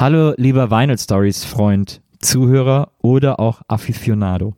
Hallo, 0.00 0.32
lieber 0.38 0.70
Vinyl 0.70 0.96
Stories 0.96 1.44
Freund, 1.44 2.00
Zuhörer 2.20 2.92
oder 3.02 3.38
auch 3.38 3.60
Aficionado. 3.68 4.54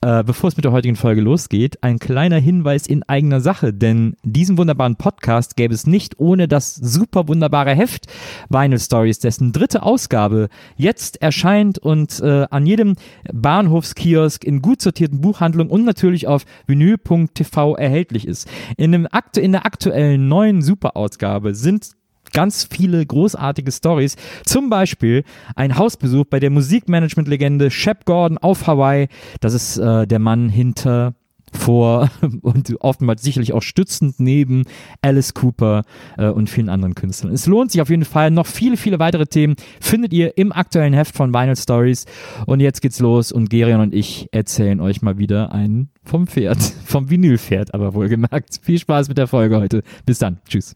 Äh, 0.00 0.22
bevor 0.22 0.46
es 0.46 0.56
mit 0.56 0.64
der 0.64 0.70
heutigen 0.70 0.94
Folge 0.94 1.20
losgeht, 1.20 1.82
ein 1.82 1.98
kleiner 1.98 2.38
Hinweis 2.38 2.86
in 2.86 3.02
eigener 3.02 3.40
Sache, 3.40 3.72
denn 3.72 4.14
diesen 4.22 4.56
wunderbaren 4.58 4.94
Podcast 4.94 5.56
gäbe 5.56 5.74
es 5.74 5.88
nicht 5.88 6.20
ohne 6.20 6.46
das 6.46 6.76
super 6.76 7.26
wunderbare 7.26 7.74
Heft 7.74 8.06
Vinyl 8.50 8.78
Stories, 8.78 9.18
dessen 9.18 9.50
dritte 9.50 9.82
Ausgabe 9.82 10.48
jetzt 10.76 11.20
erscheint 11.20 11.80
und 11.80 12.20
äh, 12.20 12.46
an 12.48 12.64
jedem 12.64 12.94
Bahnhofskiosk 13.32 14.44
in 14.44 14.62
gut 14.62 14.80
sortierten 14.80 15.20
Buchhandlungen 15.20 15.72
und 15.72 15.84
natürlich 15.84 16.28
auf 16.28 16.44
vinyl.tv 16.68 17.74
erhältlich 17.74 18.28
ist. 18.28 18.48
In, 18.76 18.92
dem 18.92 19.08
Aktu 19.10 19.40
in 19.40 19.50
der 19.50 19.66
aktuellen 19.66 20.28
neuen 20.28 20.62
Superausgabe 20.62 21.52
sind 21.56 21.96
ganz 22.32 22.66
viele 22.70 23.04
großartige 23.04 23.70
Stories. 23.70 24.16
Zum 24.44 24.70
Beispiel 24.70 25.24
ein 25.54 25.76
Hausbesuch 25.76 26.24
bei 26.26 26.40
der 26.40 26.50
Musikmanagement-Legende 26.50 27.70
Shep 27.70 28.04
Gordon 28.04 28.38
auf 28.38 28.66
Hawaii. 28.66 29.08
Das 29.40 29.54
ist 29.54 29.78
äh, 29.78 30.06
der 30.06 30.18
Mann 30.18 30.48
hinter 30.48 31.14
vor 31.52 32.10
und 32.42 32.74
oftmals 32.80 33.22
sicherlich 33.22 33.52
auch 33.52 33.62
stützend 33.62 34.18
neben 34.18 34.64
Alice 35.02 35.34
Cooper 35.34 35.82
äh, 36.16 36.28
und 36.28 36.50
vielen 36.50 36.68
anderen 36.68 36.94
Künstlern. 36.94 37.32
Es 37.32 37.46
lohnt 37.46 37.70
sich 37.70 37.80
auf 37.80 37.90
jeden 37.90 38.04
Fall. 38.04 38.30
Noch 38.30 38.46
viele, 38.46 38.76
viele 38.76 38.98
weitere 38.98 39.26
Themen 39.26 39.56
findet 39.80 40.12
ihr 40.12 40.36
im 40.38 40.52
aktuellen 40.52 40.94
Heft 40.94 41.14
von 41.14 41.32
Vinyl 41.32 41.56
Stories. 41.56 42.06
Und 42.46 42.60
jetzt 42.60 42.80
geht's 42.80 43.00
los 43.00 43.32
und 43.32 43.50
Gerion 43.50 43.80
und 43.80 43.94
ich 43.94 44.28
erzählen 44.32 44.80
euch 44.80 45.02
mal 45.02 45.18
wieder 45.18 45.52
einen 45.52 45.90
vom 46.04 46.26
Pferd, 46.26 46.58
vom 46.84 47.10
Vinylpferd, 47.10 47.74
aber 47.74 47.94
wohlgemerkt. 47.94 48.60
Viel 48.62 48.78
Spaß 48.78 49.08
mit 49.08 49.18
der 49.18 49.26
Folge 49.26 49.58
heute. 49.58 49.82
Bis 50.06 50.18
dann. 50.18 50.38
Tschüss. 50.48 50.74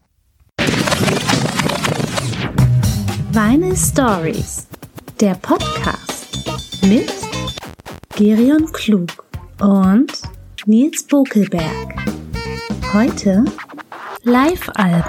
Vinyl 3.39 3.77
Stories, 3.77 4.67
der 5.21 5.35
Podcast 5.35 6.39
mit 6.81 7.13
Gerion 8.15 8.65
Klug 8.71 9.25
und 9.61 10.11
Nils 10.65 11.05
Bokelberg. 11.05 11.95
Heute 12.93 13.45
Live-Alben. 14.23 15.03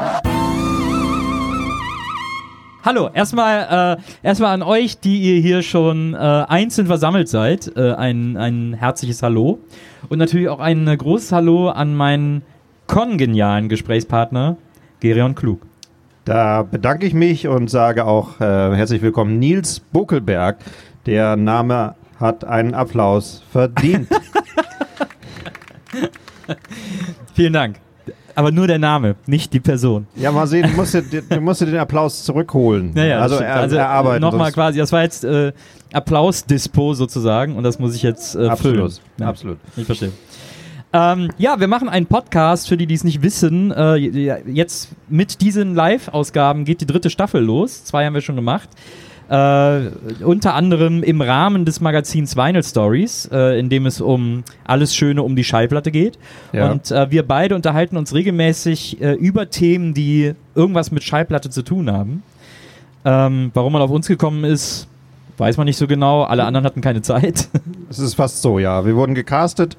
Hallo, 2.84 3.08
erstmal 3.14 3.96
äh, 3.96 4.26
erstmal 4.26 4.52
an 4.52 4.62
euch, 4.62 5.00
die 5.00 5.22
ihr 5.22 5.40
hier 5.40 5.62
schon 5.62 6.12
äh, 6.12 6.18
einzeln 6.18 6.86
versammelt 6.86 7.30
seid, 7.30 7.72
äh, 7.78 7.94
ein, 7.94 8.36
ein 8.36 8.74
herzliches 8.74 9.22
Hallo 9.22 9.58
und 10.10 10.18
natürlich 10.18 10.50
auch 10.50 10.60
ein 10.60 10.84
großes 10.84 11.32
Hallo 11.32 11.70
an 11.70 11.94
meinen 11.94 12.42
kongenialen 12.88 13.70
Gesprächspartner 13.70 14.58
Gerion 15.00 15.34
Klug. 15.34 15.60
Da 16.24 16.62
bedanke 16.62 17.06
ich 17.06 17.14
mich 17.14 17.46
und 17.46 17.70
sage 17.70 18.04
auch 18.04 18.40
äh, 18.40 18.44
herzlich 18.76 19.00
willkommen 19.00 19.38
Nils 19.38 19.80
Buckelberg. 19.80 20.58
Der 21.06 21.36
Name 21.36 21.94
hat 22.18 22.44
einen 22.44 22.74
Applaus 22.74 23.42
verdient. 23.50 24.08
Vielen 27.34 27.52
Dank. 27.52 27.76
Aber 28.34 28.52
nur 28.52 28.66
der 28.66 28.78
Name, 28.78 29.16
nicht 29.26 29.52
die 29.52 29.60
Person. 29.60 30.06
Ja, 30.14 30.30
mal 30.30 30.46
sehen, 30.46 30.68
du 30.70 30.76
musst 30.76 30.94
dir, 30.94 31.22
du 31.22 31.40
musst 31.40 31.60
den 31.60 31.76
Applaus 31.76 32.22
zurückholen. 32.24 32.92
Naja, 32.94 33.20
also, 33.20 33.36
er, 33.36 33.54
also 33.56 33.76
erarbeiten. 33.76 34.20
Nochmal 34.20 34.52
quasi, 34.52 34.78
das 34.78 34.92
war 34.92 35.02
jetzt 35.02 35.24
äh, 35.24 35.52
Applaus-Dispo 35.92 36.94
sozusagen 36.94 37.56
und 37.56 37.64
das 37.64 37.78
muss 37.78 37.96
ich 37.96 38.02
jetzt 38.02 38.36
äh, 38.36 38.46
Absolut, 38.46 38.76
füllen. 38.76 38.92
Ja, 39.18 39.28
absolut. 39.28 39.58
Ich 39.76 39.86
verstehe. 39.86 40.12
Ähm, 40.98 41.30
ja, 41.38 41.60
wir 41.60 41.68
machen 41.68 41.88
einen 41.88 42.06
Podcast, 42.06 42.68
für 42.68 42.76
die, 42.76 42.86
die 42.86 42.94
es 42.94 43.04
nicht 43.04 43.22
wissen. 43.22 43.70
Äh, 43.70 43.96
jetzt 43.96 44.90
mit 45.08 45.40
diesen 45.40 45.74
Live-Ausgaben 45.74 46.64
geht 46.64 46.80
die 46.80 46.86
dritte 46.86 47.10
Staffel 47.10 47.42
los. 47.42 47.84
Zwei 47.84 48.04
haben 48.04 48.14
wir 48.14 48.20
schon 48.20 48.36
gemacht. 48.36 48.68
Äh, 49.28 49.90
unter 50.24 50.54
anderem 50.54 51.02
im 51.02 51.20
Rahmen 51.20 51.66
des 51.66 51.80
Magazins 51.80 52.36
Vinyl 52.36 52.64
Stories, 52.64 53.28
äh, 53.30 53.60
in 53.60 53.68
dem 53.68 53.86
es 53.86 54.00
um 54.00 54.42
alles 54.64 54.96
Schöne 54.96 55.22
um 55.22 55.36
die 55.36 55.44
Schallplatte 55.44 55.92
geht. 55.92 56.18
Ja. 56.52 56.72
Und 56.72 56.90
äh, 56.90 57.10
wir 57.10 57.22
beide 57.22 57.54
unterhalten 57.54 57.96
uns 57.96 58.14
regelmäßig 58.14 59.00
äh, 59.00 59.12
über 59.12 59.50
Themen, 59.50 59.94
die 59.94 60.32
irgendwas 60.54 60.90
mit 60.90 61.04
Schallplatte 61.04 61.50
zu 61.50 61.62
tun 61.62 61.92
haben. 61.92 62.22
Ähm, 63.04 63.50
warum 63.54 63.74
man 63.74 63.82
auf 63.82 63.90
uns 63.90 64.08
gekommen 64.08 64.44
ist, 64.44 64.88
weiß 65.36 65.58
man 65.58 65.66
nicht 65.66 65.76
so 65.76 65.86
genau. 65.86 66.22
Alle 66.24 66.44
anderen 66.44 66.64
hatten 66.64 66.80
keine 66.80 67.02
Zeit. 67.02 67.48
Es 67.90 67.98
ist 67.98 68.14
fast 68.14 68.42
so, 68.42 68.58
ja. 68.58 68.84
Wir 68.84 68.94
wurden 68.96 69.14
gecastet 69.14 69.78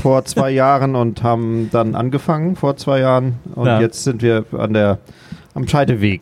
vor 0.00 0.24
zwei 0.24 0.50
Jahren 0.50 0.94
und 0.94 1.22
haben 1.22 1.68
dann 1.72 1.94
angefangen 1.94 2.56
vor 2.56 2.76
zwei 2.76 3.00
Jahren. 3.00 3.34
Und 3.54 3.66
Ja. 3.66 3.80
jetzt 3.80 4.04
sind 4.04 4.22
wir 4.22 4.44
an 4.56 4.72
der 4.74 4.98
am 5.54 5.66
Scheideweg. 5.66 6.20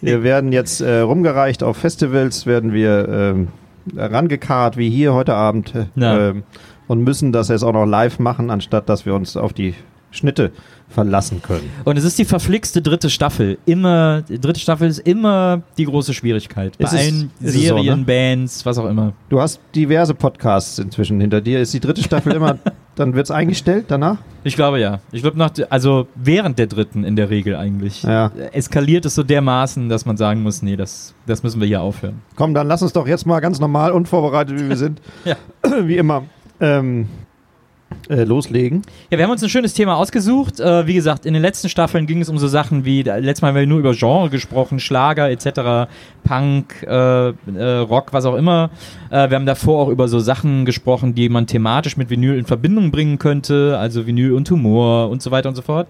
Wir 0.00 0.22
werden 0.22 0.52
jetzt 0.52 0.80
äh, 0.80 1.00
rumgereicht 1.00 1.62
auf 1.62 1.76
Festivals, 1.76 2.46
werden 2.46 2.72
wir 2.72 3.08
ähm, 3.08 3.48
rangekarrt, 3.96 4.76
wie 4.76 4.90
hier 4.90 5.12
heute 5.14 5.34
Abend. 5.34 5.74
Äh, 5.74 5.86
Ja. 5.96 6.30
ähm, 6.30 6.42
und 6.86 7.02
müssen 7.02 7.32
das 7.32 7.48
jetzt 7.48 7.62
auch 7.62 7.72
noch 7.72 7.86
live 7.86 8.18
machen, 8.18 8.50
anstatt 8.50 8.88
dass 8.90 9.06
wir 9.06 9.14
uns 9.14 9.36
auf 9.38 9.52
die 9.54 9.74
Schnitte 10.10 10.52
verlassen 10.88 11.40
können. 11.42 11.68
Und 11.84 11.96
es 11.96 12.04
ist 12.04 12.18
die 12.18 12.24
verflixte 12.26 12.82
dritte 12.82 13.08
Staffel. 13.10 13.58
Immer, 13.66 14.22
die 14.28 14.38
dritte 14.38 14.60
Staffel 14.60 14.88
ist 14.88 15.00
immer 15.00 15.62
die 15.78 15.86
große 15.86 16.12
Schwierigkeit. 16.14 16.76
Bei 16.78 16.84
Ist 16.84 16.94
allen 16.94 17.30
es 17.42 17.52
so, 17.54 17.58
Serien, 17.58 18.00
ne? 18.00 18.04
Bands, 18.04 18.64
was 18.66 18.78
auch 18.78 18.86
immer. 18.88 19.12
Du 19.30 19.40
hast 19.40 19.60
diverse 19.74 20.14
Podcasts 20.14 20.78
inzwischen 20.78 21.20
hinter 21.20 21.40
dir. 21.40 21.58
Ist 21.60 21.72
die 21.74 21.80
dritte 21.80 22.02
Staffel 22.02 22.32
immer, 22.36 22.58
dann 22.96 23.14
wird 23.14 23.26
es 23.26 23.30
eingestellt 23.30 23.86
danach? 23.88 24.18
Ich 24.44 24.56
glaube 24.56 24.78
ja. 24.80 25.00
Ich 25.12 25.22
glaube 25.22 25.38
nach, 25.38 25.50
also 25.70 26.06
während 26.14 26.58
der 26.58 26.66
dritten 26.66 27.04
in 27.04 27.16
der 27.16 27.30
Regel 27.30 27.56
eigentlich. 27.56 28.02
Ja. 28.02 28.30
Eskaliert 28.52 29.04
es 29.06 29.14
so 29.14 29.22
dermaßen, 29.22 29.88
dass 29.88 30.04
man 30.06 30.16
sagen 30.16 30.42
muss, 30.42 30.62
nee, 30.62 30.76
das, 30.76 31.14
das 31.26 31.42
müssen 31.42 31.60
wir 31.60 31.66
hier 31.66 31.80
aufhören. 31.80 32.20
Komm, 32.36 32.54
dann 32.54 32.66
lass 32.68 32.82
uns 32.82 32.92
doch 32.92 33.06
jetzt 33.06 33.26
mal 33.26 33.40
ganz 33.40 33.58
normal, 33.60 33.92
unvorbereitet, 33.92 34.58
wie 34.60 34.68
wir 34.68 34.76
sind, 34.76 35.00
Ja. 35.24 35.36
wie 35.82 35.96
immer, 35.96 36.24
ähm, 36.60 37.08
äh, 38.08 38.24
loslegen. 38.24 38.82
Ja, 39.10 39.18
wir 39.18 39.24
haben 39.24 39.30
uns 39.30 39.42
ein 39.42 39.48
schönes 39.48 39.74
Thema 39.74 39.96
ausgesucht. 39.96 40.60
Äh, 40.60 40.86
wie 40.86 40.94
gesagt, 40.94 41.26
in 41.26 41.34
den 41.34 41.42
letzten 41.42 41.68
Staffeln 41.68 42.06
ging 42.06 42.20
es 42.20 42.28
um 42.28 42.38
so 42.38 42.48
Sachen 42.48 42.84
wie, 42.84 43.02
letztes 43.02 43.42
Mal 43.42 43.48
haben 43.48 43.56
wir 43.56 43.66
nur 43.66 43.78
über 43.78 43.92
Genre 43.92 44.30
gesprochen, 44.30 44.80
Schlager 44.80 45.30
etc., 45.30 45.90
Punk, 46.24 46.82
äh, 46.82 47.28
äh, 47.28 47.32
Rock, 47.78 48.12
was 48.12 48.24
auch 48.24 48.36
immer. 48.36 48.70
Äh, 49.10 49.30
wir 49.30 49.36
haben 49.36 49.46
davor 49.46 49.82
auch 49.82 49.88
über 49.88 50.08
so 50.08 50.20
Sachen 50.20 50.64
gesprochen, 50.64 51.14
die 51.14 51.28
man 51.28 51.46
thematisch 51.46 51.96
mit 51.96 52.10
Vinyl 52.10 52.38
in 52.38 52.46
Verbindung 52.46 52.90
bringen 52.90 53.18
könnte, 53.18 53.78
also 53.78 54.06
Vinyl 54.06 54.32
und 54.32 54.50
Humor 54.50 55.10
und 55.10 55.22
so 55.22 55.30
weiter 55.30 55.48
und 55.48 55.54
so 55.54 55.62
fort. 55.62 55.86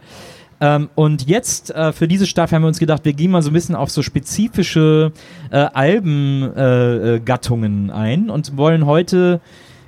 Ähm, 0.61 0.89
und 0.95 1.27
jetzt 1.29 1.73
äh, 1.73 1.93
für 1.93 2.07
diese 2.09 2.27
Staffel 2.27 2.57
haben 2.57 2.63
wir 2.63 2.69
uns 2.69 2.79
gedacht, 2.79 3.05
wir 3.05 3.13
gehen 3.13 3.31
mal 3.31 3.43
so 3.43 3.51
ein 3.51 3.53
bisschen 3.53 3.75
auf 3.75 3.91
so 3.91 4.01
spezifische 4.03 5.13
äh, 5.51 5.57
Albengattungen 5.57 7.91
äh, 7.91 7.93
ein 7.93 8.31
und 8.31 8.57
wollen 8.57 8.87
heute 8.87 9.43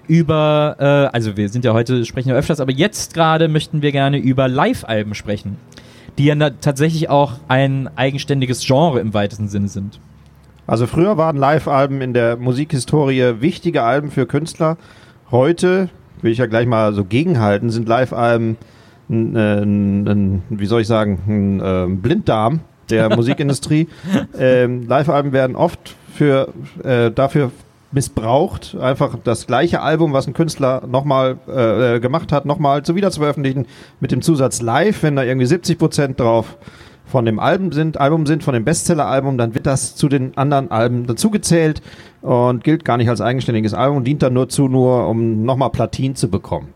über, 0.08 0.76
äh, 0.78 1.14
also 1.14 1.36
wir 1.36 1.48
sind 1.48 1.64
ja 1.64 1.72
heute, 1.72 2.04
sprechen 2.04 2.30
ja 2.30 2.34
öfters, 2.34 2.60
aber 2.60 2.72
jetzt 2.72 3.14
gerade 3.14 3.48
möchten 3.48 3.82
wir 3.82 3.92
gerne 3.92 4.18
über 4.18 4.48
Live-Alben 4.48 5.14
sprechen, 5.14 5.56
die 6.18 6.26
ja 6.26 6.50
tatsächlich 6.50 7.08
auch 7.10 7.34
ein 7.48 7.88
eigenständiges 7.96 8.64
Genre 8.64 9.00
im 9.00 9.14
weitesten 9.14 9.48
Sinne 9.48 9.68
sind. 9.68 10.00
Also 10.66 10.86
früher 10.86 11.16
waren 11.16 11.36
Live-Alben 11.36 12.00
in 12.00 12.12
der 12.12 12.36
Musikhistorie 12.36 13.40
wichtige 13.40 13.82
Alben 13.82 14.10
für 14.10 14.26
Künstler. 14.26 14.76
Heute, 15.30 15.88
will 16.22 16.32
ich 16.32 16.38
ja 16.38 16.46
gleich 16.46 16.66
mal 16.66 16.92
so 16.92 17.04
gegenhalten, 17.04 17.70
sind 17.70 17.88
Live-Alben, 17.88 18.56
ein, 19.08 20.42
äh, 20.46 20.58
wie 20.58 20.66
soll 20.66 20.80
ich 20.80 20.88
sagen, 20.88 21.20
ein 21.28 21.62
ähm, 21.64 22.00
Blinddarm 22.00 22.60
der 22.90 23.08
Musikindustrie. 23.16 23.88
ähm, 24.38 24.86
Live-Alben 24.88 25.32
werden 25.32 25.54
oft 25.54 25.94
für, 26.12 26.52
äh, 26.82 27.10
dafür 27.10 27.52
missbraucht, 27.96 28.76
einfach 28.78 29.16
das 29.24 29.46
gleiche 29.46 29.80
Album, 29.80 30.12
was 30.12 30.26
ein 30.26 30.34
Künstler 30.34 30.82
nochmal 30.86 31.38
äh, 31.48 31.98
gemacht 31.98 32.30
hat, 32.30 32.44
nochmal 32.44 32.82
zu 32.82 32.94
wieder 32.94 33.10
zu 33.10 33.20
veröffentlichen, 33.20 33.64
mit 34.00 34.12
dem 34.12 34.20
Zusatz 34.20 34.60
live, 34.60 35.02
wenn 35.02 35.16
da 35.16 35.24
irgendwie 35.24 35.46
70 35.46 35.78
Prozent 35.78 36.20
drauf 36.20 36.58
von 37.06 37.24
dem 37.24 37.38
Album 37.38 37.72
sind, 37.72 37.98
Album 37.98 38.26
sind, 38.26 38.44
von 38.44 38.52
dem 38.52 38.64
Bestseller-Album, 38.64 39.38
dann 39.38 39.54
wird 39.54 39.64
das 39.64 39.96
zu 39.96 40.08
den 40.08 40.36
anderen 40.36 40.70
Alben 40.70 41.06
dazugezählt 41.06 41.80
und 42.20 42.64
gilt 42.64 42.84
gar 42.84 42.98
nicht 42.98 43.08
als 43.08 43.22
eigenständiges 43.22 43.72
Album, 43.72 44.04
dient 44.04 44.22
dann 44.22 44.34
nur 44.34 44.50
zu, 44.50 44.68
nur 44.68 45.08
um 45.08 45.42
nochmal 45.44 45.70
Platin 45.70 46.16
zu 46.16 46.28
bekommen. 46.28 46.74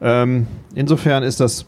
Ähm, 0.00 0.46
insofern 0.74 1.24
ist 1.24 1.40
das 1.40 1.66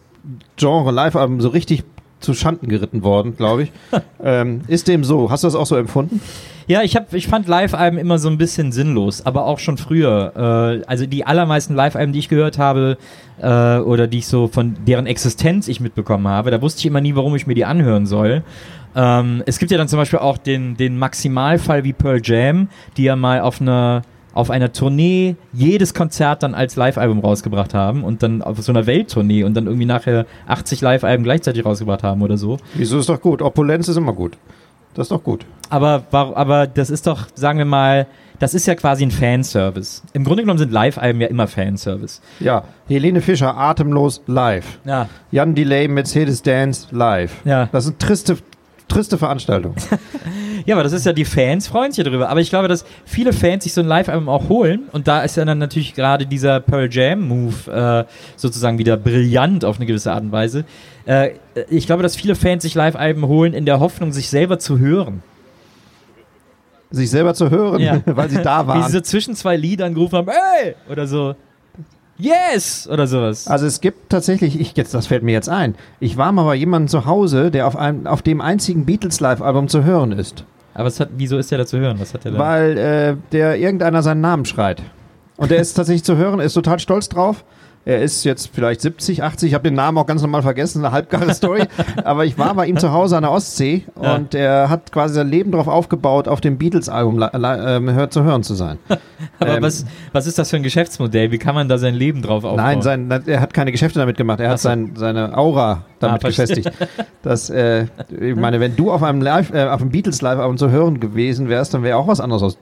Genre 0.56 0.92
Live-Album 0.92 1.40
so 1.40 1.48
richtig 1.48 1.82
zu 2.22 2.34
Schanden 2.34 2.68
geritten 2.68 3.02
worden, 3.02 3.36
glaube 3.36 3.64
ich. 3.64 3.72
ähm, 4.22 4.62
ist 4.68 4.88
dem 4.88 5.04
so? 5.04 5.30
Hast 5.30 5.44
du 5.44 5.48
das 5.48 5.54
auch 5.54 5.66
so 5.66 5.76
empfunden? 5.76 6.20
Ja, 6.68 6.82
ich, 6.82 6.96
hab, 6.96 7.12
ich 7.12 7.26
fand 7.26 7.48
Live-Alben 7.48 7.98
immer 7.98 8.18
so 8.18 8.28
ein 8.28 8.38
bisschen 8.38 8.72
sinnlos, 8.72 9.26
aber 9.26 9.46
auch 9.46 9.58
schon 9.58 9.78
früher. 9.78 10.80
Äh, 10.80 10.86
also 10.86 11.06
die 11.06 11.26
allermeisten 11.26 11.74
Live-Alben, 11.74 12.12
die 12.12 12.20
ich 12.20 12.28
gehört 12.28 12.58
habe 12.58 12.98
äh, 13.40 13.78
oder 13.78 14.06
die 14.06 14.18
ich 14.18 14.26
so 14.26 14.48
von 14.48 14.76
deren 14.86 15.06
Existenz 15.06 15.68
ich 15.68 15.80
mitbekommen 15.80 16.28
habe, 16.28 16.50
da 16.50 16.62
wusste 16.62 16.80
ich 16.80 16.86
immer 16.86 17.00
nie, 17.00 17.14
warum 17.16 17.34
ich 17.34 17.46
mir 17.46 17.54
die 17.54 17.64
anhören 17.64 18.06
soll. 18.06 18.42
Ähm, 18.94 19.42
es 19.46 19.58
gibt 19.58 19.72
ja 19.72 19.78
dann 19.78 19.88
zum 19.88 19.98
Beispiel 19.98 20.20
auch 20.20 20.38
den, 20.38 20.76
den 20.76 20.98
Maximalfall 20.98 21.84
wie 21.84 21.92
Pearl 21.92 22.20
Jam, 22.22 22.68
die 22.96 23.04
ja 23.04 23.16
mal 23.16 23.40
auf 23.40 23.60
einer 23.60 24.02
auf 24.34 24.50
einer 24.50 24.72
Tournee 24.72 25.36
jedes 25.52 25.94
Konzert 25.94 26.42
dann 26.42 26.54
als 26.54 26.76
Live-Album 26.76 27.20
rausgebracht 27.20 27.74
haben 27.74 28.04
und 28.04 28.22
dann 28.22 28.42
auf 28.42 28.60
so 28.62 28.72
einer 28.72 28.86
Welttournee 28.86 29.44
und 29.44 29.54
dann 29.54 29.66
irgendwie 29.66 29.86
nachher 29.86 30.26
80 30.46 30.80
Live-Alben 30.80 31.24
gleichzeitig 31.24 31.64
rausgebracht 31.64 32.02
haben 32.02 32.22
oder 32.22 32.36
so. 32.36 32.58
Wieso 32.74 32.98
ist 32.98 33.08
doch 33.08 33.20
gut? 33.20 33.42
Opulenz 33.42 33.88
ist 33.88 33.96
immer 33.96 34.12
gut. 34.12 34.36
Das 34.94 35.06
ist 35.06 35.12
doch 35.12 35.22
gut. 35.22 35.46
Aber, 35.70 36.04
aber 36.10 36.66
das 36.66 36.90
ist 36.90 37.06
doch, 37.06 37.28
sagen 37.34 37.58
wir 37.58 37.64
mal, 37.64 38.06
das 38.38 38.54
ist 38.54 38.66
ja 38.66 38.74
quasi 38.74 39.04
ein 39.04 39.10
Fanservice. 39.10 40.02
Im 40.12 40.24
Grunde 40.24 40.42
genommen 40.42 40.58
sind 40.58 40.72
Live-Alben 40.72 41.20
ja 41.20 41.28
immer 41.28 41.46
Fanservice. 41.46 42.20
Ja, 42.40 42.64
Helene 42.88 43.20
Fischer, 43.20 43.56
atemlos 43.56 44.20
live. 44.26 44.80
Ja. 44.84 45.08
Jan 45.30 45.54
Delay, 45.54 45.86
Mercedes 45.88 46.42
Dance 46.42 46.88
live. 46.90 47.36
Ja. 47.44 47.68
Das 47.70 47.84
sind 47.84 48.00
triste, 48.00 48.36
triste 48.92 49.18
Veranstaltungen. 49.18 49.76
Ja, 50.64 50.76
aber 50.76 50.84
das 50.84 50.92
ist 50.92 51.04
ja, 51.04 51.12
die 51.12 51.24
Fans 51.24 51.66
freuen 51.66 51.90
sich 51.90 52.04
ja 52.04 52.08
drüber. 52.08 52.28
Aber 52.28 52.38
ich 52.38 52.48
glaube, 52.48 52.68
dass 52.68 52.84
viele 53.04 53.32
Fans 53.32 53.64
sich 53.64 53.72
so 53.74 53.80
ein 53.80 53.86
Live-Album 53.88 54.28
auch 54.28 54.48
holen. 54.48 54.82
Und 54.92 55.08
da 55.08 55.22
ist 55.24 55.36
ja 55.36 55.44
dann 55.44 55.58
natürlich 55.58 55.92
gerade 55.92 56.24
dieser 56.24 56.60
Pearl 56.60 56.88
Jam-Move 56.88 58.06
äh, 58.06 58.12
sozusagen 58.36 58.78
wieder 58.78 58.96
brillant 58.96 59.64
auf 59.64 59.78
eine 59.78 59.86
gewisse 59.86 60.12
Art 60.12 60.22
und 60.22 60.30
Weise. 60.30 60.64
Äh, 61.04 61.30
ich 61.68 61.86
glaube, 61.86 62.04
dass 62.04 62.14
viele 62.14 62.36
Fans 62.36 62.62
sich 62.62 62.76
Live-Alben 62.76 63.26
holen 63.26 63.54
in 63.54 63.66
der 63.66 63.80
Hoffnung, 63.80 64.12
sich 64.12 64.28
selber 64.30 64.60
zu 64.60 64.78
hören. 64.78 65.24
Sich 66.92 67.10
selber 67.10 67.34
zu 67.34 67.50
hören, 67.50 67.80
Ja. 67.80 68.00
weil 68.06 68.30
sie 68.30 68.40
da 68.42 68.60
Wie 68.60 68.72
sie 68.72 68.78
waren. 68.82 68.92
so 68.92 69.00
zwischen 69.00 69.34
zwei 69.34 69.56
Liedern 69.56 69.94
gerufen 69.94 70.14
haben, 70.18 70.28
ey! 70.28 70.76
Oder 70.88 71.08
so, 71.08 71.34
yes! 72.18 72.88
Oder 72.90 73.06
sowas. 73.06 73.46
Also 73.48 73.66
es 73.66 73.80
gibt 73.80 74.10
tatsächlich, 74.10 74.60
ich 74.60 74.76
jetzt, 74.76 74.94
das 74.94 75.06
fällt 75.06 75.22
mir 75.22 75.32
jetzt 75.32 75.48
ein. 75.48 75.74
Ich 76.00 76.16
war 76.16 76.32
mal 76.32 76.44
bei 76.44 76.54
jemandem 76.54 76.88
zu 76.88 77.06
Hause, 77.06 77.50
der 77.50 77.66
auf 77.66 77.76
einem, 77.76 78.06
auf 78.06 78.22
dem 78.22 78.40
einzigen 78.40 78.86
Beatles 78.86 79.20
Live-Album 79.20 79.68
zu 79.68 79.84
hören 79.84 80.12
ist, 80.12 80.44
Aber 80.74 80.88
hat, 80.88 81.10
wieso 81.16 81.38
ist 81.38 81.50
der 81.50 81.58
da 81.58 81.66
zu 81.66 81.78
hören? 81.78 81.98
Was 82.00 82.14
hat 82.14 82.24
der 82.24 82.32
da? 82.32 82.38
weil 82.38 82.78
äh, 82.78 83.16
der 83.32 83.58
irgendeiner 83.58 84.02
seinen 84.02 84.20
Namen 84.20 84.44
schreit. 84.44 84.82
Und 85.36 85.50
der 85.50 85.58
ist 85.58 85.74
tatsächlich 85.74 86.04
zu 86.04 86.16
hören, 86.16 86.40
ist 86.40 86.54
total 86.54 86.78
stolz 86.78 87.08
drauf. 87.08 87.44
Er 87.84 88.00
ist 88.00 88.22
jetzt 88.22 88.50
vielleicht 88.54 88.80
70, 88.80 89.24
80, 89.24 89.48
ich 89.48 89.54
habe 89.54 89.64
den 89.64 89.74
Namen 89.74 89.98
auch 89.98 90.06
ganz 90.06 90.22
normal 90.22 90.42
vergessen, 90.42 90.84
eine 90.84 90.92
halbgare 90.92 91.34
Story. 91.34 91.64
Aber 92.04 92.24
ich 92.24 92.38
war 92.38 92.54
bei 92.54 92.66
ihm 92.66 92.76
zu 92.78 92.92
Hause 92.92 93.16
an 93.16 93.22
der 93.24 93.32
Ostsee 93.32 93.84
Ja. 94.00 94.14
und 94.14 94.34
er 94.36 94.68
hat 94.68 94.92
quasi 94.92 95.14
sein 95.14 95.28
Leben 95.28 95.50
darauf 95.50 95.66
aufgebaut, 95.66 96.28
auf 96.28 96.40
dem 96.40 96.58
Beatles-Album 96.58 97.18
hör- 97.20 98.10
zu 98.10 98.22
hören 98.22 98.44
zu 98.44 98.54
sein. 98.54 98.78
Aber 99.40 99.56
ähm, 99.56 99.62
was, 99.64 99.84
was 100.12 100.28
ist 100.28 100.38
das 100.38 100.50
für 100.50 100.56
ein 100.56 100.62
Geschäftsmodell? 100.62 101.32
Wie 101.32 101.38
kann 101.38 101.56
man 101.56 101.68
da 101.68 101.76
sein 101.76 101.94
Leben 101.94 102.22
drauf 102.22 102.44
aufbauen? 102.44 102.56
Nein, 102.56 102.82
sein, 102.82 103.10
er 103.26 103.40
hat 103.40 103.52
keine 103.52 103.72
Geschäfte 103.72 103.98
damit 103.98 104.16
gemacht. 104.16 104.38
Er 104.38 104.50
hat 104.50 104.60
so. 104.60 104.68
sein, 104.68 104.92
seine 104.94 105.36
Aura 105.36 105.84
damit 105.98 106.24
Ah, 106.24 106.30
verstehe. 106.30 106.46
befestigt. 106.62 106.88
Das, 107.22 107.50
äh, 107.50 107.86
ich 108.20 108.36
meine, 108.36 108.60
wenn 108.60 108.76
du 108.76 108.92
auf 108.92 109.02
einem 109.02 109.22
Live, 109.22 109.52
äh, 109.52 109.64
auf 109.64 109.80
einem 109.80 109.90
Beatles 109.90 110.22
Live-Album 110.22 110.56
zu 110.56 110.70
hören 110.70 111.00
gewesen 111.00 111.48
wärst, 111.48 111.74
dann 111.74 111.82
wäre 111.82 111.96
auch 111.96 112.06
was 112.06 112.20
anderes 112.20 112.42
aus. 112.44 112.58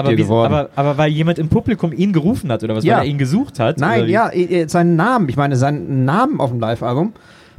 Aber, 0.00 0.16
wie, 0.16 0.24
aber, 0.24 0.70
aber 0.74 0.98
weil 0.98 1.10
jemand 1.10 1.38
im 1.38 1.48
Publikum 1.48 1.92
ihn 1.92 2.12
gerufen 2.12 2.50
hat 2.50 2.62
oder 2.64 2.76
was? 2.76 2.84
Ja. 2.84 2.96
Weil 2.96 3.04
er 3.04 3.10
ihn 3.10 3.18
gesucht 3.18 3.58
hat? 3.60 3.78
Nein, 3.78 4.08
ja, 4.08 4.30
seinen 4.66 4.96
Namen. 4.96 5.28
Ich 5.28 5.36
meine, 5.36 5.56
seinen 5.56 6.04
Namen 6.04 6.40
auf 6.40 6.50
dem 6.50 6.60
Live-Album. 6.60 7.12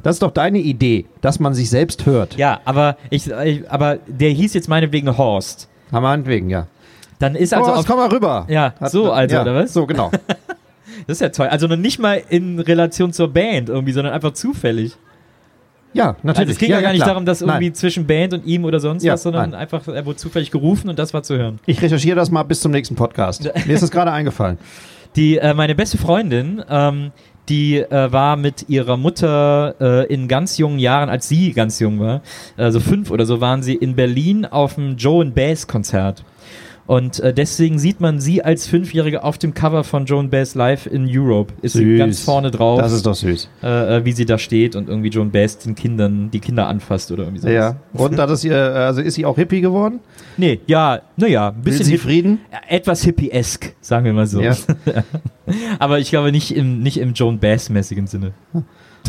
Das 0.03 0.15
ist 0.15 0.23
doch 0.23 0.31
deine 0.31 0.59
Idee, 0.59 1.05
dass 1.21 1.39
man 1.39 1.53
sich 1.53 1.69
selbst 1.69 2.05
hört. 2.05 2.35
Ja, 2.35 2.59
aber, 2.65 2.97
ich, 3.09 3.31
aber 3.69 3.99
der 4.07 4.31
hieß 4.31 4.53
jetzt 4.53 4.67
meinetwegen 4.67 5.15
Horst. 5.17 5.69
Haben 5.91 6.03
meinetwegen, 6.03 6.49
ja. 6.49 6.67
Dann 7.19 7.35
ist 7.35 7.53
Also 7.53 7.71
auf, 7.71 7.85
komm 7.85 7.97
mal 7.97 8.09
rüber. 8.09 8.45
Ja, 8.49 8.73
so 8.89 9.11
also, 9.11 9.35
ja, 9.35 9.41
oder 9.43 9.55
was? 9.55 9.73
So, 9.73 9.85
genau. 9.85 10.11
Das 11.07 11.17
ist 11.17 11.21
ja 11.21 11.29
toll. 11.29 11.47
Also 11.47 11.67
noch 11.67 11.77
nicht 11.77 11.99
mal 11.99 12.21
in 12.29 12.59
Relation 12.59 13.13
zur 13.13 13.29
Band 13.29 13.69
irgendwie, 13.69 13.91
sondern 13.91 14.13
einfach 14.13 14.33
zufällig. 14.33 14.97
Ja, 15.93 16.15
natürlich. 16.23 16.39
Also 16.39 16.51
es 16.53 16.57
ging 16.57 16.71
ja, 16.71 16.81
gar 16.81 16.91
nicht 16.91 16.99
klar. 16.99 17.09
darum, 17.09 17.25
dass 17.25 17.41
irgendwie 17.41 17.65
Nein. 17.65 17.73
zwischen 17.75 18.07
Band 18.07 18.33
und 18.33 18.45
ihm 18.45 18.63
oder 18.65 18.79
sonst 18.79 19.03
Ja, 19.03 19.13
was, 19.13 19.23
sondern 19.23 19.51
nein. 19.51 19.59
einfach, 19.59 19.87
er 19.87 20.05
wurde 20.05 20.17
zufällig 20.17 20.51
gerufen 20.51 20.89
und 20.89 20.97
das 20.97 21.13
war 21.13 21.23
zu 21.23 21.37
hören. 21.37 21.59
Ich 21.65 21.81
recherchiere 21.81 22.15
das 22.15 22.31
mal 22.31 22.43
bis 22.43 22.61
zum 22.61 22.71
nächsten 22.71 22.95
Podcast. 22.95 23.43
Mir 23.65 23.73
ist 23.73 23.83
das 23.83 23.91
gerade 23.91 24.11
eingefallen. 24.11 24.57
Die, 25.15 25.37
äh, 25.37 25.53
meine 25.53 25.75
beste 25.75 25.97
Freundin, 25.97 26.63
ähm, 26.69 27.11
die 27.49 27.79
äh, 27.79 28.11
war 28.11 28.37
mit 28.37 28.69
ihrer 28.69 28.95
Mutter 28.95 29.75
äh, 29.81 30.13
in 30.13 30.29
ganz 30.29 30.57
jungen 30.57 30.79
Jahren, 30.79 31.09
als 31.09 31.27
sie 31.27 31.51
ganz 31.51 31.79
jung 31.79 31.99
war, 31.99 32.21
also 32.55 32.79
fünf 32.79 33.11
oder 33.11 33.25
so, 33.25 33.41
waren 33.41 33.61
sie 33.61 33.75
in 33.75 33.95
Berlin 33.95 34.45
auf 34.45 34.75
dem 34.75 34.95
Joe 34.95 35.21
and 35.21 35.35
Bass 35.35 35.67
Konzert. 35.67 36.23
Und 36.87 37.19
äh, 37.21 37.33
deswegen 37.33 37.79
sieht 37.79 38.01
man 38.01 38.19
sie 38.19 38.43
als 38.43 38.67
Fünfjährige 38.67 39.23
auf 39.23 39.37
dem 39.37 39.53
Cover 39.53 39.83
von 39.83 40.05
Joan 40.05 40.29
Bass 40.29 40.55
Live 40.55 40.87
in 40.87 41.07
Europe. 41.09 41.53
Ist 41.61 41.73
sie 41.73 41.83
Süß. 41.85 41.99
ganz 41.99 42.19
vorne 42.21 42.51
drauf, 42.51 42.79
Das 42.81 42.91
ist 42.91 43.05
doch 43.05 43.15
süß. 43.15 43.47
äh, 43.63 43.97
äh, 43.97 44.05
wie 44.05 44.11
sie 44.11 44.25
da 44.25 44.37
steht 44.37 44.75
und 44.75 44.89
irgendwie 44.89 45.09
Joan 45.09 45.31
Bass 45.31 45.57
den 45.59 45.75
Kindern, 45.75 46.31
die 46.31 46.39
Kinder 46.39 46.67
anfasst 46.67 47.11
oder 47.11 47.23
irgendwie 47.23 47.41
sowas. 47.41 47.53
Ja. 47.53 47.75
Und 47.93 48.17
hat 48.19 48.29
es 48.29 48.43
ihr, 48.43 48.55
also 48.57 49.01
ist 49.01 49.13
sie 49.13 49.25
auch 49.25 49.35
Hippie 49.37 49.61
geworden? 49.61 49.99
Nee, 50.37 50.59
ja, 50.67 51.01
naja, 51.17 51.49
ein 51.49 51.55
Will 51.57 51.63
bisschen 51.71 51.85
sie 51.85 51.91
hip, 51.93 52.01
Frieden? 52.01 52.39
etwas 52.67 53.03
hippie-esk, 53.03 53.73
sagen 53.79 54.05
wir 54.05 54.13
mal 54.13 54.27
so. 54.27 54.41
Ja. 54.41 54.55
Aber 55.79 55.99
ich 55.99 56.09
glaube 56.09 56.31
nicht 56.31 56.55
im, 56.55 56.81
nicht 56.81 56.97
im 56.97 57.13
Joan 57.13 57.39
Bass-mäßigen 57.39 58.07
Sinne. 58.07 58.33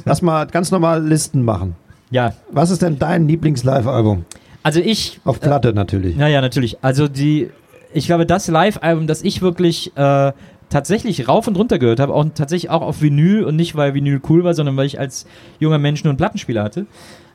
Lass 0.04 0.22
mal 0.22 0.46
ganz 0.46 0.70
normal 0.70 1.04
Listen 1.06 1.42
machen. 1.42 1.74
Ja, 2.10 2.34
Was 2.50 2.70
ist 2.70 2.82
denn 2.82 2.98
dein 2.98 3.26
Lieblings-Live-Album? 3.28 4.24
also 4.62 4.80
ich. 4.80 5.20
Auf 5.24 5.40
Platte 5.40 5.72
natürlich. 5.72 6.16
Naja, 6.16 6.40
natürlich. 6.40 6.76
Also 6.82 7.08
die, 7.08 7.48
ich 7.94 8.06
glaube, 8.06 8.26
das 8.26 8.48
Live-Album, 8.48 9.06
das 9.06 9.22
ich 9.22 9.42
wirklich 9.42 9.96
äh, 9.96 10.32
tatsächlich 10.70 11.28
rauf 11.28 11.46
und 11.46 11.56
runter 11.56 11.78
gehört 11.78 12.00
habe, 12.00 12.14
auch 12.14 12.24
tatsächlich 12.34 12.70
auch 12.70 12.82
auf 12.82 13.02
Vinyl 13.02 13.44
und 13.44 13.56
nicht, 13.56 13.76
weil 13.76 13.94
Vinyl 13.94 14.20
cool 14.28 14.44
war, 14.44 14.54
sondern 14.54 14.76
weil 14.76 14.86
ich 14.86 14.98
als 14.98 15.26
junger 15.60 15.78
Mensch 15.78 16.02
nur 16.04 16.10
einen 16.10 16.18
Plattenspieler 16.18 16.62
hatte. 16.62 16.86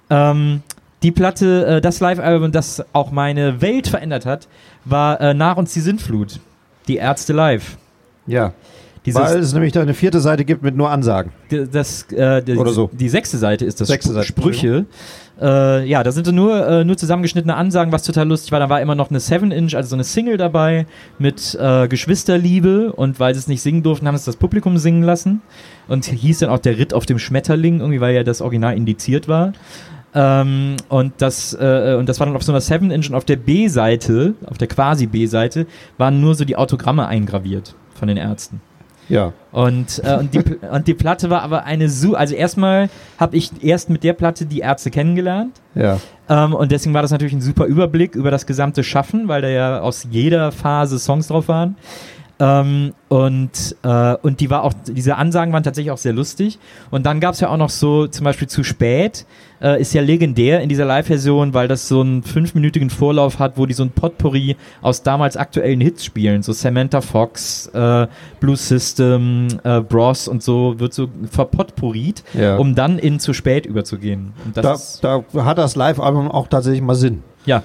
Ähm, 0.10 0.62
die 1.04 1.12
Platte, 1.12 1.66
äh, 1.66 1.82
das 1.82 2.00
Live-Album, 2.00 2.52
das 2.52 2.84
auch 2.94 3.12
meine 3.12 3.62
Welt 3.62 3.88
verändert 3.88 4.26
hat, 4.26 4.48
war 4.86 5.22
äh, 5.22 5.34
Nach 5.34 5.58
uns 5.58 5.74
die 5.74 5.82
Sintflut. 5.82 6.40
Die 6.88 6.96
Ärzte 6.96 7.34
live. 7.34 7.78
Ja. 8.26 8.54
Dieses, 9.06 9.22
Weil 9.22 9.38
es 9.40 9.54
nämlich 9.54 9.72
da 9.72 9.82
eine 9.82 9.94
vierte 9.94 10.20
Seite 10.20 10.44
gibt 10.44 10.64
mit 10.64 10.76
nur 10.76 10.90
Ansagen. 10.90 11.32
Das, 11.72 12.12
äh, 12.12 12.42
die, 12.44 12.58
Oder 12.58 12.72
so. 12.72 12.90
die 12.92 13.08
sechste 13.08 13.38
Seite 13.38 13.64
ist 13.64 13.80
das 13.80 13.88
Sechste 13.88 14.12
Seite, 14.12 14.28
Sprüche. 14.28 14.86
Äh, 15.40 15.86
ja, 15.88 16.04
da 16.04 16.12
sind 16.12 16.26
so 16.26 16.32
nur, 16.32 16.66
äh, 16.68 16.84
nur 16.84 16.98
zusammengeschnittene 16.98 17.56
Ansagen, 17.56 17.92
was 17.92 18.04
total 18.04 18.28
lustig 18.28 18.52
war. 18.52 18.60
Da 18.60 18.70
war 18.70 18.82
immer 18.82 18.96
noch 18.96 19.10
eine 19.10 19.20
7-Inch, 19.20 19.76
also 19.76 19.90
so 19.90 19.96
eine 19.96 20.04
Single 20.04 20.38
dabei 20.38 20.88
mit 21.20 21.56
äh, 21.60 21.88
Geschwisterliebe 21.88 22.92
und 22.94 23.20
weil 23.20 23.34
sie 23.34 23.40
es 23.40 23.48
nicht 23.48 23.62
singen 23.62 23.84
durften, 23.84 24.08
haben 24.08 24.18
sie 24.18 24.26
das 24.26 24.38
Publikum 24.38 24.78
singen 24.78 25.04
lassen. 25.04 25.42
Und 25.88 26.06
hieß 26.06 26.40
dann 26.40 26.50
auch 26.50 26.60
der 26.60 26.78
Ritt 26.78 26.94
auf 26.94 27.06
dem 27.06 27.20
Schmetterling, 27.20 27.80
irgendwie, 27.80 28.02
weil 28.02 28.16
ja 28.16 28.24
das 28.24 28.42
Original 28.42 28.76
indiziert 28.76 29.28
war. 29.28 29.54
Ähm, 30.14 30.78
und, 30.90 31.14
das, 31.20 31.54
äh, 31.54 31.96
und 31.98 32.10
das 32.10 32.20
war 32.20 32.28
dann 32.28 32.36
auf 32.36 32.44
so 32.44 32.52
einer 32.52 32.62
7-Inch 32.62 33.10
und 33.10 33.16
auf 33.16 33.26
der 33.26 33.36
B-Seite, 33.36 34.34
auf 34.46 34.58
der 34.58 34.68
quasi 34.68 35.06
B-Seite, 35.06 35.68
waren 35.98 36.20
nur 36.20 36.34
so 36.34 36.46
die 36.46 36.56
Autogramme 36.56 37.08
eingraviert 37.08 37.76
von 37.94 38.08
den 38.08 38.18
Ärzten. 38.18 38.62
Ja. 39.10 39.34
Und, 39.52 40.02
äh, 40.04 40.18
und, 40.18 40.34
die, 40.34 40.40
und 40.72 40.88
die 40.88 40.94
Platte 40.94 41.30
war 41.30 41.42
aber 41.42 41.66
eine 41.66 41.90
Su. 41.90 42.14
Also 42.14 42.36
erstmal 42.36 42.90
habe 43.20 43.36
ich 43.36 43.64
erst 43.64 43.90
mit 43.90 44.04
der 44.04 44.14
Platte 44.14 44.46
die 44.46 44.60
Ärzte 44.60 44.92
kennengelernt. 44.92 45.62
Ja. 45.76 46.00
Ähm, 46.30 46.54
und 46.54 46.72
deswegen 46.72 46.94
war 46.94 47.02
das 47.02 47.12
natürlich 47.12 47.34
ein 47.34 47.42
super 47.42 47.66
Überblick 47.66 48.16
über 48.16 48.32
das 48.32 48.46
gesamte 48.46 48.84
Schaffen, 48.84 49.28
weil 49.28 49.42
da 49.42 49.50
ja 49.50 49.80
aus 49.80 50.08
jeder 50.10 50.52
Phase 50.52 51.00
Songs 51.00 51.28
drauf 51.28 51.48
waren. 51.48 51.78
Ähm, 52.40 52.94
und, 53.10 53.76
äh, 53.84 54.16
und 54.22 54.40
die 54.42 54.50
war 54.52 54.64
auch, 54.64 54.74
diese 54.86 55.16
Ansagen 55.16 55.54
waren 55.54 55.64
tatsächlich 55.64 55.92
auch 55.92 55.98
sehr 55.98 56.14
lustig. 56.14 56.60
Und 56.92 57.06
dann 57.06 57.20
gab 57.20 57.34
es 57.34 57.40
ja 57.40 57.50
auch 57.50 57.58
noch 57.58 57.72
so, 57.72 58.06
zum 58.08 58.26
Beispiel 58.26 58.48
zu 58.48 58.64
spät, 58.64 59.26
äh, 59.60 59.82
ist 59.82 59.92
ja 59.94 60.04
legendär 60.04 60.62
in 60.62 60.70
dieser 60.70 60.86
Live-Version, 60.86 61.56
weil 61.56 61.68
das 61.68 61.88
so 61.88 62.02
einen 62.02 62.22
fünfminütigen 62.22 62.92
Vorlauf 62.92 63.40
hat, 63.40 63.58
wo 63.58 63.66
die 63.66 63.74
so 63.74 63.82
ein 63.84 63.90
Potpourri 63.90 64.56
aus 64.84 65.02
damals 65.02 65.36
aktuellen 65.36 65.82
Hits 65.82 66.06
spielen. 66.06 66.44
So 66.44 66.52
Samantha 66.54 67.02
Fox, 67.02 67.68
äh, 67.74 68.06
Blue 68.40 68.56
System, 68.56 69.48
äh, 69.64 69.82
Bros 69.82 70.28
und 70.28 70.44
so 70.44 70.76
wird 70.80 70.94
so 70.94 71.08
verpotpourried, 71.32 72.24
Ja. 72.36 72.58
um 72.58 72.76
dann 72.76 73.00
in 73.00 73.20
zu 73.20 73.34
spät 73.34 73.66
überzugehen. 73.66 74.34
Da, 74.54 74.78
da 75.02 75.24
hat 75.44 75.58
das 75.58 75.76
Live-Album 75.76 76.30
auch 76.30 76.48
tatsächlich 76.48 76.82
mal 76.84 76.96
Sinn. 76.96 77.24
ja. 77.46 77.64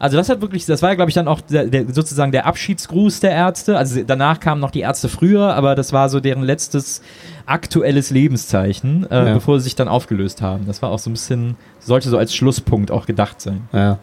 Also 0.00 0.16
das 0.16 0.30
hat 0.30 0.40
wirklich, 0.40 0.64
das 0.64 0.80
war 0.80 0.88
ja 0.88 0.94
glaube 0.96 1.10
ich 1.10 1.14
dann 1.14 1.28
auch 1.28 1.42
der, 1.42 1.66
der, 1.66 1.84
sozusagen 1.92 2.32
der 2.32 2.46
Abschiedsgruß 2.46 3.20
der 3.20 3.32
Ärzte. 3.32 3.76
Also 3.76 4.00
danach 4.04 4.40
kamen 4.40 4.58
noch 4.60 4.70
die 4.70 4.80
Ärzte 4.80 5.08
früher, 5.10 5.54
aber 5.54 5.74
das 5.74 5.92
war 5.92 6.08
so 6.08 6.20
deren 6.20 6.42
letztes 6.42 7.02
aktuelles 7.44 8.08
Lebenszeichen, 8.10 9.06
äh, 9.10 9.26
Ja. 9.28 9.34
bevor 9.34 9.58
sie 9.60 9.64
sich 9.64 9.74
dann 9.76 9.88
aufgelöst 9.88 10.40
haben. 10.40 10.66
Das 10.66 10.80
war 10.80 10.90
auch 10.90 10.98
so 10.98 11.10
ein 11.10 11.12
bisschen, 11.12 11.56
sollte 11.80 12.08
so 12.08 12.16
als 12.16 12.34
Schlusspunkt 12.34 12.90
auch 12.90 13.04
gedacht 13.04 13.40
sein. 13.42 13.68
Ja. 13.74 13.98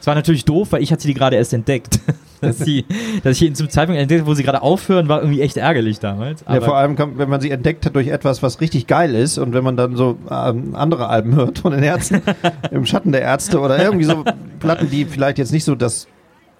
Es 0.00 0.06
war 0.06 0.14
natürlich 0.14 0.46
doof, 0.46 0.68
weil 0.72 0.82
ich 0.82 0.90
hatte 0.90 1.06
die 1.06 1.12
gerade 1.14 1.36
erst 1.36 1.52
entdeckt. 1.52 2.00
dass, 2.50 2.58
sie, 2.58 2.84
dass 3.22 3.36
ich 3.36 3.48
ihn 3.48 3.54
zum 3.54 3.68
Zeitpunkt 3.68 4.00
entdeckt 4.00 4.26
wo 4.26 4.34
sie 4.34 4.42
gerade 4.42 4.62
aufhören, 4.62 5.08
war 5.08 5.20
irgendwie 5.20 5.40
echt 5.40 5.56
ärgerlich 5.56 5.98
damals. 5.98 6.40
ja, 6.40 6.46
Aber 6.46 6.62
vor 6.62 6.76
allem, 6.76 6.96
wenn 7.16 7.28
man 7.28 7.40
sie 7.40 7.50
entdeckt 7.50 7.86
hat 7.86 7.94
durch 7.94 8.08
etwas, 8.08 8.42
was 8.42 8.60
richtig 8.60 8.86
geil 8.86 9.14
ist 9.14 9.38
und 9.38 9.52
wenn 9.52 9.64
man 9.64 9.76
dann 9.76 9.96
so 9.96 10.18
ähm, 10.30 10.74
andere 10.74 11.08
Alben 11.08 11.34
hört 11.34 11.60
von 11.60 11.72
den 11.72 11.82
Ärzten, 11.82 12.22
im 12.70 12.86
Schatten 12.86 13.12
der 13.12 13.22
Ärzte 13.22 13.60
oder 13.60 13.82
irgendwie 13.82 14.04
so 14.04 14.24
Platten, 14.58 14.90
die 14.90 15.04
vielleicht 15.04 15.38
jetzt 15.38 15.52
nicht 15.52 15.64
so 15.64 15.74
das 15.74 16.06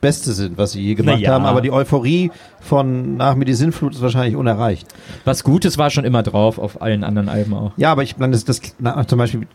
Beste 0.00 0.32
sind, 0.32 0.56
was 0.58 0.72
sie 0.72 0.80
je 0.82 0.94
gemacht 0.94 1.16
Na 1.18 1.22
ja. 1.22 1.32
haben. 1.32 1.44
Aber 1.44 1.60
die 1.60 1.70
Euphorie 1.72 2.30
von 2.60 3.16
nach 3.16 3.34
mir 3.34 3.44
die 3.44 3.54
Sinnflut 3.54 3.94
ist 3.94 4.02
wahrscheinlich 4.02 4.36
unerreicht. 4.36 4.86
Was 5.24 5.44
Gutes 5.44 5.78
war 5.78 5.90
schon 5.90 6.04
immer 6.04 6.22
drauf, 6.22 6.58
auf 6.58 6.80
allen 6.82 7.04
anderen 7.04 7.28
Alben 7.28 7.54
auch. 7.54 7.72
Ja, 7.76 7.92
aber 7.92 8.02
ich 8.02 8.16
meine, 8.18 8.32
das, 8.32 8.44
das 8.44 8.60
na, 8.78 9.06
zum 9.06 9.18
Beispiel 9.18 9.46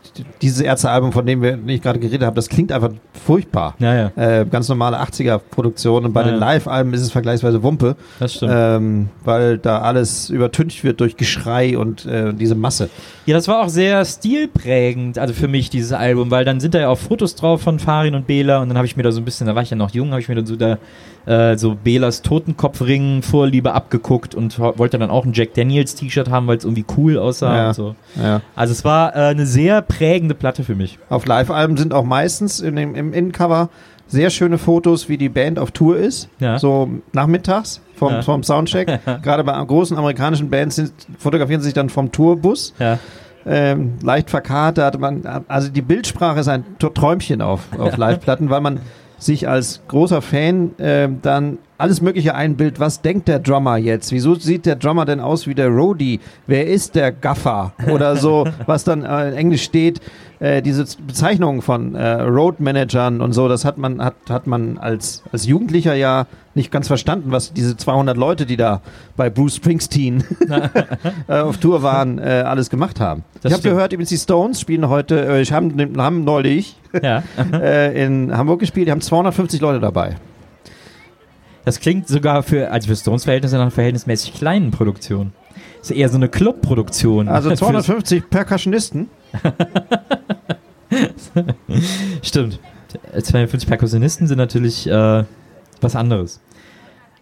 dieses 0.42 0.60
Ärztealbum, 0.60 1.12
von 1.12 1.24
dem 1.26 1.42
wir 1.42 1.56
nicht 1.56 1.82
gerade 1.82 1.98
geredet 1.98 2.22
haben, 2.26 2.34
das 2.36 2.48
klingt 2.48 2.72
einfach 2.72 2.90
furchtbar. 3.24 3.74
Ja, 3.78 3.94
ja, 3.94 4.12
Äh, 4.40 4.46
ganz 4.46 4.68
normale 4.68 5.00
80er-Produktion 5.00 6.04
und 6.04 6.12
bei 6.12 6.22
Ja, 6.22 6.30
den. 6.30 6.38
Live-Alben 6.40 6.94
ist 6.94 7.00
es 7.02 7.10
vergleichsweise 7.10 7.62
Wumpe, 7.62 7.96
das 8.18 8.34
stimmt. 8.34 8.52
ähm, 8.54 9.08
weil 9.24 9.58
da 9.58 9.80
alles 9.80 10.30
übertüncht 10.30 10.82
wird 10.84 11.00
durch 11.00 11.16
Geschrei 11.16 11.76
und 11.78 12.06
äh, 12.06 12.32
diese 12.34 12.54
Masse. 12.54 12.88
Ja, 13.26 13.34
das 13.34 13.48
war 13.48 13.62
auch 13.64 13.68
sehr 13.68 14.04
stilprägend, 14.04 15.18
also 15.18 15.34
für 15.34 15.48
mich, 15.48 15.70
dieses 15.70 15.92
Album, 15.92 16.30
weil 16.30 16.44
dann 16.44 16.60
sind 16.60 16.74
da 16.74 16.78
ja 16.80 16.88
auch 16.88 16.98
Fotos 16.98 17.34
drauf 17.34 17.62
von 17.62 17.78
Farin 17.78 18.14
und 18.14 18.26
Bela 18.26 18.60
und 18.60 18.68
dann 18.68 18.76
habe 18.76 18.86
ich 18.86 18.96
mir 18.96 19.02
da 19.02 19.10
so 19.12 19.20
ein 19.20 19.24
bisschen, 19.24 19.46
da 19.46 19.54
war 19.54 19.62
ich 19.62 19.70
ja 19.70 19.76
noch 19.76 19.90
jung, 19.90 20.10
habe 20.10 20.20
ich 20.20 20.28
mir 20.28 20.35
dann 20.36 20.46
so 20.46 20.54
da 20.56 20.78
äh, 21.26 21.56
so 21.58 21.74
Belas 21.74 22.22
Totenkopfring 22.22 23.22
Vorliebe 23.22 23.72
abgeguckt 23.72 24.34
und 24.36 24.58
wollte 24.60 24.98
dann 24.98 25.10
auch 25.10 25.24
ein 25.26 25.32
Jack 25.32 25.54
Daniels 25.54 25.94
T-Shirt 25.96 26.30
haben, 26.30 26.46
weil 26.46 26.56
es 26.58 26.64
irgendwie 26.64 26.84
cool 26.96 27.18
aussah 27.18 27.56
Ja. 27.56 27.68
und 27.68 27.74
so. 27.74 27.94
Ja. 28.22 28.42
Also 28.54 28.72
es 28.72 28.84
war 28.84 29.14
äh, 29.16 29.18
eine 29.30 29.44
sehr 29.46 29.82
prägende 29.82 30.34
Platte 30.36 30.62
für 30.62 30.76
mich. 30.76 30.98
Auf 31.08 31.26
Live-Alben 31.26 31.76
sind 31.76 31.92
auch 31.92 32.04
meistens 32.04 32.60
in 32.60 32.76
dem, 32.76 32.94
im 32.94 33.12
Innencover 33.12 33.70
sehr 34.06 34.30
schöne 34.30 34.56
Fotos, 34.56 35.08
wie 35.08 35.18
die 35.18 35.28
Band 35.28 35.58
auf 35.58 35.72
Tour 35.72 35.96
ist. 35.96 36.28
Ja. 36.38 36.60
So 36.60 36.88
nachmittags 37.12 37.80
vom, 37.96 38.12
Ja. 38.12 38.22
vom 38.22 38.44
Soundcheck. 38.44 39.00
Gerade 39.22 39.42
bei 39.42 39.60
großen 39.64 39.96
amerikanischen 39.98 40.48
Bands 40.48 40.76
sind, 40.76 40.92
fotografieren 41.18 41.60
sie 41.60 41.66
sich 41.66 41.74
dann 41.74 41.88
vom 41.88 42.12
Tourbus. 42.12 42.72
Ja. 42.78 43.00
Ähm, 43.44 43.94
leicht 44.02 44.32
hatte 44.32 44.98
man, 44.98 45.22
also 45.48 45.68
die 45.70 45.82
Bildsprache 45.82 46.38
ist 46.40 46.48
ein 46.48 46.64
Träumchen 46.78 47.42
auf, 47.42 47.62
auf 47.78 47.96
Live-Platten, 47.96 48.48
weil 48.50 48.60
man 48.60 48.80
sich 49.18 49.48
als 49.48 49.80
großer 49.88 50.22
Fan 50.22 50.72
ähm, 50.78 51.18
dann 51.22 51.58
alles 51.78 52.00
Mögliche 52.00 52.34
einbildet. 52.34 52.80
Was 52.80 53.02
denkt 53.02 53.28
der 53.28 53.38
Drummer 53.38 53.76
jetzt? 53.76 54.12
Wieso 54.12 54.34
sieht 54.34 54.66
der 54.66 54.76
Drummer 54.76 55.04
denn 55.04 55.20
aus 55.20 55.46
wie 55.46 55.54
der 55.54 55.68
Roadie? 55.68 56.20
Wer 56.46 56.66
ist 56.66 56.94
der 56.94 57.12
Gaffer? 57.12 57.72
Oder 57.90 58.16
so, 58.16 58.46
was 58.66 58.84
dann 58.84 59.04
äh, 59.04 59.28
in 59.28 59.34
Englisch 59.34 59.62
steht. 59.64 60.00
Äh, 60.38 60.60
diese 60.60 60.84
Bezeichnungen 61.06 61.62
von 61.62 61.94
äh, 61.94 62.20
Road-Managern 62.20 63.22
und 63.22 63.32
so, 63.32 63.48
das 63.48 63.64
hat 63.64 63.78
man, 63.78 64.04
hat, 64.04 64.16
hat 64.28 64.46
man 64.46 64.76
als, 64.76 65.22
als 65.32 65.46
Jugendlicher 65.46 65.94
ja 65.94 66.26
nicht 66.54 66.70
ganz 66.70 66.88
verstanden, 66.88 67.32
was 67.32 67.54
diese 67.54 67.76
200 67.76 68.16
Leute, 68.16 68.44
die 68.44 68.56
da 68.58 68.82
bei 69.16 69.30
Bruce 69.30 69.56
Springsteen 69.56 70.24
äh, 71.28 71.38
auf 71.38 71.56
Tour 71.56 71.82
waren, 71.82 72.18
äh, 72.18 72.44
alles 72.46 72.68
gemacht 72.68 73.00
haben. 73.00 73.24
Das 73.42 73.50
ich 73.50 73.58
habe 73.58 73.68
gehört, 73.68 73.92
übrigens 73.92 74.10
die 74.10 74.18
Stones 74.18 74.60
spielen 74.60 74.88
heute, 74.88 75.26
äh, 75.26 75.40
ich 75.40 75.52
haben, 75.52 75.96
haben 75.96 76.24
neulich 76.24 76.76
ja. 77.02 77.22
äh, 77.52 78.04
in 78.04 78.36
Hamburg 78.36 78.60
gespielt, 78.60 78.88
die 78.88 78.92
haben 78.92 79.00
250 79.00 79.60
Leute 79.60 79.80
dabei. 79.80 80.16
Das 81.64 81.80
klingt 81.80 82.08
sogar 82.08 82.42
für, 82.42 82.70
also 82.70 82.88
für 82.88 82.96
Stones-Verhältnisse 82.96 83.56
nach 83.56 83.62
einer 83.62 83.70
verhältnismäßig 83.70 84.34
kleinen 84.34 84.70
Produktion. 84.70 85.32
Ist 85.80 85.90
eher 85.90 86.08
so 86.08 86.16
eine 86.16 86.28
Club-Produktion. 86.28 87.28
Also 87.28 87.48
Fürs- 87.50 87.58
250 87.58 88.30
Percussionisten. 88.30 89.08
Stimmt. 92.22 92.58
52 93.20 93.68
Perkussionisten 93.68 94.26
sind 94.26 94.38
natürlich 94.38 94.86
äh, 94.86 95.24
was 95.80 95.96
anderes. 95.96 96.40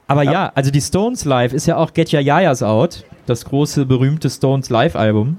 Aber 0.06 0.23
ja. 0.23 0.32
Ja. 0.32 0.52
also 0.54 0.70
die 0.70 0.80
Stones 0.80 1.25
Live 1.25 1.52
ist 1.52 1.66
ja 1.66 1.76
auch 1.76 1.92
Get 1.94 2.12
Your 2.12 2.20
Yayas 2.20 2.62
Out, 2.62 3.04
das 3.26 3.44
große, 3.44 3.87
berühmte 3.87 4.30
Stones 4.30 4.70
Live-Album. 4.70 5.38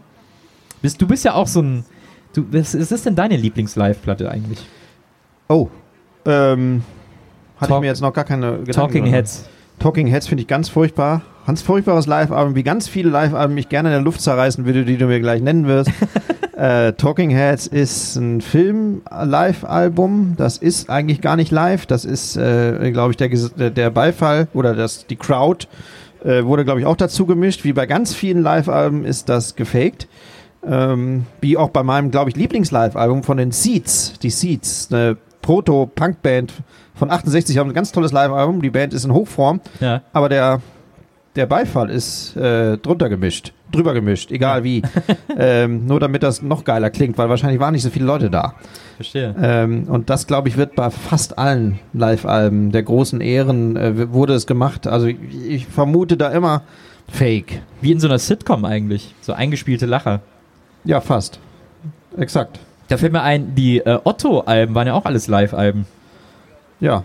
Bist, 0.81 1.01
du 1.01 1.07
bist 1.07 1.24
ja 1.25 1.34
auch 1.36 1.48
so 1.48 1.62
ein. 1.62 1.86
Du, 2.34 2.45
was 2.51 2.75
ist 2.75 2.91
das 2.91 3.03
denn 3.03 3.15
deine 3.15 3.38
Lieblings-Live-Platte 3.38 4.29
eigentlich? 4.29 4.60
Oh, 5.48 5.69
ähm, 6.25 6.84
hatte 7.57 7.69
Talk- 7.69 7.77
ich 7.77 7.81
mir 7.81 7.88
jetzt 7.88 8.01
noch 8.01 8.13
gar 8.13 8.25
keine 8.25 8.51
Gedanken 8.57 8.72
Talking. 8.74 9.05
Heads. 9.05 9.48
Talking 9.79 10.08
Heads 10.08 10.27
finde 10.27 10.41
ich 10.41 10.48
ganz 10.48 10.70
furchtbar. 10.70 11.22
Ganz 11.46 11.62
furchtbares 11.62 12.08
Live-Album, 12.08 12.55
wie 12.55 12.63
ganz 12.63 12.88
viele 12.88 13.12
Live-Alben 13.12 13.53
mich 13.53 13.70
gerne 13.70 13.89
in 13.89 13.94
der 13.94 14.01
Luft 14.01 14.22
zerreißen 14.22 14.65
würde, 14.65 14.84
die 14.84 14.98
du 14.98 15.05
mir 15.05 15.20
gleich 15.20 15.44
nennen 15.44 15.67
wirst. 15.67 15.91
äh, 16.58 16.94
Talking 16.94 17.29
Heads 17.29 17.67
ist 17.67 18.15
ein 18.15 18.41
Film-Live-Album. 18.41 20.34
Das 20.38 20.58
ist 20.58 20.89
eigentlich 20.89 21.22
gar 21.22 21.36
nicht 21.36 21.51
live. 21.51 21.86
Das 21.86 22.03
ist, 22.03 22.36
äh, 22.36 22.91
glaube 22.91 23.12
ich, 23.12 23.17
der, 23.17 23.70
der 23.70 23.89
Beifall 23.91 24.48
oder 24.53 24.74
das, 24.74 25.05
die 25.05 25.17
Crowd 25.17 25.67
äh, 26.24 26.44
wurde, 26.44 26.65
glaube 26.65 26.79
ich, 26.79 26.88
auch 26.88 26.98
dazu 26.98 27.27
gemischt. 27.27 27.63
Wie 27.63 27.74
bei 27.74 27.86
ganz 27.86 28.15
vielen 28.15 28.41
Live-Alben 28.41 29.05
ist 29.05 29.29
das 29.29 29.55
gefaked. 29.55 30.08
Ähm, 30.67 31.27
wie 31.41 31.58
auch 31.58 31.70
bei 31.70 31.84
meinem, 31.84 32.10
glaube 32.10 32.32
ich, 32.32 32.36
Lieblings-Live-Album 32.36 33.22
von 33.22 33.38
den 33.38 33.51
Seeds. 33.51 34.13
Die 34.24 34.32
Seeds, 34.32 34.89
eine 34.91 35.15
Proto-Punk-Band 35.44 36.53
von 36.96 37.12
68, 37.12 37.58
haben 37.58 37.70
ein 37.70 37.74
ganz 37.74 37.92
tolles 37.92 38.12
Live-Album. 38.12 38.62
Die 38.62 38.70
Band 38.70 38.94
ist 38.94 39.06
in 39.06 39.14
Hochform. 39.14 39.62
Ja. 39.80 40.02
Aber 40.14 40.30
der, 40.30 40.62
der 41.36 41.46
Beifall 41.46 41.90
ist 41.90 42.36
äh, 42.38 42.78
drunter 42.78 43.10
gemischt, 43.10 43.54
drüber 43.72 43.94
gemischt, 43.94 44.32
egal 44.32 44.64
wie. 44.64 44.82
ähm, 45.38 45.86
nur 45.86 46.00
damit 46.00 46.24
das 46.24 46.42
noch 46.42 46.64
geiler 46.64 46.90
klingt, 46.90 47.18
weil 47.18 47.30
wahrscheinlich 47.30 47.60
waren 47.60 47.74
nicht 47.74 47.84
so 47.84 47.90
viele 47.90 48.06
Leute 48.06 48.30
da. 48.30 48.56
Verstehe. 48.96 49.36
Ähm, 49.42 49.86
und 49.90 50.10
das, 50.10 50.28
glaube 50.28 50.48
ich, 50.48 50.58
wird 50.58 50.75
bei 50.75 50.90
fast 50.90 51.38
allen 51.38 51.80
Live-Alben 51.94 52.72
der 52.72 52.84
großen 52.84 53.20
Ehren 53.20 53.75
äh, 53.75 54.14
wurde 54.14 54.34
es 54.34 54.48
gemacht. 54.48 54.88
Also 54.88 55.08
ich, 55.08 55.18
ich 55.48 55.66
vermute 55.68 56.16
da 56.16 56.30
immer 56.32 56.64
Fake. 57.10 57.62
Wie 57.82 57.92
in 57.92 58.00
so 58.00 58.08
einer 58.08 58.20
Sitcom 58.20 58.66
eigentlich. 58.66 59.14
So 59.22 59.34
eingespielte 59.34 59.86
Lacher. 59.86 60.22
Ja, 60.86 61.02
fast. 61.02 61.40
Exakt. 62.18 62.60
Da 62.88 62.98
fällt 62.98 63.14
mir 63.14 63.22
ein, 63.22 63.56
die 63.56 63.80
äh, 63.80 64.00
Otto-Alben 64.04 64.75
waren 64.75 64.88
ja 64.88 64.94
auch 64.94 65.06
alles 65.06 65.28
Live-Alben. 65.28 65.86
Ja. 66.79 67.03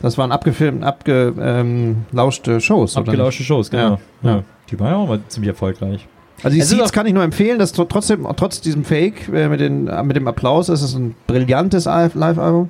Das 0.00 0.18
waren 0.18 0.32
abgefilmt, 0.32 0.82
abgelauschte 0.82 2.60
Shows. 2.60 2.96
oder 2.96 3.06
Abgelauschte 3.08 3.42
Shows, 3.44 3.70
genau. 3.70 3.98
Ja. 4.22 4.30
Ja. 4.36 4.42
Die 4.70 4.78
waren 4.80 4.88
ja 4.90 4.96
auch 4.96 5.06
mal 5.08 5.20
ziemlich 5.28 5.48
erfolgreich. 5.50 6.06
Also 6.42 6.54
die 6.56 6.60
Es 6.60 6.70
Seeds 6.70 6.92
kann 6.92 7.06
ich 7.06 7.12
nur 7.12 7.22
empfehlen, 7.22 7.58
dass 7.58 7.72
tr- 7.74 7.86
trotzdem, 7.88 8.26
trotz 8.36 8.60
diesem 8.60 8.84
Fake 8.84 9.28
äh, 9.32 9.48
mit, 9.48 9.60
den, 9.60 9.86
äh, 9.86 10.02
mit 10.02 10.16
dem 10.16 10.26
Applaus, 10.26 10.68
ist 10.68 10.82
es 10.82 10.94
ein 10.94 11.14
brillantes 11.28 11.86
Al- 11.86 12.10
Live-Album. 12.14 12.68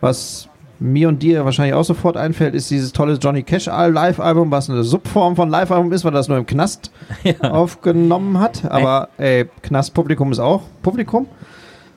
Was 0.00 0.48
mir 0.78 1.08
und 1.08 1.22
dir 1.22 1.44
wahrscheinlich 1.44 1.74
auch 1.74 1.82
sofort 1.84 2.16
einfällt, 2.16 2.54
ist 2.54 2.70
dieses 2.70 2.92
tolle 2.92 3.14
Johnny 3.14 3.42
Cash 3.42 3.68
Al- 3.68 3.92
Live-Album, 3.92 4.50
was 4.50 4.70
eine 4.70 4.84
Subform 4.84 5.36
von 5.36 5.50
Live-Album 5.50 5.92
ist, 5.92 6.04
weil 6.04 6.12
das 6.12 6.28
nur 6.28 6.38
im 6.38 6.46
Knast 6.46 6.90
aufgenommen 7.42 8.38
hat. 8.40 8.64
Aber 8.70 9.08
ey, 9.18 9.46
Knastpublikum 9.62 10.32
ist 10.32 10.38
auch 10.38 10.62
Publikum. 10.82 11.26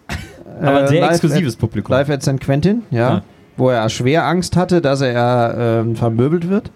Aber 0.62 0.80
ein 0.80 0.84
Äh, 0.86 0.88
sehr 0.90 1.02
live 1.02 1.12
exklusives 1.12 1.54
at, 1.54 1.60
Publikum. 1.60 1.96
Live 1.96 2.10
at 2.10 2.22
St. 2.24 2.40
Quentin, 2.42 2.82
ja. 2.92 3.22
Ja. 3.62 3.66
Wo 3.66 3.70
er 3.70 3.90
schwer 3.90 4.26
Angst 4.26 4.56
hatte, 4.56 4.82
dass 4.82 5.02
er 5.02 5.56
ähm, 5.58 5.96
vermöbelt 5.96 6.50
wird 6.50 6.72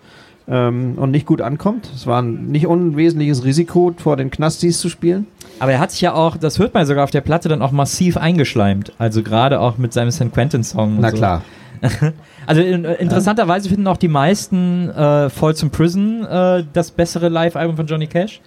ähm, 0.47 0.93
und 0.97 1.11
nicht 1.11 1.25
gut 1.25 1.41
ankommt. 1.41 1.89
Es 1.93 2.07
war 2.07 2.21
ein 2.21 2.47
nicht 2.47 2.67
unwesentliches 2.67 3.43
Risiko, 3.43 3.93
vor 3.97 4.17
den 4.17 4.31
Knastis 4.31 4.79
zu 4.79 4.89
spielen. 4.89 5.27
Aber 5.59 5.71
er 5.71 5.79
hat 5.79 5.91
sich 5.91 6.01
ja 6.01 6.13
auch, 6.13 6.37
das 6.37 6.59
hört 6.59 6.73
man 6.73 6.81
ja 6.81 6.85
sogar 6.85 7.03
auf 7.03 7.11
der 7.11 7.21
Platte, 7.21 7.49
dann 7.49 7.61
auch 7.61 7.71
massiv 7.71 8.17
eingeschleimt. 8.17 8.91
Also 8.97 9.23
gerade 9.23 9.59
auch 9.59 9.77
mit 9.77 9.93
seinem 9.93 10.11
St. 10.11 10.31
Quentin-Song. 10.33 10.97
Na 10.99 11.11
so. 11.11 11.17
klar. 11.17 11.41
Also 12.47 12.61
in, 12.61 12.85
äh, 12.85 12.93
interessanterweise 12.95 13.69
finden 13.69 13.87
auch 13.87 13.97
die 13.97 14.07
meisten 14.07 14.89
äh, 14.91 15.31
Folsom 15.31 15.71
Prison 15.71 16.23
äh, 16.25 16.63
das 16.73 16.91
bessere 16.91 17.27
Live-Album 17.27 17.75
von 17.75 17.87
Johnny 17.87 18.05
Cash. 18.05 18.39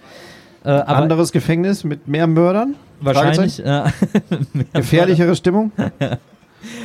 Äh, 0.63 0.69
Anderes 0.69 1.33
Gefängnis 1.33 1.83
mit 1.83 2.07
mehr 2.07 2.25
Mördern, 2.25 2.75
wahrscheinlich. 3.01 3.59
Äh, 3.63 3.83
gefährlichere 4.73 5.35
Stimmung. 5.35 5.73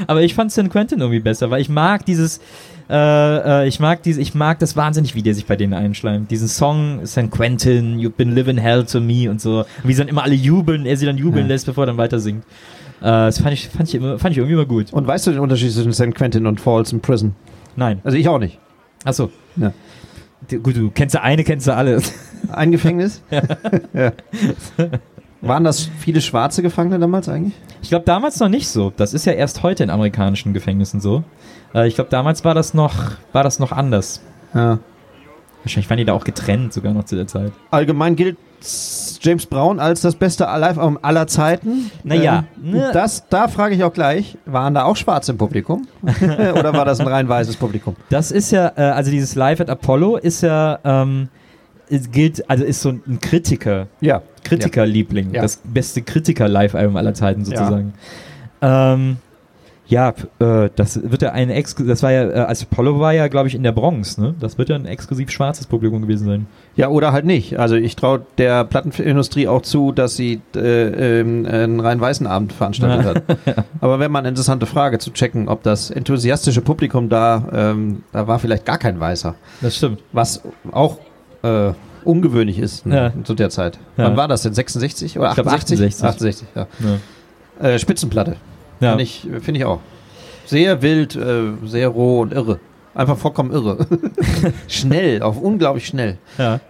aber 0.07 0.23
ich 0.23 0.35
fand 0.35 0.53
St. 0.53 0.71
Quentin 0.71 1.01
irgendwie 1.01 1.21
besser, 1.21 1.51
weil 1.51 1.61
ich 1.61 1.69
mag 1.69 2.05
dieses, 2.07 2.41
äh, 2.91 3.63
äh, 3.65 3.69
ich 3.69 3.81
mag 3.81 4.03
diese, 4.03 4.21
ich 4.21 4.35
mag 4.35 4.59
das 4.59 4.77
wahnsinnig, 4.77 5.15
wie 5.15 5.23
der 5.23 5.35
sich 5.35 5.47
bei 5.47 5.57
denen 5.57 5.73
einschleimt. 5.75 6.31
Diesen 6.31 6.49
Song 6.49 7.07
St. 7.07 7.31
Quentin, 7.31 7.99
You've 7.99 8.11
been 8.17 8.35
living 8.35 8.59
hell 8.59 8.85
to 8.85 9.01
me 9.01 9.31
und 9.31 9.41
so. 9.41 9.65
Wie 9.83 9.93
sie 9.95 10.01
dann 10.01 10.09
immer 10.09 10.23
alle 10.23 10.35
jubeln, 10.35 10.85
er 10.87 10.97
sie 10.97 11.07
dann 11.07 11.17
jubeln 11.19 11.47
Ja. 11.47 11.53
lässt, 11.53 11.67
bevor 11.67 11.85
er 11.85 11.87
dann 11.89 11.97
weiter 11.99 12.19
singt. 12.19 12.45
Äh, 13.01 13.07
das 13.07 13.39
fand 13.41 13.53
ich, 13.55 13.69
fand 13.69 13.89
ich, 13.89 13.95
immer, 13.95 14.19
fand 14.19 14.33
ich 14.33 14.39
irgendwie 14.39 14.55
immer 14.55 14.67
gut. 14.67 14.93
Und 14.93 15.07
weißt 15.07 15.27
du 15.27 15.31
den 15.33 15.41
Unterschied 15.41 15.73
zwischen 15.73 15.93
St. 15.93 16.15
Quentin 16.15 16.47
und 16.47 16.61
Folsom 16.61 17.01
Prison? 17.01 17.35
Nein. 17.77 18.01
Also 18.05 18.17
ich 18.19 18.29
auch 18.29 18.39
nicht. 18.39 18.59
Achso. 19.05 19.31
Ja. 19.57 19.73
Du- 20.51 20.61
Gut, 20.61 20.77
du 20.77 20.91
kennst 20.91 21.15
ja 21.15 21.23
eine, 21.23 21.43
kennst 21.43 21.67
du 21.67 21.75
alle. 21.75 22.01
Ein 22.51 22.71
Gefängnis? 22.71 23.23
ja. 23.95 24.13
Waren 25.47 25.65
das 25.65 25.89
viele 25.99 26.21
schwarze 26.21 26.63
Gefangene 26.63 26.99
damals 26.99 27.29
eigentlich? 27.29 27.55
Ich 27.83 27.89
glaube 27.91 28.05
damals 28.05 28.41
noch 28.41 28.49
nicht 28.49 28.69
so. 28.69 28.93
Das 28.97 29.13
ist 29.15 29.27
ja 29.27 29.33
erst 29.33 29.63
heute 29.63 29.83
in 29.85 29.91
amerikanischen 29.91 30.53
Gefängnissen 30.55 31.01
so. 31.01 31.23
Äh, 31.75 31.87
ich 31.89 31.95
glaube 31.97 32.11
damals 32.11 32.45
war 32.45 32.55
das 32.55 32.75
noch, 32.75 32.95
war 33.33 33.43
das 33.43 33.59
noch 33.59 33.73
anders. 33.73 34.21
Ja. 34.55 34.79
Wahrscheinlich 35.63 35.89
waren 35.89 35.97
die 35.99 36.05
da 36.05 36.13
auch 36.13 36.25
getrennt, 36.25 36.73
sogar 36.73 36.93
noch 36.93 37.05
zu 37.05 37.17
der 37.17 37.27
Zeit. 37.27 37.53
Allgemein 37.71 38.17
gilt 38.17 38.37
James 39.21 39.47
Brown 39.47 39.81
als 39.81 40.01
das 40.03 40.15
beste 40.15 40.45
Live-Album 40.45 40.99
aller 41.03 41.27
Zeiten. 41.27 41.91
Naja, 42.03 42.45
Ähm, 42.63 42.73
ne. 42.73 42.91
das, 42.93 43.29
da 43.29 43.49
frage 43.49 43.75
ich 43.75 43.83
auch 43.85 43.93
gleich, 43.93 44.37
waren 44.47 44.75
da 44.75 44.85
auch 44.85 44.97
Schwarze 44.97 45.33
im 45.33 45.39
Publikum? 45.39 45.87
Oder 46.03 46.73
war 46.73 46.85
das 46.85 47.01
ein 47.01 47.07
rein 47.09 47.29
weißes 47.29 47.57
Publikum? 47.57 47.97
Das 48.11 48.31
ist 48.31 48.51
ja, 48.51 48.73
äh, 48.77 48.83
also 48.83 49.11
dieses 49.11 49.35
Live 49.35 49.61
at 49.61 49.69
Apollo 49.71 50.17
ist 50.19 50.43
ja, 50.43 50.79
ähm, 50.85 51.29
es 51.91 52.11
gilt, 52.11 52.49
also 52.51 52.65
ist 52.65 52.81
so 52.83 52.91
ein 52.91 53.19
Kritiker, 53.21 53.87
Ja. 54.01 54.23
Kritikerliebling, 54.45 55.33
Ja. 55.35 55.43
das 55.43 55.61
beste 55.65 56.03
Kritiker-Live-Album 56.03 56.97
aller 56.97 57.15
Zeiten 57.15 57.45
sozusagen. 57.45 57.95
Ähm, 58.63 59.17
Ja, 59.87 60.15
äh, 60.39 60.71
das 60.75 60.99
wird 61.11 61.21
ja 61.21 61.33
ein 61.33 61.51
Ex 61.51 61.75
das 61.75 62.03
war 62.03 62.11
ja, 62.11 62.23
äh, 62.31 62.33
als 62.47 62.63
Apollo 62.63 63.01
war 63.01 63.13
ja, 63.13 63.29
glaube 63.29 63.49
ich, 63.49 63.55
in 63.55 63.63
der 63.63 63.73
Bronx, 63.73 64.17
ne? 64.17 64.35
Das 64.41 64.57
wird 64.57 64.71
ja 64.71 64.77
ein 64.77 64.87
exklusiv 64.87 65.31
schwarzes 65.31 65.67
Publikum 65.67 66.01
gewesen 66.01 66.27
sein. 66.27 66.47
Ja, 66.75 66.89
oder 66.89 67.13
halt 67.13 67.27
nicht. 67.27 67.59
Also 67.59 67.75
ich 67.77 67.95
traue 67.95 68.25
der 68.39 68.65
Plattenindustrie 68.65 69.47
auch 69.47 69.61
zu, 69.61 69.93
dass 69.93 70.17
sie 70.17 70.41
äh, 70.57 71.21
ähm, 71.21 71.45
einen 71.45 71.81
rein 71.81 72.01
weißen 72.01 72.27
Abend 72.27 72.55
veranstaltet 72.55 73.05
hat. 73.47 73.65
Aber 73.83 73.99
wäre 74.01 74.09
mal 74.09 74.21
eine 74.21 74.29
interessante 74.31 74.65
Frage 74.65 74.99
zu 75.01 75.11
checken, 75.13 75.49
ob 75.49 75.63
das 75.63 75.91
enthusiastische 75.91 76.63
Publikum 76.63 77.11
da, 77.11 77.47
ähm, 77.53 78.05
da 78.11 78.27
war 78.27 78.39
vielleicht 78.39 78.65
gar 78.65 78.79
kein 78.79 78.99
Weißer. 78.99 79.35
Das 79.61 79.77
stimmt. 79.77 80.01
Was 80.13 80.41
auch 80.73 80.97
äh, 81.45 81.73
ungewöhnlich 82.05 82.59
ist 82.59 82.87
ne, 82.87 83.13
Ja. 83.17 83.25
zu 83.25 83.35
der 83.35 83.51
Zeit. 83.51 83.79
Ja. 83.97 84.05
Wann 84.05 84.17
war 84.17 84.29
das 84.29 84.43
denn? 84.43 84.55
66 84.55 85.19
oder 85.19 85.29
Ich 85.31 85.35
glaub, 85.35 85.47
68? 85.47 85.87
68. 86.05 86.49
68, 86.55 86.99
ja. 87.61 87.69
Äh, 87.69 87.79
Spitzenplatte. 87.79 88.37
Ja. 88.81 88.91
Finde 88.91 89.05
ich, 89.05 89.29
finde 89.41 89.59
ich 89.61 89.65
auch. 89.65 89.81
Sehr 90.47 90.83
wild, 90.83 91.17
äh, 91.17 91.53
sehr 91.65 91.89
roh 91.89 92.21
und 92.21 92.33
irre. 92.33 92.59
Einfach 92.95 93.17
vollkommen 93.17 93.51
irre. 93.51 93.87
schnell, 94.69 95.23
auch 95.23 95.37
unglaublich 95.37 95.87
schnell. 95.87 96.19
Ja. 96.39 96.61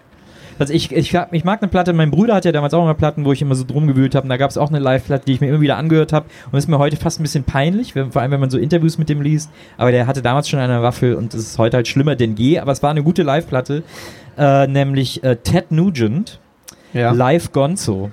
Also 0.58 0.72
ich, 0.72 0.92
ich, 0.92 1.16
ich 1.32 1.44
mag 1.44 1.62
eine 1.62 1.68
Platte, 1.68 1.92
mein 1.92 2.10
Bruder 2.10 2.34
hat 2.34 2.44
ja 2.44 2.52
damals 2.52 2.74
auch 2.74 2.82
immer 2.82 2.94
Platten, 2.94 3.24
wo 3.24 3.32
ich 3.32 3.42
immer 3.42 3.54
so 3.54 3.64
drum 3.64 3.86
gewühlt 3.86 4.14
habe. 4.14 4.24
Und 4.24 4.28
da 4.30 4.36
gab 4.36 4.50
es 4.50 4.56
auch 4.58 4.68
eine 4.68 4.78
Live-Platte, 4.78 5.24
die 5.26 5.32
ich 5.32 5.40
mir 5.40 5.48
immer 5.48 5.60
wieder 5.60 5.76
angehört 5.76 6.12
habe. 6.12 6.26
Und 6.50 6.58
ist 6.58 6.68
mir 6.68 6.78
heute 6.78 6.96
fast 6.96 7.20
ein 7.20 7.22
bisschen 7.24 7.44
peinlich, 7.44 7.94
wenn, 7.94 8.12
vor 8.12 8.22
allem 8.22 8.30
wenn 8.30 8.40
man 8.40 8.50
so 8.50 8.58
Interviews 8.58 8.98
mit 8.98 9.08
dem 9.08 9.20
liest. 9.20 9.50
Aber 9.76 9.90
der 9.90 10.06
hatte 10.06 10.22
damals 10.22 10.48
schon 10.48 10.60
eine 10.60 10.82
Waffel 10.82 11.14
und 11.14 11.34
es 11.34 11.40
ist 11.40 11.58
heute 11.58 11.76
halt 11.78 11.88
schlimmer 11.88 12.16
denn 12.16 12.36
je. 12.36 12.58
Aber 12.60 12.72
es 12.72 12.82
war 12.82 12.90
eine 12.90 13.02
gute 13.02 13.22
Live-Platte, 13.22 13.82
äh, 14.38 14.66
nämlich 14.66 15.24
äh, 15.24 15.36
Ted 15.36 15.72
Nugent, 15.72 16.40
Ja. 16.92 17.10
Live 17.12 17.52
Gonzo. 17.52 18.10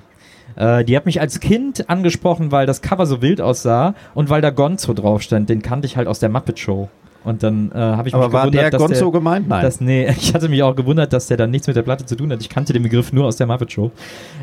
Äh, 0.56 0.84
die 0.84 0.96
hat 0.96 1.06
mich 1.06 1.20
als 1.20 1.40
Kind 1.40 1.88
angesprochen, 1.88 2.52
weil 2.52 2.66
das 2.66 2.82
Cover 2.82 3.06
so 3.06 3.22
wild 3.22 3.40
aussah 3.40 3.94
und 4.14 4.28
weil 4.30 4.42
da 4.42 4.50
Gonzo 4.50 4.92
drauf 4.94 5.22
stand. 5.22 5.48
Den 5.48 5.62
kannte 5.62 5.86
ich 5.86 5.96
halt 5.96 6.08
aus 6.08 6.18
der 6.18 6.28
Muppet 6.28 6.58
Show. 6.58 6.88
Und 7.24 7.42
dann 7.42 7.70
äh, 7.72 7.74
habe 7.76 8.08
ich 8.08 8.14
Aber 8.14 8.26
mich 8.26 8.32
war 8.32 8.40
gewundert, 8.42 8.62
der 8.62 8.70
dass 8.70 8.80
Gonzo 8.80 9.04
der, 9.04 9.12
gemeint? 9.12 9.48
Nein. 9.48 9.62
das, 9.62 9.80
nee, 9.80 10.08
ich 10.18 10.34
hatte 10.34 10.48
mich 10.48 10.62
auch 10.62 10.74
gewundert, 10.74 11.12
dass 11.12 11.26
der 11.26 11.36
dann 11.36 11.50
nichts 11.50 11.66
mit 11.66 11.76
der 11.76 11.82
Platte 11.82 12.04
zu 12.04 12.16
tun 12.16 12.32
hat. 12.32 12.40
Ich 12.40 12.48
kannte 12.48 12.72
den 12.72 12.82
Begriff 12.82 13.12
nur 13.12 13.26
aus 13.26 13.36
der 13.36 13.46
Muppet 13.46 13.72
Show. 13.72 13.90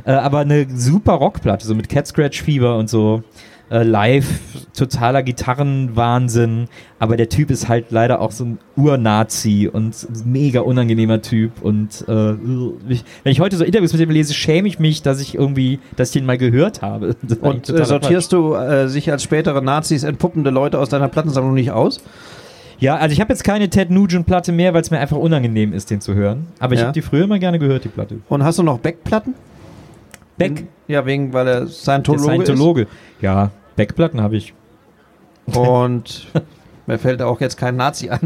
Äh, 0.06 0.12
aber 0.12 0.40
eine 0.40 0.68
super 0.74 1.14
Rockplatte, 1.14 1.66
so 1.66 1.76
mit 1.76 1.90
Cat 1.90 2.08
Scratch 2.08 2.42
Fever 2.42 2.78
und 2.78 2.90
so. 2.90 3.24
Äh, 3.72 3.84
live, 3.84 4.26
totaler 4.76 5.22
Gitarrenwahnsinn. 5.22 6.68
Aber 6.98 7.18
der 7.18 7.30
Typ 7.30 7.52
ist 7.52 7.70
halt 7.70 7.92
leider 7.92 8.20
auch 8.20 8.32
so 8.32 8.44
ein 8.44 8.60
Ur-Nazi 8.76 9.70
und 9.72 9.96
mega 10.26 10.62
unangenehmer 10.62 11.22
Typ. 11.22 11.62
Und 11.62 12.04
äh, 12.08 12.34
ich, 12.90 13.04
wenn 13.24 13.32
ich 13.32 13.40
heute 13.40 13.58
so 13.58 13.64
Interviews 13.64 13.94
mit 13.94 14.02
dem 14.02 14.10
lese, 14.10 14.34
schäme 14.34 14.68
ich 14.68 14.80
mich, 14.80 15.04
dass 15.04 15.22
ich 15.22 15.36
irgendwie, 15.36 15.80
dass 15.96 16.10
ich 16.10 16.14
den 16.14 16.26
mal 16.26 16.40
gehört 16.40 16.82
habe. 16.82 17.16
Und 17.42 17.70
äh, 17.70 17.86
sortierst 17.86 18.34
du 18.34 18.56
äh, 18.56 18.88
sich 18.88 19.12
als 19.12 19.22
spätere 19.22 19.62
Nazis 19.62 20.02
entpuppende 20.02 20.50
Leute 20.50 20.80
aus 20.80 20.90
deiner 20.90 21.08
Plattensammlung 21.08 21.54
nicht 21.54 21.70
aus? 21.70 22.02
Ja, 22.80 22.96
also 22.96 23.12
ich 23.14 23.20
habe 23.20 23.34
jetzt 23.34 23.44
keine 23.44 23.70
Ted 23.70 23.90
Nugent-Platte 23.90 24.52
mehr, 24.52 24.74
weil 24.74 24.82
es 24.82 24.90
mir 24.92 25.00
einfach 25.00 25.18
unangenehm 25.18 25.74
ist, 25.74 25.90
den 25.92 26.00
zu 26.02 26.14
hören. 26.16 26.48
Aber 26.60 26.74
ich 26.74 26.80
Ja. 26.80 26.88
habe 26.88 26.94
die 26.94 27.02
früher 27.02 27.26
immer 27.26 27.40
gerne 27.40 27.60
gehört, 27.60 27.84
die 27.84 27.90
Platte. 27.90 28.20
Und 28.30 28.44
hast 28.44 28.58
du 28.60 28.64
noch 28.64 28.80
Beck-Platten? 28.80 29.34
Beck, 30.38 30.66
Ja, 30.88 31.06
wegen, 31.06 31.34
weil 31.34 31.48
er 31.48 31.60
der 31.62 31.68
Scientologe, 31.68 32.24
Scientologe. 32.24 32.88
Ja, 33.22 33.52
Beck-Platten 33.76 34.22
habe 34.22 34.38
ich. 34.38 34.54
ist. 35.48 35.58
Und 35.58 36.28
mir 36.88 36.98
fällt 36.98 37.22
auch 37.22 37.42
jetzt 37.42 37.58
kein 37.58 37.76
Nazi 37.76 38.10
ein, 38.10 38.20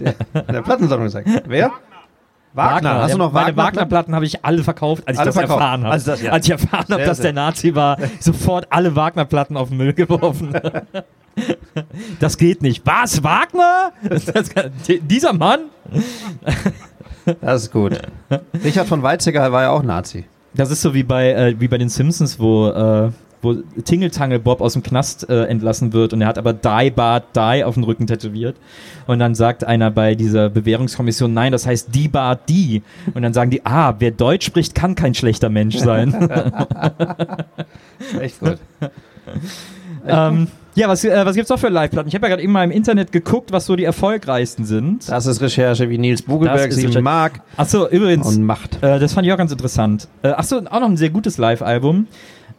der 0.00 0.14
in 0.46 0.54
der 0.54 0.62
Plattensammlung 0.62 1.08
sagt. 1.08 1.28
Wer? 1.48 1.72
Wagner. 2.54 3.02
Hast 3.02 3.14
du 3.14 3.18
noch 3.18 3.32
Meine 3.32 3.48
Wagner? 3.56 3.62
Wagner-Platten 3.64 4.14
habe 4.14 4.26
ich 4.26 4.44
alle 4.44 4.62
verkauft, 4.62 5.04
als 5.08 5.16
ich 5.16 5.20
Alle 5.20 5.26
das 5.28 5.34
verkauft. 5.36 5.60
erfahren 5.60 5.82
habe. 5.84 5.92
Also 5.94 6.10
das, 6.12 6.22
ja. 6.22 6.30
Als 6.32 6.44
ich 6.46 6.52
erfahren 6.52 6.84
habe, 6.90 6.96
Sehr, 6.96 7.06
dass 7.06 7.16
sehr. 7.16 7.32
der 7.32 7.42
Nazi 7.42 7.74
war, 7.74 7.96
sofort 8.20 8.66
alle 8.70 8.94
Wagner-Platten 8.94 9.56
auf 9.56 9.70
den 9.70 9.78
Müll 9.78 9.92
geworfen. 9.94 10.52
Das 12.20 12.36
geht 12.36 12.62
nicht. 12.62 12.82
Was? 12.86 13.22
Wagner? 13.22 13.92
Das 14.08 14.50
dieser 15.08 15.32
Mann? 15.32 15.60
Das 17.40 17.62
ist 17.62 17.72
gut. 17.72 17.98
Richard 18.64 18.88
von 18.88 19.02
Weizsäcker 19.02 19.52
war 19.52 19.62
ja 19.62 19.70
auch 19.70 19.82
Nazi. 19.82 20.24
Das 20.54 20.70
ist 20.70 20.82
so 20.82 20.92
wie 20.92 21.02
bei, 21.02 21.32
äh, 21.32 21.54
wie 21.58 21.68
bei 21.68 21.78
den 21.78 21.88
Simpsons, 21.88 22.38
wo, 22.38 22.68
äh, 22.68 23.10
wo 23.40 23.54
Tingeltangel 23.84 24.38
Bob 24.38 24.60
aus 24.60 24.74
dem 24.74 24.82
Knast 24.82 25.28
äh, 25.30 25.44
entlassen 25.44 25.92
wird 25.92 26.12
und 26.12 26.20
er 26.20 26.28
hat 26.28 26.38
aber 26.38 26.52
Die 26.52 26.90
Bart 26.90 27.34
Die 27.34 27.64
auf 27.64 27.74
dem 27.74 27.84
Rücken 27.84 28.06
tätowiert. 28.06 28.56
Und 29.06 29.18
dann 29.18 29.34
sagt 29.34 29.64
einer 29.64 29.90
bei 29.90 30.14
dieser 30.14 30.50
Bewährungskommission, 30.50 31.32
nein, 31.32 31.52
das 31.52 31.66
heißt 31.66 31.94
Die 31.94 32.08
Bart 32.08 32.48
Die. 32.48 32.82
Und 33.14 33.22
dann 33.22 33.32
sagen 33.32 33.50
die, 33.50 33.64
ah, 33.64 33.94
wer 33.98 34.10
Deutsch 34.10 34.46
spricht, 34.46 34.74
kann 34.74 34.94
kein 34.94 35.14
schlechter 35.14 35.48
Mensch 35.48 35.78
sein. 35.78 36.12
Echt 38.20 38.40
gut. 38.40 38.58
ähm, 40.06 40.48
ja, 40.74 40.88
was, 40.88 41.04
äh, 41.04 41.26
was 41.26 41.34
gibt's 41.34 41.50
noch 41.50 41.58
für 41.58 41.68
Live-Platten? 41.68 42.08
Ich 42.08 42.14
habe 42.14 42.26
ja 42.26 42.30
gerade 42.30 42.42
eben 42.42 42.52
mal 42.52 42.64
im 42.64 42.70
Internet 42.70 43.12
geguckt, 43.12 43.52
was 43.52 43.66
so 43.66 43.76
die 43.76 43.84
erfolgreichsten 43.84 44.64
sind. 44.64 45.08
Das 45.08 45.26
ist 45.26 45.40
Recherche, 45.40 45.90
wie 45.90 45.98
Nils 45.98 46.22
Bugelberg 46.22 46.72
sie 46.72 46.86
mag 47.00 47.42
Achso, 47.56 47.88
übrigens, 47.88 48.26
und 48.26 48.42
macht. 48.42 48.82
Äh, 48.82 48.98
das 48.98 49.12
fand 49.12 49.26
ich 49.26 49.32
auch 49.32 49.38
ganz 49.38 49.52
interessant. 49.52 50.08
Äh, 50.22 50.28
achso, 50.28 50.58
auch 50.58 50.80
noch 50.80 50.88
ein 50.88 50.96
sehr 50.96 51.10
gutes 51.10 51.38
Live-Album. 51.38 52.06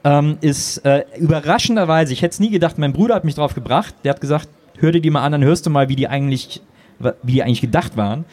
Ähm, 0.04 0.38
ist 0.42 0.80
äh, 0.86 1.06
überraschenderweise, 1.18 2.14
ich 2.14 2.22
hätte 2.22 2.34
es 2.34 2.40
nie 2.40 2.50
gedacht, 2.50 2.78
mein 2.78 2.94
Bruder 2.94 3.16
hat 3.16 3.24
mich 3.24 3.36
drauf 3.36 3.56
gebracht. 3.56 3.96
Der 4.04 4.12
hat 4.12 4.22
gesagt, 4.22 4.50
hör 4.78 4.92
dir 4.92 5.02
die 5.02 5.10
mal 5.10 5.24
an, 5.24 5.32
dann 5.32 5.44
hörst 5.44 5.66
du 5.66 5.70
mal, 5.70 5.90
wie 5.90 5.96
die 5.96 6.08
eigentlich, 6.08 6.62
wie 7.24 7.32
die 7.32 7.44
eigentlich 7.44 7.62
gedacht 7.62 7.96
waren. 7.98 8.26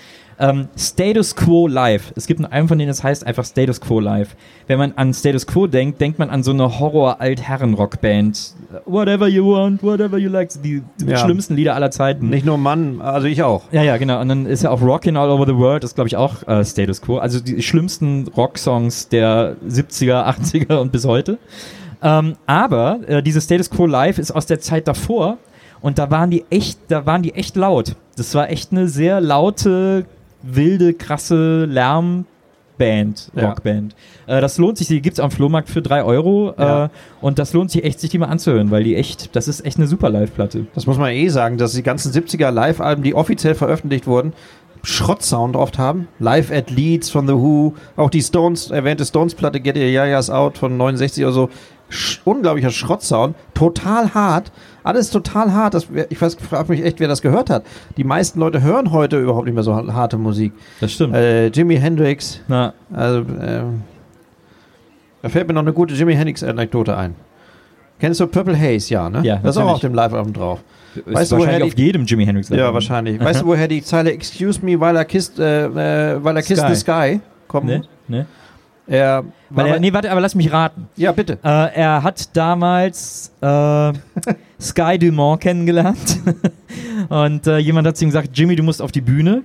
Ähm, 0.42 0.68
Status 0.74 1.36
Quo 1.36 1.68
Live. 1.68 2.12
Es 2.16 2.26
gibt 2.26 2.42
einen 2.42 2.66
von 2.66 2.78
denen, 2.78 2.88
das 2.88 3.04
heißt 3.04 3.26
einfach 3.26 3.44
Status 3.44 3.78
Quo 3.80 4.00
Live. 4.00 4.34
Wenn 4.68 4.78
man 4.78 4.92
an 4.96 5.12
Status 5.12 5.46
Quo 5.46 5.66
denkt, 5.66 6.00
denkt 6.00 6.18
man 6.18 6.30
an 6.30 6.42
so 6.42 6.50
eine 6.52 6.80
Horror-Altherren-Rockband. 6.80 8.54
Whatever 8.86 9.28
you 9.28 9.44
want, 9.46 9.82
whatever 9.82 10.18
you 10.18 10.30
like. 10.30 10.50
Die, 10.62 10.82
die 10.98 11.06
Ja. 11.06 11.18
schlimmsten 11.18 11.54
Lieder 11.56 11.74
aller 11.74 11.90
Zeiten. 11.90 12.28
Nicht 12.30 12.46
nur 12.46 12.56
Mann, 12.58 13.00
also 13.00 13.26
ich 13.26 13.42
auch. 13.42 13.64
Ja, 13.72 13.82
ja, 13.82 13.96
genau. 13.98 14.20
Und 14.20 14.28
dann 14.28 14.46
ist 14.46 14.62
ja 14.62 14.70
auch 14.70 14.80
Rockin' 14.80 15.16
All 15.16 15.30
Over 15.30 15.46
the 15.46 15.56
World, 15.56 15.84
das 15.84 15.94
glaube 15.94 16.08
ich 16.08 16.16
auch 16.16 16.46
äh, 16.48 16.64
Status 16.64 17.02
Quo. 17.02 17.18
Also 17.18 17.40
die 17.40 17.62
schlimmsten 17.62 18.26
Rocksongs 18.36 19.08
der 19.08 19.56
70er, 19.68 20.24
80er 20.26 20.76
und 20.80 20.92
bis 20.92 21.04
heute. 21.04 21.38
Ähm, 22.02 22.36
aber 22.46 23.00
äh, 23.06 23.22
diese 23.22 23.40
Status 23.40 23.68
Quo 23.68 23.86
Live 23.86 24.18
ist 24.18 24.30
aus 24.30 24.46
der 24.46 24.60
Zeit 24.60 24.88
davor 24.88 25.36
und 25.82 25.98
da 25.98 26.10
waren 26.10 26.30
die 26.30 26.44
echt, 26.50 26.78
da 26.88 27.04
waren 27.04 27.22
die 27.22 27.34
echt 27.34 27.56
laut. 27.56 27.94
Das 28.16 28.34
war 28.34 28.48
echt 28.50 28.72
eine 28.72 28.88
sehr 28.88 29.20
laute, 29.20 30.06
wilde, 30.42 30.94
krasse 30.94 31.64
Lärmband, 31.66 33.30
Ja. 33.34 33.48
Rockband. 33.48 33.94
Äh, 34.26 34.40
das 34.40 34.58
lohnt 34.58 34.78
sich, 34.78 34.88
die 34.88 35.00
gibt's 35.02 35.20
am 35.20 35.30
Flohmarkt 35.30 35.68
für 35.68 35.82
drei 35.82 36.02
Euro 36.02 36.54
Ja. 36.58 36.86
äh, 36.86 36.88
und 37.20 37.38
das 37.38 37.52
lohnt 37.52 37.70
sich 37.70 37.84
echt, 37.84 38.00
sich 38.00 38.10
die 38.10 38.18
mal 38.18 38.26
anzuhören, 38.28 38.70
weil 38.70 38.84
die 38.84 38.96
echt, 38.96 39.34
das 39.36 39.48
ist 39.48 39.64
echt 39.66 39.76
eine 39.78 39.86
super 39.86 40.08
Live-Platte. 40.10 40.66
Das 40.74 40.86
muss 40.86 40.98
man 40.98 41.10
eh 41.10 41.28
sagen, 41.28 41.58
dass 41.58 41.72
die 41.72 41.82
ganzen 41.82 42.12
70er 42.12 42.50
Live-Alben, 42.50 43.02
die 43.02 43.14
offiziell 43.14 43.54
veröffentlicht 43.54 44.06
wurden, 44.06 44.32
Schrottsound 44.82 45.56
oft 45.56 45.78
haben. 45.78 46.08
Live 46.18 46.50
at 46.50 46.70
Leeds 46.70 47.10
von 47.10 47.26
The 47.26 47.34
Who, 47.34 47.74
auch 47.96 48.08
die 48.08 48.22
Stones, 48.22 48.70
erwähnte 48.70 49.04
Stones-Platte 49.04 49.60
Get 49.60 49.76
Your 49.76 49.84
Yayas 49.84 50.30
Out 50.30 50.56
von 50.56 50.76
69 50.78 51.22
oder 51.24 51.32
so. 51.32 51.50
Sch 51.90 52.20
unglaublicher 52.24 52.70
Schrottsound, 52.70 53.34
total 53.52 54.14
hart, 54.14 54.52
alles 54.84 55.10
total 55.10 55.52
hart. 55.52 55.74
Das, 55.74 55.86
ich 56.08 56.18
frage 56.18 56.72
mich 56.72 56.84
echt, 56.84 57.00
wer 57.00 57.08
das 57.08 57.22
gehört 57.22 57.50
hat. 57.50 57.64
Die 57.96 58.04
meisten 58.04 58.40
Leute 58.40 58.62
hören 58.62 58.90
heute 58.92 59.18
überhaupt 59.18 59.44
nicht 59.46 59.54
mehr 59.54 59.62
so 59.62 59.74
harte 59.74 60.16
Musik. 60.18 60.52
Das 60.80 60.92
stimmt. 60.92 61.14
Äh, 61.14 61.48
Jimi 61.48 61.76
Hendrix, 61.76 62.40
Na, 62.48 62.72
also, 62.92 63.20
ähm, 63.40 63.82
da 65.22 65.28
fällt 65.28 65.48
mir 65.48 65.54
noch 65.54 65.62
eine 65.62 65.72
gute 65.72 65.94
Jimi 65.94 66.14
Hendrix-Anekdote 66.14 66.96
ein. 66.96 67.14
Kennst 67.98 68.18
du 68.20 68.26
Purple 68.26 68.58
Haze? 68.58 68.90
Ja, 68.94 69.10
ne? 69.10 69.20
Ja, 69.22 69.36
Das 69.42 69.56
ist 69.56 69.62
auch 69.62 69.68
auf 69.72 69.80
dem 69.80 69.92
Live-Album 69.92 70.32
drauf. 70.32 70.60
ist 70.94 71.06
Weißt 71.06 71.32
du, 71.32 71.36
woher 71.36 71.46
wahrscheinlich 71.48 71.74
die- 71.74 71.82
auf 71.82 71.86
jedem 71.86 72.04
Jimi 72.06 72.24
Hendrix 72.24 72.48
Ja, 72.48 72.72
wahrscheinlich. 72.72 73.20
Weißt 73.24 73.42
du, 73.42 73.46
woher 73.46 73.68
die 73.68 73.82
Zeile 73.82 74.12
Excuse 74.12 74.64
me 74.64 74.80
while 74.80 74.98
I 75.00 75.04
kissed, 75.04 75.38
äh, 75.38 75.66
äh, 75.66 76.24
while 76.24 76.38
I 76.40 76.42
kissed 76.42 76.66
the 76.66 76.74
sky 76.74 77.20
kommt? 77.48 77.66
Ne? 77.66 77.82
Ne? 78.08 78.26
Er, 78.86 79.22
Weil 79.50 79.66
er, 79.66 79.78
nee, 79.80 79.92
warte, 79.92 80.10
aber 80.10 80.20
lass 80.22 80.34
mich 80.34 80.50
raten. 80.50 80.88
ja, 80.96 81.12
bitte. 81.12 81.34
Äh, 81.44 81.74
er 81.76 82.02
hat 82.02 82.34
damals 82.36 83.30
äh, 83.40 83.46
Sky 84.60 84.98
Dumont 84.98 85.40
kennengelernt 85.40 86.18
und 87.08 87.46
äh, 87.46 87.58
jemand 87.58 87.86
hat 87.86 87.96
zu 87.96 88.04
ihm 88.04 88.08
gesagt, 88.08 88.30
Jimmy, 88.34 88.56
du 88.56 88.62
musst 88.62 88.82
auf 88.82 88.92
die 88.92 89.00
Bühne. 89.00 89.42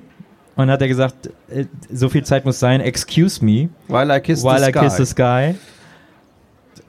Und 0.57 0.67
dann 0.67 0.71
hat 0.71 0.81
er 0.81 0.87
gesagt, 0.87 1.27
äh, 1.49 1.65
so 1.91 2.07
viel 2.09 2.23
Zeit 2.23 2.45
muss 2.45 2.59
sein, 2.59 2.79
excuse 2.81 3.43
me, 3.43 3.69
While 3.87 4.15
I 4.15 4.21
kissed 4.21 4.45
while 4.45 4.59
the 4.59 4.69
I 4.69 4.71
sky. 4.71 4.79
kiss 4.79 4.97
the 4.97 5.05
sky. 5.05 5.55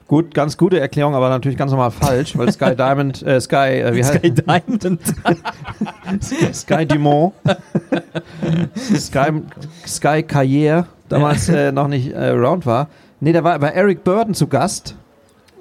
Gut, 0.07 0.33
ganz 0.33 0.57
gute 0.57 0.79
Erklärung, 0.79 1.15
aber 1.15 1.27
natürlich 1.27 1.57
ganz 1.57 1.71
normal 1.71 1.91
falsch, 1.91 2.37
weil 2.37 2.49
Sky 2.49 2.75
Diamond, 2.77 3.21
äh, 3.23 3.41
Sky, 3.41 3.81
äh, 3.81 3.93
wie 3.93 4.03
heißt 4.03 4.19
Sky 4.19 4.31
Diamond. 4.31 5.01
Sky 6.53 6.85
Dumont, 6.85 7.33
Sky, 8.95 9.41
Sky 9.85 10.23
Carrière, 10.23 10.85
damals 11.09 11.49
äh, 11.49 11.73
noch 11.73 11.89
nicht 11.89 12.13
äh, 12.13 12.29
around 12.29 12.65
war. 12.65 12.87
Nee, 13.19 13.33
da 13.33 13.43
war 13.43 13.59
bei 13.59 13.69
Eric 13.69 14.05
Burden 14.05 14.33
zu 14.33 14.47
Gast 14.47 14.95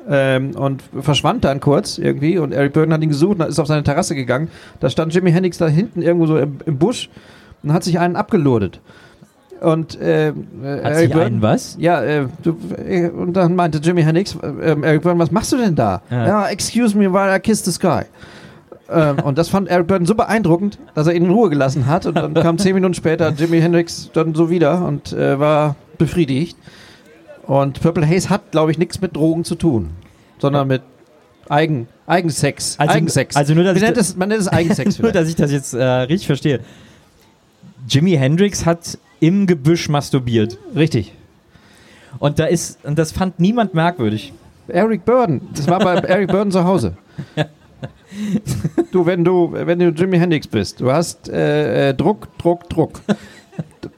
ähm, 0.09 0.53
und 0.57 0.83
verschwand 1.01 1.45
dann 1.45 1.61
kurz 1.61 1.99
irgendwie 1.99 2.39
und 2.39 2.53
Eric 2.53 2.73
Burden 2.73 2.93
hat 2.93 3.03
ihn 3.03 3.09
gesucht 3.09 3.41
und 3.41 3.49
ist 3.49 3.59
auf 3.59 3.67
seine 3.67 3.83
Terrasse 3.83 4.15
gegangen. 4.15 4.49
Da 4.81 4.91
stand 4.91 5.15
Jimi 5.15 5.33
Hendrix 5.33 5.59
da 5.59 5.69
hinten 5.69 6.03
irgendwo 6.03 6.27
so 6.27 6.39
im, 6.39 6.59
im 6.67 6.79
Busch 6.79 7.11
und 7.63 7.73
hat 7.73 7.85
sich 7.85 7.99
einen 7.99 8.17
abgelodet. 8.17 8.81
Und 9.61 9.99
äh, 10.01 10.29
äh, 10.29 10.33
Hat 10.85 10.97
sich 10.97 11.15
einen 11.15 11.41
was? 11.41 11.77
ja, 11.81 12.03
äh, 12.03 12.27
du, 12.43 12.57
äh, 12.87 13.09
und 13.09 13.33
dann 13.33 13.57
meinte 13.57 13.79
Jimi 13.79 14.03
Hendrix, 14.03 14.37
äh, 14.43 14.73
ähm, 14.73 14.85
Eric 14.85 15.03
Burden, 15.03 15.19
was 15.19 15.31
machst 15.31 15.51
du 15.53 15.57
denn 15.57 15.75
da? 15.75 16.03
Ja. 16.11 16.27
Ja, 16.27 16.49
excuse 16.49 16.97
me 16.97 17.11
while 17.11 17.35
I 17.35 17.41
kiss 17.41 17.65
the 17.65 17.73
sky. 17.73 18.03
ähm, 18.91 19.17
und 19.25 19.39
das 19.39 19.49
fand 19.49 19.69
Eric 19.69 19.87
Burton 19.87 20.05
so 20.07 20.15
beeindruckend, 20.15 20.79
dass 20.95 21.07
er 21.07 21.15
ihn 21.15 21.25
in 21.25 21.31
Ruhe 21.31 21.49
gelassen 21.49 21.87
hat. 21.87 22.05
Und 22.05 22.17
dann 22.17 22.35
kam 22.35 22.59
zehn 22.59 22.75
Minuten 22.75 22.93
später 22.95 23.31
Jimi 23.31 23.61
Hendrix 23.61 24.11
dann 24.13 24.35
so 24.35 24.51
wieder 24.51 24.87
und 24.87 25.15
äh, 25.15 25.41
war 25.41 25.75
befriedigt. 25.97 26.57
Und 27.47 27.81
Purple 27.81 28.07
Haze 28.09 28.29
hat, 28.31 28.51
glaube 28.51 28.71
ich, 28.73 28.79
nichts 28.79 29.01
mit 29.01 29.15
Drogen 29.17 29.45
zu 29.45 29.55
tun, 29.55 29.91
sondern 30.39 30.67
mit 30.69 30.83
Eigen, 31.49 31.87
Eigensex. 32.07 32.79
Also- 32.79 32.93
Eigensex. 32.95 33.37
also 33.37 33.55
nur, 33.55 33.65
dass 33.65 33.75
man, 33.75 33.83
nennt 33.85 33.97
es, 33.97 34.17
man 34.17 34.29
nennt 34.29 34.41
es 34.41 34.49
Eigensex. 34.53 34.99
Nur, 34.99 35.13
dass 35.13 35.29
ich 35.29 35.37
das 35.37 35.53
jetzt 35.53 35.75
äh, 35.75 35.83
richtig 35.85 36.27
verstehe. 36.27 36.61
Jimi 37.89 38.13
Hendrix 38.13 38.67
hat 38.67 38.99
im 39.21 39.47
Gebüsch 39.47 39.89
masturbiert. 39.89 40.59
Richtig. 40.75 41.13
Und 42.19 42.39
da 42.39 42.47
ist, 42.47 42.85
und 42.85 42.99
das 42.99 43.13
fand 43.13 43.39
niemand 43.39 43.75
merkwürdig. 43.75 44.33
Eric 44.69 45.05
Burden. 45.05 45.43
Das 45.55 45.69
war 45.69 45.79
bei 45.79 45.95
Eric 46.09 46.29
Burden 46.29 46.51
zu 46.51 46.65
Hause. 46.65 46.97
Du, 48.91 49.05
wenn 49.07 49.25
du, 49.25 49.53
wenn 49.53 49.79
du 49.79 49.89
Jimi 49.91 50.19
Hendrix 50.19 50.47
bist, 50.47 50.81
du 50.81 50.91
hast 50.91 51.29
äh, 51.29 51.91
äh, 51.91 51.95
Druck, 51.95 52.29
Druck, 52.39 52.69
Druck. 52.69 53.01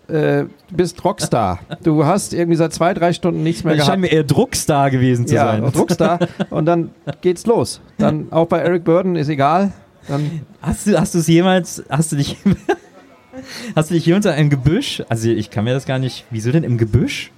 Du, 0.09 0.15
äh, 0.15 0.47
du 0.71 0.77
bist 0.77 1.05
Rockstar. 1.05 1.61
Du 1.83 2.05
hast 2.05 2.33
irgendwie 2.35 2.57
seit 2.57 2.73
zwei, 2.73 2.95
drei 2.95 3.13
Stunden 3.13 3.43
nichts 3.43 3.63
mehr 3.63 3.77
Das 3.77 3.87
scheint 3.87 4.01
gehabt. 4.03 4.13
mir 4.13 4.17
eher 4.19 4.25
Druckstar 4.25 4.91
gewesen 4.91 5.27
zu 5.27 5.35
Ja, 5.35 5.53
sein. 5.53 5.71
Druckstar. 5.73 6.19
Und 6.51 6.67
dann 6.67 6.91
geht's 7.21 7.47
los. 7.47 7.81
Dann 7.99 8.33
auch 8.33 8.47
bei 8.47 8.59
Eric 8.61 8.85
Burden 8.85 9.17
ist 9.17 9.29
egal. 9.29 9.73
Dann 10.09 10.41
Hast 10.63 10.87
du, 10.87 10.99
hast 10.99 11.15
du 11.15 11.19
es 11.19 11.27
jemals, 11.27 11.83
hast 11.91 12.13
du 12.13 12.17
dich, 12.17 12.37
hast 13.77 13.91
du 13.91 13.95
dich 13.95 14.07
jemals 14.07 14.25
in 14.27 14.33
einem 14.33 14.51
Gebüsch, 14.51 15.03
also 15.11 15.29
ich 15.29 15.51
kann 15.51 15.65
mir 15.65 15.75
das 15.75 15.85
gar 15.85 15.99
nicht, 15.99 16.25
wieso 16.31 16.51
denn 16.51 16.65
im 16.65 16.79
Gebüsch? 16.79 17.31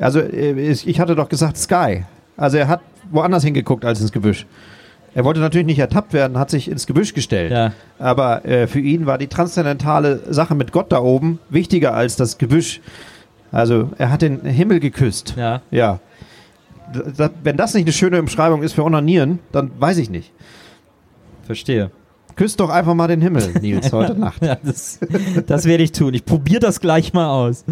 Also 0.00 0.20
äh, 0.20 0.52
ich 0.70 0.86
ich 0.86 1.00
hatte 1.00 1.14
doch 1.16 1.28
gesagt 1.28 1.56
Sky. 1.58 2.04
Also 2.36 2.56
er 2.58 2.68
hat 2.68 2.80
woanders 3.10 3.42
hingeguckt 3.44 3.84
als 3.84 4.00
ins 4.00 4.12
Gebüsch. 4.12 4.46
Er 5.14 5.24
wollte 5.24 5.40
natürlich 5.40 5.66
nicht 5.66 5.78
ertappt 5.78 6.12
werden, 6.12 6.38
hat 6.38 6.50
sich 6.50 6.70
ins 6.70 6.86
Gebüsch 6.86 7.14
gestellt. 7.14 7.50
Ja. 7.52 7.72
Aber 7.98 8.44
äh, 8.44 8.66
für 8.66 8.78
ihn 8.80 9.06
war 9.06 9.18
die 9.18 9.26
transzendentale 9.26 10.20
Sache 10.32 10.54
mit 10.54 10.70
Gott 10.72 10.92
da 10.92 11.00
oben 11.00 11.38
wichtiger 11.48 11.94
als 11.94 12.16
das 12.16 12.38
Gebüsch. 12.38 12.80
Also 13.52 13.90
er 13.98 14.10
hat 14.12 14.22
den 14.22 14.42
Himmel 14.44 14.78
geküsst. 14.78 15.34
Ja. 15.36 15.62
Ja. 15.72 15.98
Da- 17.16 17.30
wenn 17.42 17.56
das 17.56 17.74
nicht 17.74 17.84
eine 17.84 17.92
schöne 17.92 18.20
Umschreibung 18.20 18.62
ist 18.62 18.72
für 18.74 18.84
Onanieren, 18.84 19.40
dann 19.52 19.70
weiß 19.78 19.98
ich 19.98 20.10
nicht. 20.10 20.32
Verstehe. 21.44 21.90
Küsst 22.36 22.60
doch 22.60 22.70
einfach 22.70 22.94
mal 22.94 23.08
den 23.08 23.20
Himmel, 23.20 23.52
Nils, 23.60 23.92
heute 23.92 24.14
Nacht. 24.18 24.42
Ja, 24.44 24.56
das, 24.62 25.00
das 25.46 25.64
werde 25.66 25.82
ich 25.82 25.92
tun. 25.92 26.14
Ich 26.14 26.24
probiere 26.24 26.60
das 26.60 26.80
gleich 26.80 27.12
mal 27.12 27.28
aus. 27.28 27.64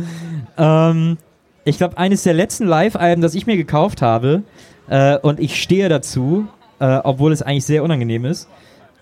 Ähm, 0.56 1.16
ich 1.64 1.78
glaube, 1.78 1.96
eines 1.98 2.24
der 2.24 2.34
letzten 2.34 2.66
Live-Alben, 2.66 3.22
das 3.22 3.34
ich 3.34 3.46
mir 3.46 3.56
gekauft 3.56 4.02
habe, 4.02 4.42
äh, 4.88 5.16
und 5.18 5.38
ich 5.40 5.62
stehe 5.62 5.88
dazu, 5.88 6.46
äh, 6.80 6.98
obwohl 7.04 7.32
es 7.32 7.42
eigentlich 7.42 7.64
sehr 7.64 7.82
unangenehm 7.82 8.24
ist. 8.24 8.48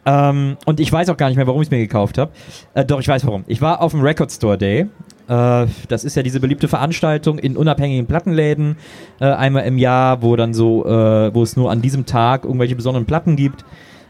Ähm, 0.05 0.57
und 0.65 0.79
ich 0.79 0.93
weiß 0.93 1.09
auch 1.09 1.17
gar 1.17 1.29
nicht 1.29 1.37
mehr, 1.37 1.47
warum 1.47 1.61
ich 1.63 1.67
es 1.67 1.71
mir 1.71 1.79
gekauft 1.79 2.17
habe. 2.17 2.31
Äh, 2.75 2.85
doch, 2.85 3.01
ich 3.01 3.09
weiß 3.09 3.27
warum. 3.27 3.45
Ich 3.49 3.61
war 3.61 3.83
auf 3.83 3.91
dem 3.91 4.03
Record 4.03 4.31
Store 4.31 4.57
Day. 4.57 4.87
Äh, 5.29 5.67
das 5.89 6.05
ist 6.05 6.15
ja 6.15 6.23
diese 6.23 6.39
beliebte 6.39 6.69
Veranstaltung 6.69 7.39
in 7.39 7.57
unabhängigen 7.57 8.07
Plattenläden 8.07 8.77
äh, 9.21 9.25
einmal 9.25 9.65
im 9.67 9.79
Jahr, 9.79 10.23
wo 10.23 10.37
dann 10.37 10.55
so, 10.55 10.87
äh, 10.87 11.35
wo 11.35 11.43
es 11.43 11.57
nur 11.57 11.71
an 11.73 11.83
diesem 11.83 12.07
Tag 12.07 12.45
irgendwelche 12.45 12.77
besonderen 12.77 13.07
Platten 13.07 13.35
gibt 13.35 13.65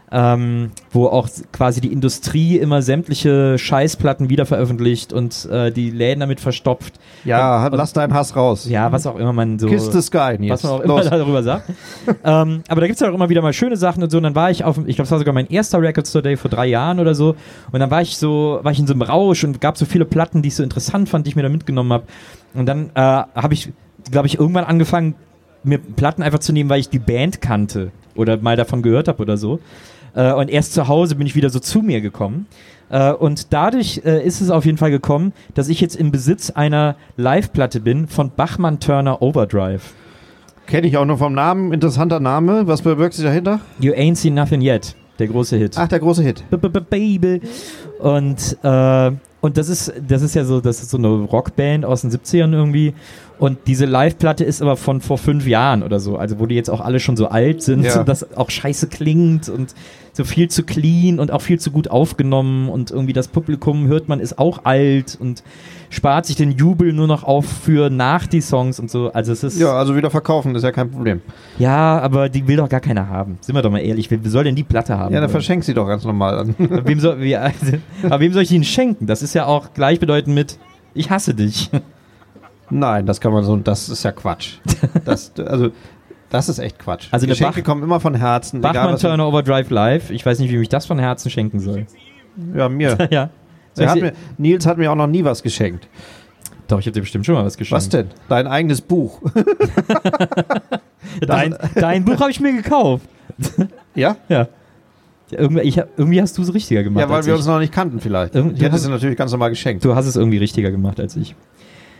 ähm, 0.09 0.71
wo 0.91 1.07
auch 1.07 1.27
quasi 1.51 1.81
die 1.81 1.91
Industrie 1.91 2.57
immer 2.57 2.81
sämtliche 2.81 3.57
Scheißplatten 3.57 4.29
wiederveröffentlicht 4.29 5.11
und 5.11 5.45
äh, 5.51 5.69
die 5.71 5.89
Läden 5.91 6.21
damit 6.21 6.39
verstopft. 6.39 6.93
Ja, 7.25 7.65
Und- 7.65 7.73
lass 7.75 7.91
deinen 7.91 8.13
Hass 8.13 8.35
raus. 8.35 8.69
Ja, 8.69 8.91
was 8.91 9.05
auch 9.05 9.17
immer 9.17 9.33
man 9.33 9.59
so. 9.59 9.67
Kiss 9.67 9.91
the 9.91 10.01
Sky, 10.01 10.37
Nils. 10.39 10.51
was 10.51 10.63
man 10.63 10.71
auch 10.73 10.79
immer 10.81 10.97
Los. 10.97 11.09
darüber 11.09 11.43
sagt. 11.43 11.69
ähm, 12.23 12.61
aber 12.69 12.81
da 12.81 12.87
gibt 12.87 12.95
es 12.95 12.99
ja 13.01 13.09
auch 13.09 13.13
immer 13.13 13.27
wieder 13.27 13.41
mal 13.41 13.51
schöne 13.51 13.75
Sachen 13.75 14.01
und 14.01 14.09
so. 14.09 14.17
Und 14.17 14.23
dann 14.23 14.35
war 14.35 14.49
ich 14.49 14.63
auf, 14.63 14.77
ich 14.85 14.95
glaube, 14.95 15.03
es 15.07 15.11
war 15.11 15.19
sogar 15.19 15.33
mein 15.33 15.47
erster 15.47 15.81
Record 15.81 16.07
Store 16.07 16.21
Day 16.23 16.37
vor 16.37 16.49
drei 16.49 16.67
Jahren 16.67 16.99
oder 17.01 17.13
so. 17.13 17.35
Und 17.71 17.79
dann 17.81 17.91
war 17.91 18.01
ich 18.01 18.17
so, 18.17 18.59
war 18.63 18.71
ich 18.71 18.79
in 18.79 18.87
so 18.87 18.93
einem 18.93 19.01
Rausch 19.01 19.43
und 19.43 19.59
gab 19.59 19.77
so 19.77 19.85
viele 19.85 20.05
Platten, 20.05 20.41
die 20.41 20.47
ich 20.47 20.55
so 20.55 20.63
interessant 20.63 21.09
fand, 21.09 21.25
die 21.25 21.31
ich 21.31 21.35
mir 21.35 21.43
da 21.43 21.49
mitgenommen 21.49 21.91
habe. 21.91 22.03
Und 22.53 22.65
dann 22.65 22.91
äh, 22.95 23.01
habe 23.01 23.53
ich, 23.53 23.73
glaube 24.09 24.27
ich, 24.27 24.39
irgendwann 24.39 24.63
angefangen, 24.63 25.15
mir 25.63 25.79
Platten 25.79 26.23
einfach 26.23 26.39
zu 26.39 26.53
nehmen, 26.53 26.69
weil 26.69 26.79
ich 26.79 26.89
die 26.89 26.99
Band 26.99 27.41
kannte 27.41 27.91
oder 28.15 28.37
mal 28.37 28.55
davon 28.55 28.81
gehört 28.81 29.09
habe 29.09 29.21
oder 29.21 29.35
so. 29.35 29.59
Äh, 30.17 30.33
und 30.33 30.49
erst 30.49 30.73
zu 30.73 30.87
Hause 30.87 31.15
bin 31.15 31.27
ich 31.27 31.35
wieder 31.35 31.51
so 31.51 31.59
zu 31.59 31.81
mir 31.83 32.01
gekommen. 32.01 32.47
Äh, 32.89 33.11
und 33.13 33.53
dadurch 33.53 34.01
äh, 34.03 34.25
ist 34.25 34.41
es 34.41 34.49
auf 34.49 34.65
jeden 34.65 34.79
Fall 34.79 34.89
gekommen, 34.89 35.31
dass 35.53 35.69
ich 35.69 35.79
jetzt 35.79 35.95
im 35.95 36.11
Besitz 36.11 36.49
einer 36.49 36.95
Live-Platte 37.17 37.79
bin 37.79 38.07
von 38.07 38.31
Bachmann 38.35 38.79
Turner 38.79 39.21
Overdrive. 39.21 39.93
Kenne 40.65 40.87
ich 40.87 40.97
auch 40.97 41.05
nur 41.05 41.17
vom 41.17 41.33
Namen. 41.33 41.71
Interessanter 41.71 42.19
Name. 42.19 42.65
Was 42.67 42.81
verbirgt 42.81 43.13
sich 43.13 43.23
dahinter? 43.25 43.59
You 43.79 43.93
Ain't 43.93 44.15
Seen 44.15 44.33
Nothing 44.33 44.61
Yet, 44.61 44.95
der 45.19 45.27
große 45.27 45.55
Hit. 45.55 45.77
Ach, 45.77 45.87
der 45.87 45.99
große 45.99 46.23
Hit. 46.23 46.43
B- 46.49 46.57
b- 46.57 46.67
b- 46.69 46.79
Baby. 46.79 47.41
Und, 47.99 48.57
äh, 48.63 49.11
und 49.41 49.57
das 49.57 49.69
ist, 49.69 49.93
das 50.07 50.21
ist 50.21 50.35
ja 50.35 50.43
so, 50.45 50.61
das 50.61 50.81
ist 50.81 50.89
so 50.89 50.97
eine 50.97 51.07
Rockband 51.07 51.85
aus 51.85 52.01
den 52.01 52.11
70ern 52.11 52.53
irgendwie. 52.53 52.93
Und 53.39 53.59
diese 53.67 53.85
Live-Platte 53.85 54.43
ist 54.43 54.63
aber 54.63 54.75
von 54.77 54.99
vor 54.99 55.19
fünf 55.19 55.45
Jahren 55.45 55.83
oder 55.83 55.99
so. 55.99 56.17
Also 56.17 56.39
wo 56.39 56.47
die 56.47 56.55
jetzt 56.55 56.69
auch 56.71 56.81
alle 56.81 56.99
schon 56.99 57.15
so 57.17 57.27
alt 57.27 57.61
sind 57.61 57.83
Ja. 57.85 57.99
und 57.99 58.09
das 58.09 58.35
auch 58.35 58.49
scheiße 58.49 58.87
klingt 58.87 59.47
und 59.47 59.75
so 60.11 60.23
viel 60.23 60.49
zu 60.49 60.63
clean 60.63 61.19
und 61.19 61.29
auch 61.31 61.41
viel 61.43 61.59
zu 61.59 61.69
gut 61.69 61.91
aufgenommen 61.91 62.69
und 62.69 62.89
irgendwie 62.89 63.13
das 63.13 63.27
Publikum 63.27 63.85
hört 63.85 64.09
man 64.09 64.19
ist 64.19 64.39
auch 64.39 64.65
alt 64.65 65.15
und 65.21 65.43
spart 65.91 66.25
sich 66.25 66.35
den 66.35 66.49
Jubel 66.53 66.91
nur 66.91 67.05
noch 67.05 67.23
auf 67.23 67.45
für 67.45 67.91
nach 67.91 68.25
die 68.25 68.41
Songs 68.41 68.79
und 68.79 68.89
so. 68.89 69.11
Also 69.13 69.31
es 69.31 69.43
ist 69.43 69.59
Ja, 69.59 69.73
also 69.73 69.95
wieder 69.95 70.09
verkaufen 70.09 70.55
ist 70.55 70.63
ja 70.63 70.71
kein 70.71 70.89
Problem. 70.89 71.21
ja, 71.59 71.99
aber 71.99 72.29
die 72.29 72.47
will 72.47 72.55
doch 72.57 72.67
gar 72.69 72.79
keiner 72.79 73.07
haben. 73.07 73.37
Sind 73.41 73.53
wir 73.53 73.61
doch 73.61 73.69
mal 73.69 73.77
ehrlich, 73.77 74.09
wer 74.09 74.17
soll 74.25 74.45
denn 74.45 74.55
die 74.55 74.63
Platte 74.63 74.97
haben? 74.97 75.13
Ja, 75.13 75.19
dann 75.21 75.29
wollen? 75.29 75.33
verschenk 75.33 75.63
sie 75.63 75.75
doch 75.75 75.87
ganz 75.87 76.03
normal 76.03 76.39
an. 76.39 76.55
wem 76.57 76.99
soll, 76.99 77.21
wie, 77.21 77.35
also, 77.35 77.73
aber 78.03 78.19
wem 78.19 78.33
soll 78.33 78.43
ich 78.43 78.51
ihn 78.51 78.63
schenken? 78.63 79.07
Das 79.07 79.21
ist 79.21 79.33
ja 79.33 79.45
auch 79.45 79.73
gleichbedeutend 79.73 80.35
mit 80.35 80.57
ich 80.93 81.09
hasse 81.09 81.33
dich. 81.33 81.69
Nein, 82.69 83.05
das 83.05 83.21
kann 83.21 83.31
man 83.31 83.43
so, 83.43 83.55
das 83.57 83.87
ist 83.87 84.03
ja 84.03 84.11
Quatsch. 84.11 84.55
Das, 85.05 85.31
also, 85.37 85.69
das 86.29 86.49
ist 86.49 86.59
echt 86.59 86.79
Quatsch. 86.79 87.07
Also 87.11 87.27
Geschenke 87.27 87.61
Bach- 87.61 87.65
kommen 87.65 87.83
immer 87.83 87.99
von 87.99 88.15
Herzen. 88.15 88.61
Bachmann 88.61 88.97
Turner 88.97 89.27
Overdrive 89.27 89.69
Live. 89.69 90.09
Ich 90.09 90.25
weiß 90.25 90.39
nicht, 90.39 90.51
wie 90.51 90.57
mich 90.57 90.69
das 90.69 90.85
von 90.85 90.99
Herzen 90.99 91.29
schenken 91.29 91.59
soll. 91.59 91.85
Ja, 92.55 92.67
mir. 92.67 92.97
ja. 93.11 93.29
Er 93.77 93.89
hat 93.89 94.01
mir. 94.01 94.13
Nils 94.37 94.65
hat 94.65 94.77
mir 94.77 94.91
auch 94.91 94.95
noch 94.95 95.07
nie 95.07 95.23
was 95.23 95.43
geschenkt. 95.43 95.87
Doch, 96.67 96.79
ich 96.79 96.85
habe 96.87 96.93
dir 96.93 97.01
bestimmt 97.01 97.25
schon 97.25 97.35
mal 97.35 97.45
was 97.45 97.57
geschenkt. 97.57 97.77
Was 97.77 97.89
denn? 97.89 98.07
Dein 98.27 98.47
eigenes 98.47 98.81
Buch. 98.81 99.21
Dein, 101.21 101.55
dein 101.75 102.03
Buch 102.03 102.19
habe 102.19 102.31
ich 102.31 102.39
mir 102.39 102.53
gekauft. 102.53 103.07
Ja? 103.95 104.17
Ja. 104.27 104.47
Ja, 105.31 105.39
Irgendwie, 105.39 105.61
ich, 105.61 105.77
irgendwie 105.97 106.21
hast 106.21 106.37
du 106.37 106.41
es 106.41 106.53
richtiger 106.53 106.83
gemacht. 106.83 107.01
Ja, 107.01 107.09
weil 107.09 107.25
wir 107.25 107.33
ich. 107.33 107.39
uns 107.39 107.47
noch 107.47 107.59
nicht 107.59 107.73
kannten 107.73 107.99
vielleicht. 107.99 108.33
Irgend- 108.35 108.57
Ich 108.57 108.63
hätte 108.63 108.75
es 108.77 108.83
dir 108.83 108.89
natürlich 108.89 109.17
ganz 109.17 109.31
normal 109.31 109.49
geschenkt. 109.49 109.83
Du 109.83 109.93
hast 109.95 110.05
es 110.05 110.15
irgendwie 110.15 110.37
richtiger 110.37 110.71
gemacht 110.71 110.99
als 110.99 111.15
ich. 111.17 111.35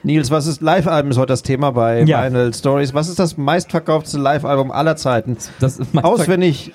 Nils, 0.03 0.31
was 0.31 0.47
ist 0.47 0.61
Live-Album 0.61 1.11
ist 1.11 1.17
heute 1.17 1.33
das 1.33 1.41
Thema 1.43 1.71
bei 1.71 2.03
Ja. 2.03 2.23
Vinyl 2.25 2.53
Stories. 2.53 2.93
Was 2.93 3.09
ist 3.09 3.19
das 3.19 3.35
meistverkaufte 3.35 4.17
Live-Album 4.17 4.71
aller 4.71 4.95
Zeiten? 4.95 5.35
Das, 5.59 5.79
Auswendig, 5.95 6.71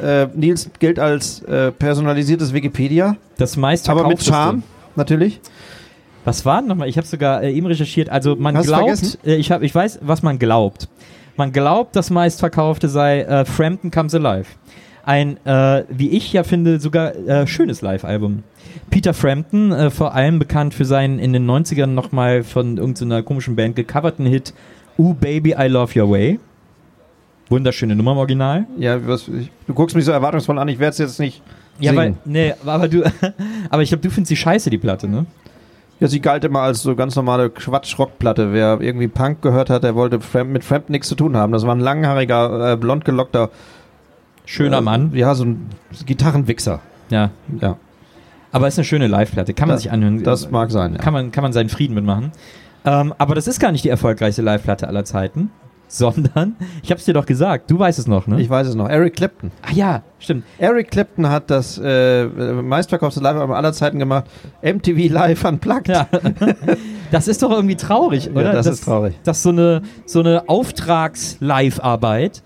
äh, 0.00 0.26
Nils 0.34 0.70
gilt 0.78 0.98
als 1.00 1.42
äh, 1.42 1.72
personalisiertes 1.72 2.52
Wikipedia, 2.52 3.16
das 3.38 3.56
meist 3.56 3.88
aber 3.88 4.06
mit 4.06 4.22
Charme, 4.22 4.62
natürlich. 4.94 5.40
Was 6.24 6.44
war 6.44 6.58
denn 6.60 6.68
nochmal? 6.68 6.88
Ich 6.88 6.98
habe 6.98 7.06
sogar 7.06 7.42
äh, 7.42 7.52
eben 7.52 7.66
recherchiert. 7.66 8.10
Also 8.10 8.36
man 8.36 8.56
Hast 8.56 8.66
glaubt, 8.66 9.18
äh, 9.24 9.36
ich, 9.36 9.50
hab, 9.50 9.62
ich 9.62 9.74
weiß, 9.74 10.00
was 10.02 10.22
man 10.22 10.38
glaubt. 10.38 10.88
Man 11.36 11.52
glaubt, 11.52 11.96
das 11.96 12.10
meistverkaufte 12.10 12.88
sei 12.88 13.22
äh, 13.22 13.44
Frampton 13.44 13.90
Comes 13.90 14.14
Alive. 14.14 14.46
Ein, 15.06 15.38
äh, 15.46 15.84
wie 15.88 16.10
ich 16.10 16.32
ja 16.32 16.42
finde, 16.42 16.80
sogar 16.80 17.14
äh, 17.14 17.46
schönes 17.46 17.80
Live-Album. 17.80 18.42
Peter 18.90 19.14
Frampton, 19.14 19.70
äh, 19.70 19.90
vor 19.90 20.14
allem 20.14 20.38
bekannt 20.40 20.74
für 20.74 20.84
seinen 20.84 21.20
in 21.20 21.32
den 21.32 21.48
90ern 21.48 21.86
nochmal 21.86 22.42
von 22.42 22.76
irgendeiner 22.76 23.22
komischen 23.22 23.54
Band 23.56 23.76
gecoverten 23.76 24.26
Hit 24.26 24.52
Ooh 24.98 25.14
Baby, 25.14 25.54
I 25.56 25.68
Love 25.68 25.98
Your 25.98 26.10
Way. 26.10 26.40
Wunderschöne 27.48 27.94
Nummer 27.94 28.12
im 28.12 28.18
Original. 28.18 28.66
Ja, 28.78 29.06
was, 29.06 29.28
ich, 29.28 29.50
du 29.68 29.74
guckst 29.74 29.94
mich 29.94 30.04
so 30.04 30.10
erwartungsvoll 30.10 30.58
an, 30.58 30.66
ich 30.66 30.80
werde 30.80 30.90
es 30.90 30.98
jetzt 30.98 31.20
nicht 31.20 31.40
Ja, 31.78 31.92
singen. 31.92 31.96
weil, 31.96 32.14
nee, 32.24 32.54
aber 32.64 32.88
du, 32.88 33.04
aber 33.70 33.82
ich 33.82 33.90
glaube, 33.90 34.02
du 34.02 34.10
findest 34.10 34.30
sie 34.30 34.36
scheiße, 34.36 34.70
die 34.70 34.78
Platte, 34.78 35.06
ne? 35.06 35.26
Ja, 36.00 36.08
sie 36.08 36.20
galt 36.20 36.44
immer 36.44 36.60
als 36.62 36.82
so 36.82 36.96
ganz 36.96 37.14
normale 37.14 37.48
Quatsch-Rockplatte. 37.48 38.52
Wer 38.52 38.80
irgendwie 38.80 39.08
Punk 39.08 39.40
gehört 39.40 39.70
hat, 39.70 39.84
der 39.84 39.94
wollte 39.94 40.20
Framp, 40.20 40.50
mit 40.50 40.64
Frampton 40.64 40.92
nichts 40.92 41.08
zu 41.08 41.14
tun 41.14 41.36
haben. 41.36 41.52
Das 41.52 41.64
war 41.64 41.74
ein 41.74 41.80
langhaariger, 41.80 42.72
äh, 42.72 42.76
blond 42.76 43.04
gelockter 43.04 43.50
Schöner 44.46 44.78
äh, 44.78 44.80
Mann. 44.80 45.10
Ja, 45.14 45.34
so 45.34 45.44
ein 45.44 45.68
Gitarrenwichser. 46.06 46.80
Ja. 47.10 47.30
Ja, 47.60 47.76
Aber 48.52 48.66
ist 48.68 48.78
eine 48.78 48.84
schöne 48.84 49.06
Live-Platte. 49.06 49.52
Kann 49.54 49.68
man 49.68 49.74
Das- 49.76 49.82
sich 49.82 49.92
anhören. 49.92 50.22
das 50.22 50.50
mag 50.50 50.70
sein. 50.70 50.94
Ja. 50.94 50.98
kann 50.98 51.12
man, 51.12 51.30
kann 51.32 51.42
man 51.42 51.52
seinen 51.52 51.68
Frieden 51.68 51.94
mitmachen. 51.94 52.32
Ähm, 52.84 53.12
aber 53.18 53.34
das 53.34 53.46
ist 53.48 53.60
gar 53.60 53.72
nicht 53.72 53.84
die 53.84 53.88
erfolgreichste 53.90 54.42
Live-Platte 54.42 54.86
aller 54.88 55.04
Zeiten, 55.04 55.50
sondern, 55.88 56.56
ich 56.82 56.90
hab's 56.90 57.04
dir 57.04 57.12
doch 57.14 57.26
gesagt, 57.26 57.70
du 57.70 57.78
weißt 57.78 57.98
es 57.98 58.06
noch, 58.08 58.26
ne? 58.26 58.40
Ich 58.40 58.48
weiß 58.50 58.66
es 58.68 58.74
noch. 58.74 58.88
Eric 58.88 59.14
Clapton. 59.16 59.50
Ach 59.62 59.70
ja, 59.72 60.02
stimmt. 60.18 60.44
Eric 60.58 60.90
Clapton 60.90 61.28
hat 61.28 61.48
das 61.50 61.80
äh, 61.82 62.24
meistverkaufte 62.26 63.20
Live-Album 63.20 63.52
aller 63.54 63.72
Zeiten 63.72 63.98
gemacht. 64.00 64.24
MTV 64.62 65.12
Live 65.12 65.44
Unplugged. 65.44 65.88
Ja. 65.88 66.08
das 67.12 67.28
ist 67.28 67.42
doch 67.42 67.50
irgendwie 67.52 67.76
traurig, 67.76 68.30
oder? 68.30 68.42
Ja, 68.46 68.52
das 68.52 68.66
ist 68.66 68.84
traurig. 68.84 69.14
Das 69.24 69.36
ist 69.38 69.42
so 69.44 69.50
eine, 69.50 69.82
so 70.06 70.20
eine 70.20 70.48
Auftrags-Live-Arbeit 70.48 72.42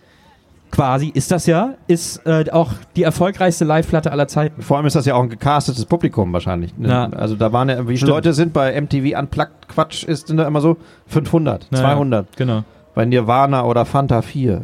quasi 0.71 1.09
ist 1.09 1.31
das 1.31 1.47
ja, 1.47 1.75
ist 1.87 2.25
äh, 2.27 2.45
auch 2.51 2.73
die 2.97 3.03
erfolgreichste 3.03 3.65
Live-Platte 3.65 4.13
aller 4.13 4.29
Zeiten. 4.29 4.63
Vor 4.63 4.77
allem 4.77 4.87
ist 4.87 4.97
das 4.97 5.07
ja 5.07 5.15
auch 5.15 5.23
ein 5.23 5.29
gecastetes 5.29 5.85
Publikum 5.85 6.33
wahrscheinlich. 6.33 6.77
Ne? 6.77 6.89
Ja. 6.89 7.11
Also 7.11 7.37
da 7.37 7.53
waren 7.53 7.69
ja, 7.69 7.89
wie 7.89 7.97
viele. 7.97 8.11
Leute 8.11 8.33
sind 8.33 8.53
bei 8.53 8.81
MTV 8.81 9.19
Unplugged 9.19 9.69
Quatsch, 9.69 10.05
ist 10.05 10.31
da 10.31 10.47
immer 10.47 10.61
so 10.61 10.77
500, 11.07 11.69
Ja, 11.71 11.79
200. 11.79 12.37
Genau. 12.37 12.65
Bei 12.95 13.05
Nirvana 13.05 13.65
oder 13.65 13.85
Fanta 13.85 14.21
4. 14.23 14.63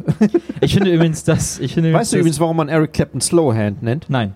Ich 0.59 0.73
finde 0.73 0.91
übrigens, 0.91 1.23
dass 1.23 1.59
ich 1.59 1.73
finde 1.75 1.93
weißt 1.93 2.13
du 2.13 2.17
übrigens, 2.17 2.39
warum 2.39 2.57
man 2.57 2.67
Eric 2.67 2.93
Clapton 2.93 3.21
Slowhand 3.21 3.83
nennt? 3.83 4.09
Nein. 4.09 4.33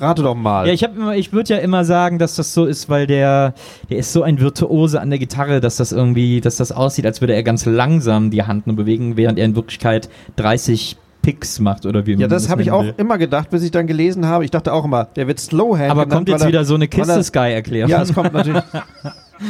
Rate 0.00 0.22
doch 0.22 0.34
mal. 0.34 0.66
Ja, 0.66 0.72
ich 0.72 0.82
immer, 0.82 1.16
ich 1.16 1.32
würde 1.32 1.54
ja 1.54 1.60
immer 1.60 1.84
sagen, 1.84 2.18
dass 2.18 2.36
das 2.36 2.54
so 2.54 2.66
ist, 2.66 2.88
weil 2.88 3.06
der, 3.06 3.54
der 3.90 3.98
ist 3.98 4.12
so 4.12 4.22
ein 4.22 4.40
Virtuose 4.40 5.00
an 5.00 5.10
der 5.10 5.18
Gitarre, 5.18 5.60
dass 5.60 5.76
das 5.76 5.92
irgendwie, 5.92 6.40
dass 6.40 6.56
das 6.56 6.70
aussieht, 6.72 7.04
als 7.06 7.20
würde 7.20 7.34
er 7.34 7.42
ganz 7.42 7.66
langsam 7.66 8.30
die 8.30 8.42
Hand 8.44 8.66
nur 8.66 8.76
bewegen, 8.76 9.16
während 9.16 9.38
er 9.38 9.44
in 9.44 9.56
Wirklichkeit 9.56 10.08
30 10.36 10.96
Picks 11.22 11.58
macht 11.58 11.84
oder 11.84 12.06
wie 12.06 12.14
Ja, 12.14 12.28
das 12.28 12.48
habe 12.48 12.62
ich 12.62 12.70
auch 12.70 12.84
will. 12.84 12.94
immer 12.96 13.18
gedacht, 13.18 13.50
bis 13.50 13.62
ich 13.64 13.70
dann 13.72 13.86
gelesen 13.88 14.24
habe. 14.26 14.44
Ich 14.44 14.50
dachte 14.52 14.72
auch 14.72 14.84
immer, 14.84 15.04
der 15.04 15.26
wird 15.26 15.40
Slowhand 15.40 15.90
Aber 15.90 16.04
genannt, 16.04 16.12
kommt 16.12 16.28
jetzt 16.28 16.42
er- 16.42 16.48
wieder 16.48 16.64
so 16.64 16.74
eine 16.76 16.86
Kiss 16.86 17.08
Sky 17.26 17.52
Erklärung. 17.52 17.90
Ja, 17.90 18.00
es 18.02 18.14
kommt 18.14 18.32
natürlich 18.32 18.62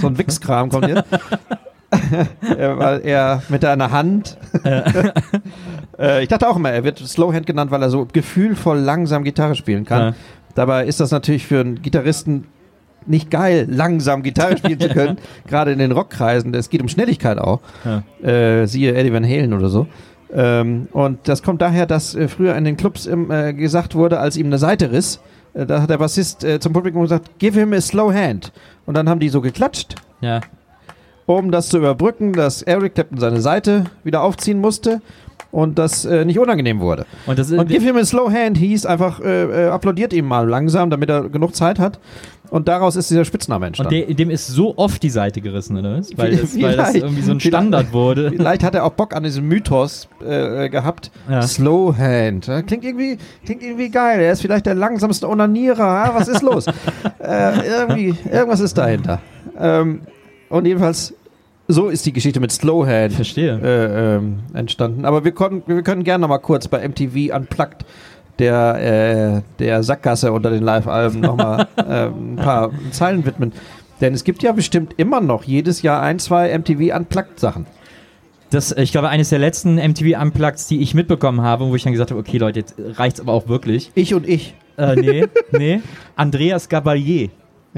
so 0.01 0.07
ein 0.07 0.17
Wichskram 0.19 0.71
kommt 0.71 0.89
jetzt. 0.89 1.05
Weil 1.91 3.01
er 3.05 3.43
mit 3.49 3.65
einer 3.65 3.91
Hand. 3.91 4.37
äh, 5.99 6.23
ich 6.23 6.29
dachte 6.29 6.49
auch 6.49 6.57
immer, 6.57 6.71
er 6.71 6.85
wird 6.85 6.99
Slowhand 6.99 7.47
genannt, 7.47 7.71
weil 7.71 7.83
er 7.83 7.91
so 7.91 8.07
gefühlvoll 8.13 8.79
langsam 8.79 9.25
Gitarre 9.25 9.55
spielen 9.55 9.85
kann. 9.85 10.01
Ja. 10.01 10.15
Dabei 10.59 10.87
ist 10.87 10.99
das 10.99 11.13
natürlich 11.13 11.47
für 11.47 11.61
einen 11.61 11.83
Gitarristen 11.83 12.49
nicht 13.07 13.31
geil, 13.31 13.69
langsam 13.71 14.25
Gitarre 14.25 14.59
spielen 14.59 14.81
zu 14.81 14.89
können. 14.89 15.19
Gerade 15.47 15.71
in 15.71 15.79
den 15.79 15.93
Rockkreisen. 15.93 16.53
Es 16.53 16.69
geht 16.69 16.83
um 16.83 16.89
Schnelligkeit 16.89 17.39
auch. 17.39 17.61
Ja. 17.85 18.29
Äh, 18.29 18.67
siehe 18.67 18.93
Eddie 18.93 19.13
Van 19.13 19.23
Halen 19.23 19.53
oder 19.53 19.69
so. 19.69 19.87
Ähm, 20.35 20.89
und 20.91 21.29
das 21.29 21.45
kommt 21.45 21.63
daher, 21.63 21.87
dass 21.87 22.17
äh, 22.17 22.27
früher 22.27 22.57
in 22.57 22.65
den 22.65 22.77
Clubs 22.77 23.07
im, 23.07 23.31
äh, 23.31 23.55
gesagt 23.55 23.95
wurde, 23.95 24.19
als 24.19 24.37
ihm 24.37 24.47
eine 24.47 24.59
Seite 24.59 24.91
riss, 24.91 25.21
äh, 25.55 25.65
da 25.65 25.81
hat 25.81 25.91
der 25.91 25.99
Bassist 25.99 26.43
äh, 26.43 26.59
zum 26.59 26.73
Publikum 26.73 27.03
gesagt, 27.03 27.39
give 27.39 27.57
him 27.57 27.73
a 27.73 27.81
slow 27.81 28.13
hand. 28.13 28.53
Und 28.85 28.97
dann 28.97 29.09
haben 29.09 29.21
die 29.21 29.29
so 29.29 29.41
geklatscht, 29.41 29.95
ja. 30.21 30.41
um 31.27 31.53
das 31.53 31.69
zu 31.69 31.79
überbrücken, 31.79 32.33
dass 32.33 32.63
Eric 32.63 32.97
Clapton 32.97 33.19
seine 33.19 33.41
Seite 33.41 33.85
wieder 34.03 34.25
aufziehen 34.25 34.61
musste 34.61 35.03
und 35.51 35.79
das 35.79 36.05
äh, 36.05 36.25
nicht 36.25 36.39
unangenehm 36.39 36.81
wurde. 36.81 37.07
Und 37.27 37.39
das 37.39 37.51
Und 37.51 37.69
give 37.69 37.85
him 37.85 37.97
a 37.97 38.05
slow 38.05 38.31
hand 38.31 38.59
hieß 38.59 38.87
einfach, 38.87 39.21
äh, 39.21 39.67
äh, 39.67 39.69
applaudiert 39.69 40.13
ihm 40.13 40.27
mal 40.27 40.47
langsam, 40.49 40.91
damit 40.91 41.09
er 41.09 41.29
genug 41.29 41.55
Zeit 41.55 41.79
hat. 41.79 41.99
Und 42.51 42.67
daraus 42.69 42.97
ist 42.97 43.11
dieser 43.11 43.25
Spitzname 43.25 43.67
und 43.67 43.69
entstanden. 43.69 44.07
der, 44.07 44.15
dem 44.15 44.31
ist 44.31 44.47
so 44.47 44.77
oft 44.77 45.03
die 45.03 45.11
Seite 45.11 45.41
gerissen, 45.41 45.77
oder? 45.77 46.01
Weil 46.17 46.37
das, 46.37 46.61
weil 46.61 46.77
das 46.77 46.95
irgendwie 46.95 47.23
so 47.23 47.33
ein. 47.33 47.41
Standard 47.41 47.93
wurde. 47.93 48.31
Vielleicht 48.31 48.63
hat 48.63 48.75
er 48.75 48.85
auch 48.85 48.93
Bock 48.93 49.15
an 49.15 49.23
diesem 49.23 49.47
Mythos 49.47 50.09
äh, 50.23 50.65
äh, 50.65 50.69
gehabt. 50.69 51.11
Ja. 51.29 51.43
Slow 51.43 51.95
Hand. 51.97 52.51
Klingt 52.67 52.85
irgendwie, 52.85 53.19
klingt 53.45 53.63
irgendwie 53.63 53.91
geil. 53.91 54.21
Er 54.21 54.33
ist 54.33 54.41
vielleicht 54.41 54.67
der 54.67 54.75
langsamste 54.75 55.29
Onanierer. 55.29 56.13
Was 56.15 56.29
ist 56.29 56.43
los? 56.43 56.67
äh, 57.19 57.67
irgendwie, 57.67 58.15
irgendwas 58.31 58.61
ist 58.61 58.77
dahinter. 58.79 59.21
Ähm, 59.59 60.01
und 60.49 60.67
jedenfalls, 60.67 61.15
so 61.69 61.89
ist 61.89 62.07
die 62.07 62.13
Geschichte 62.13 62.41
mit 62.41 62.51
Slow 62.51 62.87
Hand 62.87 63.13
Verstehe. 63.13 63.61
äh, 63.63 64.17
ähm, 64.17 64.41
entstanden. 64.55 65.05
Aber 65.05 65.25
wir, 65.25 65.33
konnten, 65.33 65.63
wir 65.73 65.83
können 65.83 66.03
gerne 66.03 66.23
noch 66.23 66.29
mal 66.29 66.39
kurz 66.39 66.67
bei 66.67 66.87
MTV 66.87 67.35
Unplugged 67.37 67.85
der, 68.39 69.43
äh, 69.43 69.43
der 69.59 69.83
Sackgasse 69.83 70.33
unter 70.33 70.51
den 70.51 70.63
Live-Alben 70.63 71.21
nochmal 71.21 71.69
äh, 71.77 72.07
ein 72.07 72.37
paar 72.37 72.71
Zeilen 72.91 73.27
widmen. 73.27 73.53
Denn 74.01 74.15
es 74.15 74.25
gibt 74.25 74.43
ja 74.43 74.53
bestimmt 74.53 74.95
immer 74.97 75.21
noch 75.21 75.45
jedes 75.45 75.83
Jahr 75.83 76.03
ein, 76.03 76.19
zwei 76.19 76.57
MTV 76.57 76.97
Unplugged-Sachen. 76.97 77.67
Das, 78.51 78.73
ich 78.73 78.93
glaube, 78.93 79.11
eines 79.11 79.29
der 79.29 79.39
letzten 79.39 79.75
MTV 79.75 80.19
Unplugs, 80.23 80.69
die 80.69 80.81
ich 80.81 80.95
mitbekommen 80.95 81.43
habe, 81.43 81.69
wo 81.69 81.75
ich 81.75 81.83
dann 81.83 81.93
gesagt 81.93 82.11
habe, 82.11 82.21
okay 82.21 82.39
Leute, 82.39 82.61
jetzt 82.61 82.77
reicht's 82.79 83.21
aber 83.21 83.33
auch 83.33 83.49
wirklich. 83.49 83.91
Ich 83.95 84.15
und 84.15 84.27
ich. 84.27 84.55
Äh, 84.79 84.97
nee, 84.97 85.27
nee. 85.53 85.81
Andreas 86.17 86.69
Gabalier. 86.71 87.29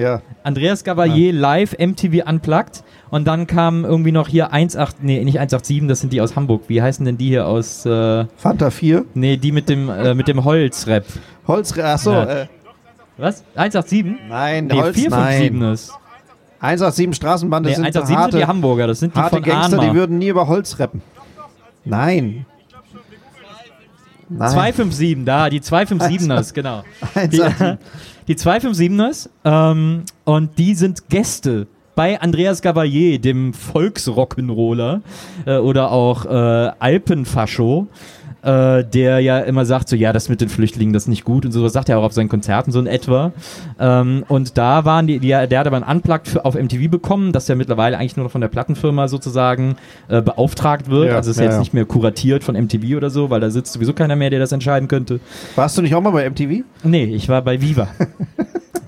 Ja. 0.00 0.22
Andreas 0.42 0.82
Gabalier 0.84 1.32
live 1.32 1.76
MTV 1.78 2.26
Unplugged 2.28 2.82
und 3.10 3.26
dann 3.26 3.46
kam 3.46 3.84
irgendwie 3.84 4.12
noch 4.12 4.28
hier 4.28 4.52
18, 4.52 4.80
nee, 5.02 5.22
nicht 5.24 5.38
187, 5.38 5.86
das 5.88 6.00
sind 6.00 6.12
die 6.12 6.20
aus 6.20 6.36
Hamburg. 6.36 6.62
Wie 6.68 6.80
heißen 6.80 7.04
denn 7.04 7.18
die 7.18 7.28
hier 7.28 7.46
aus, 7.46 7.84
äh, 7.86 8.24
Fanta 8.36 8.70
4. 8.70 9.04
nee, 9.14 9.36
die 9.36 9.52
mit 9.52 9.68
dem, 9.68 9.88
äh, 9.90 10.14
mit 10.14 10.28
dem 10.28 10.44
Holzrap. 10.44 11.04
Holz, 11.46 11.76
achso, 11.78 12.12
Ja. 12.12 12.24
äh, 12.42 12.46
Was? 13.18 13.44
187? 13.54 14.16
nein, 14.28 14.66
Nee, 14.66 14.80
Holz, 14.80 14.96
457 14.96 15.52
nein. 15.60 15.72
ist. 15.72 15.92
187 16.60 17.16
Straßenbande 17.16 17.68
Nee, 17.70 17.74
sind 17.76 17.84
187 17.84 18.16
harte, 18.16 18.32
sind 18.32 18.40
die 18.40 18.46
Hamburger, 18.46 18.86
das 18.86 19.00
sind 19.00 19.14
die 19.14 19.18
harte 19.18 19.36
von 19.36 19.42
Gangster, 19.42 19.78
Ahnma. 19.78 19.90
die 19.90 19.96
würden 19.96 20.18
nie 20.18 20.28
über 20.28 20.46
Holz 20.46 20.78
rappen. 20.78 21.02
Nein. 21.84 22.46
Nein. 24.32 24.48
257, 24.50 25.24
da, 25.24 25.50
die 25.50 25.60
257ers, 25.60 26.54
genau. 26.54 26.84
Die, 27.16 27.42
187. 27.42 27.78
die 28.28 28.35
257ers 28.35 29.28
ähm, 29.44 30.04
und 30.24 30.59
die 30.59 30.74
sind 30.74 31.09
Gäste 31.09 31.66
bei 31.94 32.20
Andreas 32.20 32.62
Gabalier, 32.62 33.20
dem 33.20 33.52
Volksrock'n'Roller 33.52 35.02
äh, 35.44 35.56
oder 35.59 35.90
auch 35.90 36.24
äh, 36.24 36.28
Alpenfascho, 36.78 37.88
äh, 38.42 38.85
der 38.85 39.20
ja 39.20 39.38
immer 39.40 39.64
sagt, 39.64 39.88
so 39.88 39.96
ja, 39.96 40.12
das 40.12 40.29
mit 40.29 40.40
den 40.40 40.48
Flüchtlingen, 40.48 40.92
das 40.92 41.05
ist 41.05 41.09
nicht 41.09 41.24
gut 41.24 41.44
und 41.44 41.53
so, 41.53 41.62
das 41.62 41.72
sagt 41.72 41.88
er 41.88 41.98
auch 41.98 42.05
auf 42.05 42.12
seinen 42.12 42.29
Konzerten 42.29 42.72
so 42.72 42.81
in 42.81 42.87
etwa. 42.87 43.33
Ähm, 43.79 44.24
und 44.29 44.57
da 44.59 44.85
waren 44.85 45.07
die, 45.07 45.18
die, 45.18 45.29
der 45.29 45.59
hat 45.59 45.66
aber 45.66 45.76
ein 45.76 45.96
Unplugged 45.96 46.29
für, 46.29 46.44
auf 46.44 46.55
MTV 46.55 46.90
bekommen, 46.90 47.33
das 47.33 47.48
ja 47.48 47.55
mittlerweile 47.55 47.98
eigentlich 47.98 48.16
nur 48.16 48.24
noch 48.24 48.33
von 48.33 48.40
der 48.40 48.48
Plattenfirma 48.48 49.09
sozusagen 49.09 49.76
äh, 50.09 50.22
beauftragt 50.22 50.90
wird. 50.90 51.09
Ja, 51.09 51.16
also 51.16 51.31
ist 51.31 51.38
ja, 51.38 51.44
jetzt 51.44 51.55
ja. 51.55 51.61
nicht 51.61 51.74
mehr 51.74 51.85
kuratiert 51.85 52.44
von 52.44 52.55
MTV 52.55 52.96
oder 52.96 53.11
so, 53.11 53.31
weil 53.31 53.40
da 53.40 53.50
sitzt 53.50 53.72
sowieso 53.72 53.92
keiner 53.92 54.16
mehr, 54.16 54.31
der 54.31 54.38
das 54.38 54.53
entscheiden 54.53 54.88
könnte. 54.88 55.20
Warst 55.57 55.76
du 55.79 55.83
nicht 55.83 55.94
auch 55.94 56.00
mal 56.00 56.11
bei 56.11 56.29
MTV? 56.29 56.64
Nee, 56.83 57.05
ich 57.05 57.29
war 57.29 57.42
bei 57.42 57.61
Viva. 57.61 57.88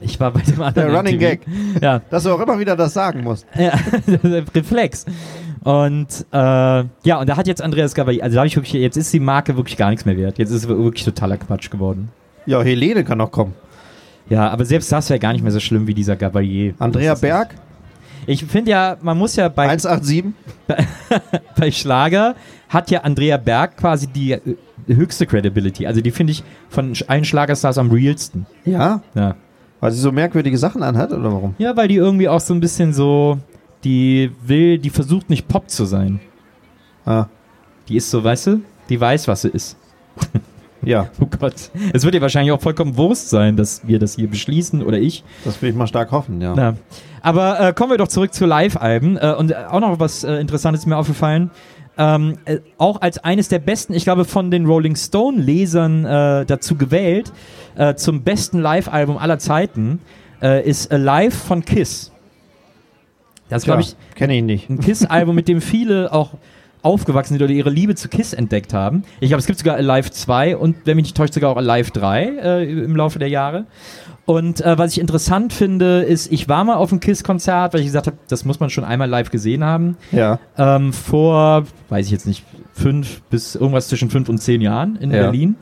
Ich 0.05 0.19
war 0.19 0.33
bei 0.33 0.41
dem 0.41 0.61
anderen. 0.61 0.89
Der 0.89 0.97
Running 0.97 1.17
MTV. 1.17 1.29
Gag. 1.29 1.41
Ja, 1.81 2.01
Dass 2.11 2.25
du 2.25 2.33
auch 2.33 2.41
immer 2.41 2.59
wieder 2.59 2.77
das 2.77 2.93
sagen 2.93 3.23
musst. 3.23 3.47
ja 3.57 3.73
Reflex. 4.55 5.07
Und 5.65 6.27
äh, 6.33 6.37
ja, 6.37 7.21
und 7.21 7.29
da 7.29 7.37
hat 7.37 7.47
jetzt 7.47 7.63
Andreas 7.63 7.95
Gabalier, 7.95 8.25
also 8.25 8.35
da 8.35 8.41
habe 8.41 8.49
ich 8.49 8.57
wirklich, 8.57 8.73
jetzt 8.75 8.97
ist 8.97 9.13
die 9.13 9.21
Marke 9.21 9.57
wirklich 9.57 9.77
gar 9.77 9.91
nichts 9.91 10.05
mehr 10.05 10.17
wert. 10.17 10.39
Jetzt 10.39 10.51
ist 10.51 10.65
es 10.65 10.69
wirklich 10.69 11.05
totaler 11.05 11.37
Quatsch 11.37 11.71
geworden. 11.71 12.09
Ja, 12.47 12.61
Helene 12.63 13.05
kann 13.05 13.19
noch 13.19 13.31
kommen. 13.31 13.55
Ja, 14.29 14.49
aber 14.51 14.65
selbst 14.65 14.91
das 14.91 15.09
wäre 15.11 15.21
gar 15.21 15.33
nicht 15.33 15.43
mehr 15.43 15.53
so 15.53 15.61
schlimm 15.61 15.87
wie 15.87 15.95
dieser 15.95 16.17
Gabalier. 16.17 16.75
Andrea 16.79 17.15
Berg, 17.15 17.55
Ich 18.27 18.45
finde 18.45 18.71
ja, 18.73 18.97
man 19.03 19.17
muss 19.19 19.37
ja 19.37 19.49
bei, 19.49 19.65
187. 19.69 20.25
bei 21.57 21.71
Schlager 21.71 22.35
hat 22.69 22.91
ja 22.91 23.01
Andrea 23.03 23.37
Berg 23.37 23.77
quasi 23.77 24.07
die 24.07 24.33
äh, 24.33 24.41
höchste 24.89 25.27
Credibility. 25.27 25.87
Also 25.87 26.01
die 26.01 26.11
finde 26.11 26.33
ich 26.33 26.43
von 26.71 26.93
allen 27.07 27.25
Schlagerstars 27.25 27.79
am 27.79 27.91
realsten. 27.91 28.47
Ja, 28.65 29.03
Ja. 29.15 29.37
weil 29.81 29.93
sie 29.93 30.01
so 30.01 30.11
merkwürdige 30.13 30.57
Sachen 30.59 30.83
anhat, 30.83 31.13
oder 31.13 31.33
warum? 31.33 31.55
Ja, 31.59 31.77
weil 31.77 31.89
die 31.89 31.97
irgendwie 31.97 32.29
auch 32.29 32.41
so 32.41 32.55
ein 32.55 32.61
bisschen 32.61 32.93
so, 32.93 33.39
die 33.85 34.31
will, 34.45 34.79
die 34.79 34.91
versucht 34.91 35.31
nicht 35.31 35.49
Pop 35.49 35.69
zu 35.71 35.85
sein. 35.85 36.21
Ah, 37.05 37.27
Die 37.89 37.97
ist 37.97 38.11
so, 38.11 38.23
weißt 38.23 38.47
du, 38.49 38.61
die 38.89 39.01
weiß, 39.01 39.27
was 39.29 39.43
sie 39.43 39.49
ist. 39.49 39.77
ja, 40.83 41.09
Oh 41.21 41.27
Gott. 41.27 41.71
Es 41.93 42.05
wird 42.05 42.15
ihr 42.15 42.21
wahrscheinlich 42.21 42.53
auch 42.53 42.61
vollkommen 42.61 42.97
Wurst 42.97 43.31
sein, 43.31 43.57
dass 43.57 43.87
wir 43.87 43.99
das 43.99 44.17
hier 44.17 44.29
beschließen 44.29 44.83
oder 44.83 44.99
ich. 44.99 45.25
das 45.45 45.61
will 45.63 45.71
ich 45.71 45.77
mal 45.77 45.87
stark 45.87 46.13
hoffen, 46.13 46.41
ja. 46.41 46.55
Na. 46.55 46.75
Aber 47.23 47.61
äh, 47.61 47.73
kommen 47.73 47.91
wir 47.93 47.99
doch 47.99 48.09
zurück 48.09 48.33
zu 48.35 48.47
Live-Alben. 48.47 49.17
Äh, 49.17 49.35
und 49.39 49.55
auch 49.57 49.81
noch 49.81 49.99
was 50.01 50.23
äh, 50.25 50.35
Interessantes 50.35 50.83
ist 50.83 50.87
mir 50.87 50.97
aufgefallen. 50.97 51.51
Ähm, 51.99 52.39
äh, 52.47 52.59
auch 52.79 53.01
als 53.01 53.19
eines 53.19 53.49
der 53.49 53.59
besten, 53.59 53.95
ich 53.95 54.05
glaube, 54.05 54.25
von 54.25 54.51
den 54.51 54.65
Rolling 54.67 54.97
Stone-Lesern 54.97 56.05
äh, 56.05 56.47
dazu 56.47 56.77
gewählt, 56.77 57.33
äh, 57.77 57.95
zum 57.95 58.23
besten 58.23 58.61
Live-Album 58.61 59.19
aller 59.19 59.39
Zeiten, 59.39 60.01
ist 60.65 60.91
Alive 60.91 61.31
von 61.37 61.65
Kiss. 61.65 62.12
Das 63.57 63.65
glaube 63.65 63.83
ich 63.83 63.97
kenne 64.15 64.37
ich 64.37 64.43
nicht. 64.43 64.71
ein 64.71 64.81
Kiss-Album, 64.81 65.35
mit 65.35 65.49
dem 65.49 65.61
viele 65.61 66.13
auch 66.13 66.31
aufgewachsen 66.83 67.35
sind 67.35 67.43
oder 67.43 67.53
ihre 67.53 67.71
Liebe 67.71 67.95
zu 67.95 68.09
Kiss 68.09 68.33
entdeckt 68.33 68.75
haben. 68.75 69.05
Ich 69.21 69.29
glaube, 69.29 69.39
es 69.39 69.47
gibt 69.47 69.59
sogar 69.61 69.77
Alive 69.77 70.11
2 70.11 70.57
und, 70.57 70.75
wenn 70.85 70.97
mich 70.97 71.05
nicht 71.05 71.17
täuscht, 71.17 71.33
sogar 71.35 71.51
auch 71.53 71.57
Alive 71.57 71.93
3 71.93 72.25
äh, 72.25 72.73
im 72.85 72.97
Laufe 72.97 73.21
der 73.21 73.29
Jahre. 73.29 73.67
Und 74.25 74.61
äh, 74.61 74.77
was 74.79 74.93
ich 74.93 75.01
interessant 75.01 75.53
finde, 75.53 76.03
ist, 76.03 76.31
ich 76.33 76.49
war 76.49 76.65
mal 76.65 76.75
auf 76.77 76.91
einem 76.91 77.01
Kiss-Konzert, 77.01 77.73
weil 77.75 77.81
ich 77.81 77.87
gesagt 77.87 78.07
habe, 78.09 78.17
das 78.29 78.45
muss 78.45 78.59
man 78.59 78.69
schon 78.71 78.83
einmal 78.85 79.09
live 79.09 79.31
gesehen 79.31 79.63
haben. 79.65 79.97
Ja, 80.11 80.39
Ähm, 80.59 80.93
vor, 80.93 81.65
weiß 81.89 82.07
ich 82.07 82.13
jetzt 82.13 82.27
nicht, 82.27 82.45
fünf 82.73 83.21
bis 83.31 83.55
irgendwas 83.55 83.89
zwischen 83.89 84.11
fünf 84.11 84.29
und 84.29 84.39
zehn 84.39 84.61
Jahren 84.61 84.97
in 84.97 85.11
Ja. 85.13 85.23
Berlin. 85.23 85.57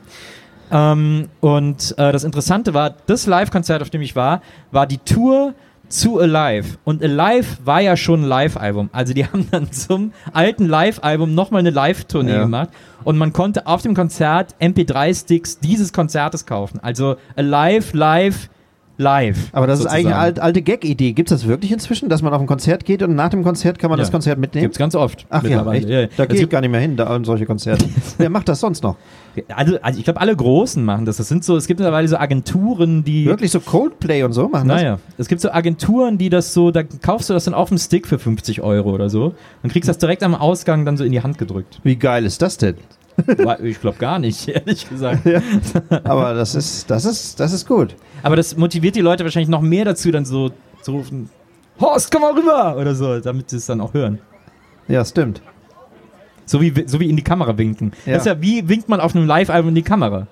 Ähm, 0.71 1.27
und 1.39 1.93
äh, 1.97 2.11
das 2.11 2.23
Interessante 2.23 2.73
war, 2.73 2.95
das 3.05 3.27
Live-Konzert, 3.27 3.81
auf 3.81 3.89
dem 3.89 4.01
ich 4.01 4.15
war, 4.15 4.41
war 4.71 4.87
die 4.87 4.99
Tour 4.99 5.53
zu 5.91 6.19
Alive. 6.19 6.77
Und 6.83 7.03
Alive 7.03 7.57
war 7.65 7.81
ja 7.81 7.95
schon 7.97 8.21
ein 8.23 8.27
Live-Album. 8.27 8.89
Also 8.93 9.13
die 9.13 9.25
haben 9.27 9.47
dann 9.51 9.71
zum 9.71 10.13
alten 10.33 10.65
Live-Album 10.67 11.33
nochmal 11.35 11.59
eine 11.59 11.69
Live-Tournee 11.69 12.31
Ja. 12.31 12.41
gemacht. 12.43 12.69
Und 13.03 13.17
man 13.17 13.33
konnte 13.33 13.67
auf 13.67 13.81
dem 13.81 13.93
Konzert 13.95 14.55
MP3-Sticks 14.59 15.59
dieses 15.59 15.91
Konzertes 15.93 16.45
kaufen. 16.45 16.79
Also 16.81 17.15
Alive, 17.35 17.95
Live, 17.97 18.49
live. 18.97 19.49
Aber 19.51 19.65
das 19.65 19.79
ist 19.79 19.83
sozusagen. 19.83 20.13
eigentlich 20.13 20.35
eine 20.35 20.41
alte, 20.43 20.61
Gag-Idee. 20.61 21.13
Gibt 21.13 21.31
es 21.31 21.41
das 21.41 21.47
wirklich 21.47 21.71
inzwischen, 21.71 22.07
dass 22.09 22.21
man 22.21 22.33
auf 22.33 22.39
ein 22.41 22.45
Konzert 22.47 22.85
geht 22.85 23.01
und 23.01 23.15
nach 23.15 23.29
dem 23.29 23.43
Konzert 23.43 23.79
kann 23.79 23.89
man 23.89 23.97
Ja. 23.97 24.03
das 24.03 24.11
Konzert 24.11 24.37
mitnehmen? 24.37 24.65
Gibt's 24.65 24.77
ganz 24.77 24.93
oft. 24.95 25.25
Ach 25.29 25.43
ja, 25.43 25.69
echt? 25.71 25.89
Ja. 25.89 26.05
Da 26.17 26.23
Es 26.25 26.29
gibt- 26.37 26.51
gar 26.51 26.61
nicht 26.61 26.69
mehr 26.69 26.79
hin, 26.81 26.95
da 26.97 27.05
an 27.07 27.23
solche 27.23 27.45
Konzerte. 27.47 27.85
Wer 28.19 28.29
macht 28.29 28.47
das 28.47 28.59
sonst 28.59 28.83
noch? 28.83 28.97
Also, 29.47 29.79
also 29.81 29.97
ich 29.97 30.03
glaube, 30.03 30.19
alle 30.19 30.35
Großen 30.35 30.83
machen 30.83 31.05
das. 31.05 31.17
Das 31.17 31.27
sind 31.27 31.43
so, 31.43 31.55
es 31.55 31.67
gibt 31.67 31.79
mittlerweile 31.79 32.07
so 32.07 32.17
Agenturen, 32.17 33.03
die. 33.03 33.25
Wirklich 33.25 33.51
so 33.51 33.59
Coldplay 33.59 34.23
und 34.23 34.33
so 34.33 34.49
machen 34.49 34.67
das? 34.67 34.81
Naja, 34.81 34.99
es 35.17 35.27
gibt 35.27 35.41
so 35.41 35.51
Agenturen, 35.51 36.17
die 36.17 36.29
das 36.29 36.53
so, 36.53 36.71
da 36.71 36.83
kaufst 36.83 37.29
du 37.29 37.33
das 37.33 37.45
dann 37.45 37.53
auf 37.53 37.69
dem 37.69 37.77
Stick 37.77 38.07
für 38.07 38.19
50 38.19 38.61
Euro 38.61 38.91
oder 38.91 39.09
so 39.09 39.33
und 39.63 39.71
kriegst 39.71 39.87
das 39.87 39.97
direkt 39.97 40.23
am 40.23 40.35
Ausgang 40.35 40.85
dann 40.85 40.97
so 40.97 41.03
in 41.03 41.11
die 41.11 41.21
Hand 41.21 41.37
gedrückt. 41.37 41.79
Wie 41.83 41.95
geil 41.95 42.25
ist 42.25 42.41
das 42.41 42.57
denn? 42.57 42.75
Ich 43.63 43.81
glaube 43.81 43.97
gar 43.97 44.19
nicht, 44.19 44.47
ehrlich 44.47 44.89
gesagt. 44.89 45.21
Aber 46.03 46.33
das 46.33 46.55
ist, 46.55 46.89
das 46.89 47.05
ist, 47.05 47.39
das 47.39 47.53
ist 47.53 47.67
gut. 47.67 47.95
Aber 48.23 48.35
das 48.35 48.55
motiviert 48.57 48.95
die 48.95 49.01
Leute 49.01 49.23
wahrscheinlich 49.23 49.49
noch 49.49 49.61
mehr 49.61 49.85
dazu, 49.85 50.11
dann 50.11 50.25
so 50.25 50.51
zu 50.81 50.91
rufen, 50.91 51.29
Horst, 51.79 52.11
komm 52.11 52.21
mal 52.21 52.33
rüber! 52.33 52.77
Oder 52.77 52.93
so, 52.93 53.19
damit 53.19 53.49
sie 53.49 53.57
es 53.57 53.65
dann 53.65 53.81
auch 53.81 53.93
hören. 53.93 54.19
Ja, 54.87 55.03
stimmt. 55.03 55.41
So 56.45 56.61
wie, 56.61 56.73
so 56.85 56.99
wie 56.99 57.09
in 57.09 57.15
die 57.15 57.23
Kamera 57.23 57.57
winken. 57.57 57.91
Ja. 58.05 58.13
Das 58.13 58.23
ist 58.23 58.27
ja, 58.27 58.41
wie 58.41 58.67
winkt 58.67 58.89
man 58.89 58.99
auf 58.99 59.15
einem 59.15 59.25
Live-Album 59.25 59.69
in 59.69 59.75
die 59.75 59.81
Kamera? 59.83 60.27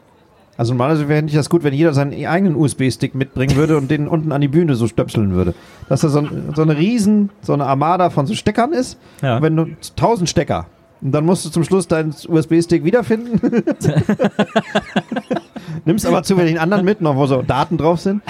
Also 0.59 0.73
normalerweise 0.73 1.07
wäre 1.07 1.25
ich 1.25 1.33
das 1.33 1.49
gut, 1.49 1.63
wenn 1.63 1.73
jeder 1.73 1.93
seinen 1.93 2.25
eigenen 2.25 2.57
USB-Stick 2.57 3.15
mitbringen 3.15 3.55
würde 3.55 3.77
und 3.77 3.89
den 3.89 4.09
unten 4.09 4.33
an 4.33 4.41
die 4.41 4.49
Bühne 4.49 4.75
so 4.75 4.87
stöpseln 4.89 5.31
würde. 5.33 5.53
Dass 5.87 6.01
da 6.01 6.09
so, 6.09 6.19
ein, 6.19 6.51
so 6.53 6.63
eine 6.63 6.77
riesen, 6.77 7.29
so 7.41 7.53
eine 7.53 7.65
Armada 7.65 8.09
von 8.09 8.27
so 8.27 8.33
Steckern 8.33 8.73
ist. 8.73 8.99
Ja. 9.21 9.37
Und 9.37 9.43
wenn 9.43 9.55
du 9.55 9.67
1000 9.91 10.29
Stecker. 10.29 10.65
Und 11.01 11.13
dann 11.13 11.25
musst 11.25 11.45
du 11.45 11.49
zum 11.49 11.63
Schluss 11.63 11.87
deinen 11.87 12.13
USB-Stick 12.27 12.83
wiederfinden. 12.83 13.39
Nimmst 15.85 16.05
aber 16.05 16.23
zufällig 16.23 16.51
einen 16.51 16.59
anderen 16.59 16.83
mit, 16.83 16.99
noch 16.99 17.15
wo 17.15 17.25
so 17.25 17.41
Daten 17.41 17.77
drauf 17.77 18.01
sind. 18.01 18.21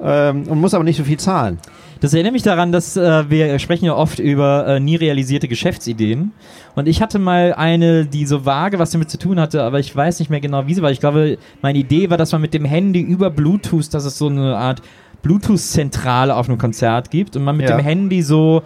Ähm, 0.00 0.44
und 0.44 0.58
musst 0.58 0.74
aber 0.74 0.84
nicht 0.84 0.96
so 0.96 1.04
viel 1.04 1.18
zahlen. 1.18 1.58
Das 2.00 2.12
erinnert 2.12 2.32
mich 2.34 2.42
daran, 2.42 2.72
dass 2.72 2.96
äh, 2.96 3.30
wir 3.30 3.58
sprechen 3.58 3.86
ja 3.86 3.94
oft 3.94 4.18
über 4.18 4.66
äh, 4.66 4.80
nie 4.80 4.96
realisierte 4.96 5.48
Geschäftsideen. 5.48 6.32
Und 6.74 6.88
ich 6.88 7.00
hatte 7.00 7.18
mal 7.18 7.54
eine, 7.54 8.04
die 8.04 8.26
so 8.26 8.44
vage 8.44 8.78
was 8.78 8.90
damit 8.90 9.08
zu 9.10 9.18
tun 9.18 9.40
hatte, 9.40 9.62
aber 9.62 9.78
ich 9.80 9.94
weiß 9.96 10.18
nicht 10.18 10.28
mehr 10.30 10.40
genau, 10.40 10.66
wie 10.66 10.74
sie 10.74 10.82
war. 10.82 10.90
Ich 10.90 11.00
glaube, 11.00 11.38
meine 11.62 11.78
Idee 11.78 12.10
war, 12.10 12.18
dass 12.18 12.32
man 12.32 12.40
mit 12.42 12.52
dem 12.54 12.64
Handy 12.66 13.00
über 13.00 13.30
Bluetooth, 13.30 13.92
dass 13.94 14.04
es 14.04 14.18
so 14.18 14.28
eine 14.28 14.56
Art 14.56 14.82
Bluetooth-Zentrale 15.22 16.34
auf 16.34 16.48
einem 16.48 16.58
Konzert 16.58 17.10
gibt 17.10 17.36
und 17.36 17.44
man 17.44 17.56
mit 17.56 17.68
Ja. 17.68 17.76
dem 17.76 17.82
Handy 17.84 18.22
so 18.22 18.62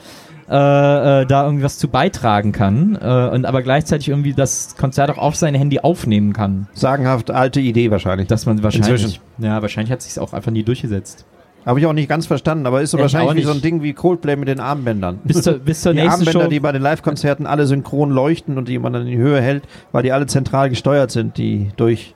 äh, 0.49 0.53
äh, 1.23 1.27
da 1.27 1.45
irgendwie 1.45 1.63
was 1.65 1.79
zu 1.79 1.87
beitragen 1.87 2.51
kann 2.51 2.99
äh, 3.01 3.29
und 3.33 3.47
aber 3.47 3.63
gleichzeitig 3.63 4.09
irgendwie 4.09 4.35
das 4.35 4.77
Konzert 4.77 5.09
auch 5.11 5.19
auf 5.19 5.37
sein 5.37 5.55
Handy 5.55 5.79
aufnehmen 5.79 6.33
kann. 6.33 6.67
Sagenhaft 6.75 7.31
alte 7.31 7.61
Idee 7.61 7.93
wahrscheinlich. 7.93 8.27
Dass 8.27 8.47
man 8.47 8.61
wahrscheinlich, 8.63 8.91
Inzwischen. 8.91 9.21
ja, 9.39 9.63
wahrscheinlich 9.63 9.93
hat 9.93 10.03
sich 10.03 10.19
auch 10.21 10.33
einfach 10.33 10.51
nie 10.51 10.65
durchgesetzt. 10.65 11.25
Habe 11.67 11.79
ich 11.81 11.87
auch 11.87 11.93
nicht 11.93 12.09
ganz 12.09 12.27
verstanden, 12.27 12.67
aber 12.67 12.81
ist 12.81 12.91
so 12.91 12.99
Ja, 12.99 13.07
ich 13.07 13.13
wahrscheinlich 13.13 13.45
wie 13.45 13.47
so 13.47 13.53
ein. 13.53 13.61
Ding 13.61 13.83
wie 13.83 13.93
Coldplay 13.93 14.37
mit 14.37 14.49
den 14.49 14.61
Armbändern. 14.61 15.19
Bis 15.25 15.43
zur, 15.43 15.55
bis 15.55 15.83
zur 15.83 15.93
die 15.93 16.01
nächsten 16.01 16.21
Armbänder, 16.21 16.45
Show. 16.45 16.49
die 16.49 16.61
bei 16.61 16.73
den 16.73 16.83
Live-Konzerten 16.83 17.47
alle 17.47 17.67
synchron 17.67 18.11
leuchten 18.11 18.57
und 18.57 18.69
die 18.69 18.79
man 18.79 18.93
dann 18.93 19.03
in 19.03 19.09
die 19.09 19.19
Höhe 19.19 19.41
hält, 19.41 19.65
weil 19.93 20.03
die 20.03 20.13
alle 20.13 20.27
zentral 20.27 20.71
gesteuert 20.71 21.11
sind, 21.11 21.37
die 21.37 21.71
durch 21.77 22.15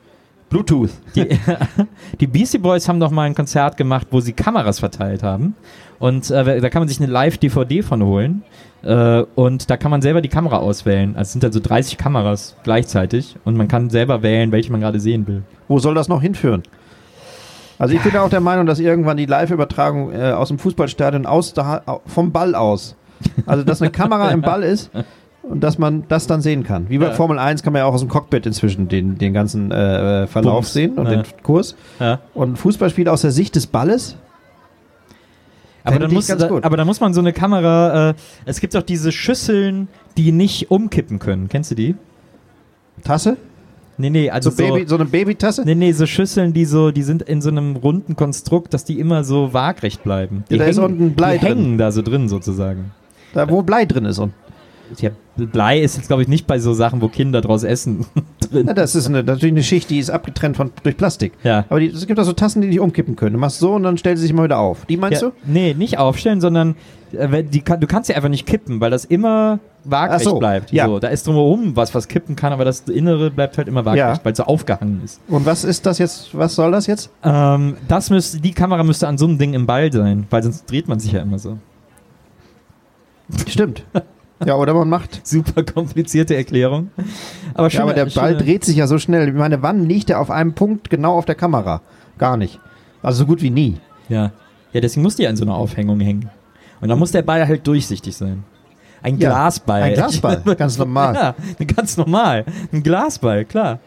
Bluetooth. 0.49 0.91
Die, 1.15 1.29
die 2.21 2.27
Beastie 2.27 2.59
Boys 2.59 2.89
haben 2.89 3.01
doch 3.01 3.11
mal 3.11 3.25
ein 3.25 3.35
Konzert 3.35 3.77
gemacht, 3.77 4.07
wo 4.11 4.21
sie 4.21 4.33
Kameras 4.33 4.79
verteilt 4.79 5.23
haben. 5.23 5.57
Und 5.99 6.31
äh, 6.31 6.61
da 6.61 6.71
kann 6.71 6.81
man 6.81 6.89
sich 6.89 7.01
eine 7.01 7.11
Live-DVD 7.11 7.83
von 7.83 8.03
holen. 8.03 8.43
Äh, 8.83 9.25
und 9.35 9.71
da 9.71 9.77
kann 9.77 9.91
man 9.91 10.03
selber 10.03 10.21
die 10.21 10.29
Kamera 10.29 10.59
auswählen. 10.59 11.17
Also 11.17 11.23
es 11.23 11.33
sind 11.33 11.43
dann 11.43 11.53
so 11.53 11.61
30 11.61 11.99
Kameras 11.99 12.57
gleichzeitig. 12.63 13.37
Und 13.45 13.57
man 13.57 13.69
kann 13.69 13.91
selber 13.91 14.23
wählen, 14.23 14.53
welche 14.53 14.71
man 14.71 14.81
gerade 14.81 15.01
sehen 15.01 15.27
will. 15.27 15.43
Wo 15.69 15.79
soll 15.79 15.95
das 15.95 16.09
noch 16.09 16.21
hinführen? 16.23 16.63
Also 17.85 17.97
ich 17.97 18.03
bin 18.03 18.17
auch 18.17 18.31
der 18.31 18.41
Meinung, 18.41 18.65
dass 18.65 18.79
irgendwann 18.81 19.19
die 19.19 19.27
Live-Übertragung 19.27 20.11
äh, 20.11 20.31
aus 20.33 20.49
dem 20.49 20.59
Fußballstadion 20.59 21.27
aus 21.27 21.53
Ha- 21.59 22.01
vom 22.07 22.33
Ball 22.33 22.55
aus, 22.55 22.97
also 23.45 23.63
dass 23.63 23.83
eine 23.83 23.91
Kamera 23.91 24.31
im 24.31 24.41
Ball 24.41 24.63
ist 24.63 24.91
und 25.43 25.61
dass 25.63 25.77
man 25.77 26.05
das 26.09 26.27
dann 26.27 26.41
sehen 26.41 26.65
kann. 26.65 26.89
Wie 26.89 26.97
bei 26.97 27.09
Ja. 27.09 27.13
Formel 27.13 27.39
1 27.39 27.63
kann 27.63 27.75
man 27.75 27.81
ja 27.81 27.85
auch 27.87 27.93
aus 27.93 28.01
dem 28.01 28.09
Cockpit 28.09 28.47
inzwischen 28.47 28.89
den, 28.89 29.19
den 29.19 29.35
ganzen 29.35 29.71
äh, 29.71 30.27
Verlauf 30.27 30.55
Bums. 30.55 30.73
sehen 30.73 30.97
und 30.97 31.05
Ja. 31.07 31.17
den 31.17 31.23
Kurs. 31.43 31.77
Ja. 32.01 32.21
Und 32.33 32.57
Fußballspiel 32.59 33.07
aus 33.11 33.21
der 33.21 33.33
Sicht 33.33 33.55
des 33.55 33.67
Balles, 33.67 34.17
Aber 35.85 35.99
dann, 35.99 36.11
muss, 36.15 36.27
da, 36.29 36.37
aber 36.63 36.79
dann 36.79 36.87
muss 36.87 37.01
man 37.01 37.13
so 37.13 37.21
eine 37.21 37.35
Kamera. 37.35 38.11
Äh, 38.11 38.15
es 38.47 38.61
gibt 38.61 38.75
auch 38.75 38.83
diese 38.83 39.13
Schüsseln, 39.13 39.89
die 40.17 40.33
nicht 40.33 40.71
umkippen 40.71 41.19
können. 41.19 41.51
Kennst 41.51 41.71
du 41.71 41.75
die? 41.75 41.97
Tasse, 43.05 43.37
Nee, 43.97 44.11
nee, 44.11 44.31
also 44.31 44.51
so, 44.51 44.57
so. 44.57 44.63
Baby, 44.75 44.89
so 44.89 44.95
eine 44.97 45.05
Babytasse. 45.05 45.63
Nee, 45.65 45.75
nee, 45.75 45.93
so 45.93 46.07
Schüsseln, 46.07 46.53
die 46.53 46.65
so, 46.65 46.91
die 46.91 47.03
sind 47.03 47.23
in 47.23 47.41
so 47.41 47.51
einem 47.51 47.77
runden 47.77 48.17
Konstrukt, 48.17 48.75
dass 48.75 48.85
die 48.85 48.99
immer 48.99 49.25
so 49.25 49.53
waagrecht 49.53 50.03
bleiben. 50.03 50.45
Die 50.51 50.55
Ja, 50.55 50.65
da 50.65 50.65
ist 50.67 50.79
hängen, 50.79 50.93
unten 51.01 51.15
Blei 51.15 51.39
die 51.39 51.47
drin. 51.47 51.59
hängen 51.59 51.79
da 51.79 51.93
so 51.93 52.03
drin 52.03 52.29
sozusagen. 52.29 52.91
Da, 53.33 53.49
wo 53.49 53.63
Blei 53.63 53.85
drin 53.85 54.05
ist. 54.05 54.19
Und, 54.19 54.33
Ja, 55.01 55.11
Blei 55.37 55.81
ist 55.81 55.97
jetzt, 55.97 56.09
glaube 56.09 56.23
ich, 56.23 56.29
nicht 56.29 56.47
bei 56.47 56.59
so 56.59 56.75
Sachen, 56.75 57.01
wo 57.01 57.09
Kinder 57.09 57.41
draus 57.41 57.63
essen 57.65 58.05
drin. 58.51 58.67
ja, 58.67 58.75
das 58.75 58.95
ist 58.95 59.07
eine, 59.07 59.23
natürlich 59.23 59.53
eine 59.53 59.63
Schicht, 59.63 59.91
die 59.91 59.99
ist 59.99 60.11
abgetrennt 60.11 60.57
von, 60.57 60.71
durch 60.83 60.97
Plastik. 60.97 61.33
Ja. 61.43 61.65
Aber 61.69 61.81
die, 61.81 61.87
es 61.87 62.07
gibt 62.07 62.19
auch 62.21 62.25
so 62.25 62.33
Tassen, 62.33 62.63
die 62.63 62.69
nicht 62.69 62.81
umkippen 62.81 63.17
können. 63.17 63.35
Du 63.35 63.39
machst 63.39 63.59
so 63.59 63.75
und 63.75 63.83
dann 63.85 63.97
stellst 63.97 64.21
sie 64.21 64.27
sich 64.27 64.35
mal 64.35 64.45
wieder 64.45 64.59
auf. 64.59 64.87
Die 64.87 64.97
meinst 64.97 65.23
ja, 65.23 65.29
du? 65.29 65.35
Nee, 65.47 65.75
nicht 65.75 65.99
aufstellen, 65.99 66.41
sondern 66.41 66.77
äh, 67.13 67.43
die, 67.45 67.63
du 67.63 67.87
kannst 67.87 68.09
sie 68.09 68.15
einfach 68.15 68.29
nicht 68.29 68.47
kippen, 68.47 68.81
weil 68.81 68.91
das 68.91 69.05
immer 69.05 69.59
waagrecht 69.85 70.25
so, 70.25 70.39
bleibt. 70.39 70.73
ja. 70.73 70.87
So, 70.87 70.99
da 70.99 71.09
ist 71.09 71.27
drumherum 71.27 71.77
was, 71.77 71.95
was 71.95 72.09
kippen 72.09 72.37
kann, 72.37 72.53
aber 72.53 72.65
das 72.65 72.81
Innere 72.81 73.31
bleibt 73.31 73.59
halt 73.59 73.69
immer 73.69 73.85
waagrecht, 73.85 74.19
Ja. 74.19 74.25
weil 74.25 74.33
es 74.33 74.39
so 74.39 74.45
aufgehangen 74.45 75.01
ist. 75.05 75.21
Und 75.29 75.45
was 75.47 75.65
ist 75.65 75.87
das 75.87 75.99
jetzt? 75.99 76.37
Was 76.37 76.55
soll 76.55 76.73
das 76.73 76.87
jetzt? 76.87 77.11
Ähm, 77.23 77.77
das 77.89 78.11
müsste, 78.11 78.41
die 78.41 78.53
Kamera 78.53 78.83
müsste 78.83 79.09
an 79.09 79.19
so 79.19 79.27
einem 79.27 79.39
Ding 79.39 79.55
im 79.55 79.67
Ball 79.67 79.93
sein, 79.93 80.27
weil 80.31 80.43
sonst 80.43 80.71
dreht 80.71 80.89
man 80.89 80.99
sich 81.01 81.13
ja 81.13 81.21
immer 81.23 81.39
so. 81.39 81.59
Stimmt. 83.47 83.85
ja, 84.45 84.55
oder 84.57 84.75
man 84.75 84.89
macht. 84.89 85.21
Super 85.27 85.63
komplizierte 85.65 86.37
Erklärung. 86.37 86.91
Aber, 87.55 87.69
Ja, 87.71 87.83
aber 87.83 87.95
der 87.95 88.07
Ball 88.07 88.33
schöne- 88.33 88.37
dreht 88.45 88.65
sich 88.65 88.77
ja 88.77 88.87
so 88.87 88.99
schnell. 88.99 89.29
Ich 89.29 89.35
meine, 89.35 89.63
wann 89.63 89.85
liegt 89.89 90.11
er 90.11 90.21
auf 90.21 90.31
einem 90.31 90.53
Punkt 90.55 90.91
genau 90.91 91.17
auf 91.17 91.25
der 91.25 91.35
Kamera? 91.35 91.81
Gar 92.19 92.37
nicht. 92.37 92.61
Also 93.03 93.21
so 93.21 93.27
gut 93.27 93.43
wie 93.43 93.51
nie. 93.51 93.79
Ja. 94.09 94.33
ja, 94.73 94.81
deswegen 94.81 95.03
muss 95.03 95.17
die 95.17 95.27
an 95.27 95.37
so 95.37 95.45
einer 95.45 95.55
Aufhängung 95.55 96.01
hängen. 96.01 96.29
Und 96.81 96.89
dann 96.89 96.99
muss 96.99 97.13
der 97.13 97.23
Ball 97.23 97.47
halt 97.49 97.67
durchsichtig 97.67 98.15
sein. 98.17 98.45
Ein 99.05 99.19
Ja, 99.19 99.29
Glasball. 99.31 99.83
ein 99.83 99.95
Glasball, 99.95 100.43
ganz 100.59 100.79
normal. 100.79 101.15
Ja, 101.15 101.35
ganz 101.77 101.97
normal. 101.97 102.45
Ein 102.73 102.83
Glasball, 102.83 103.45
klar. 103.45 103.79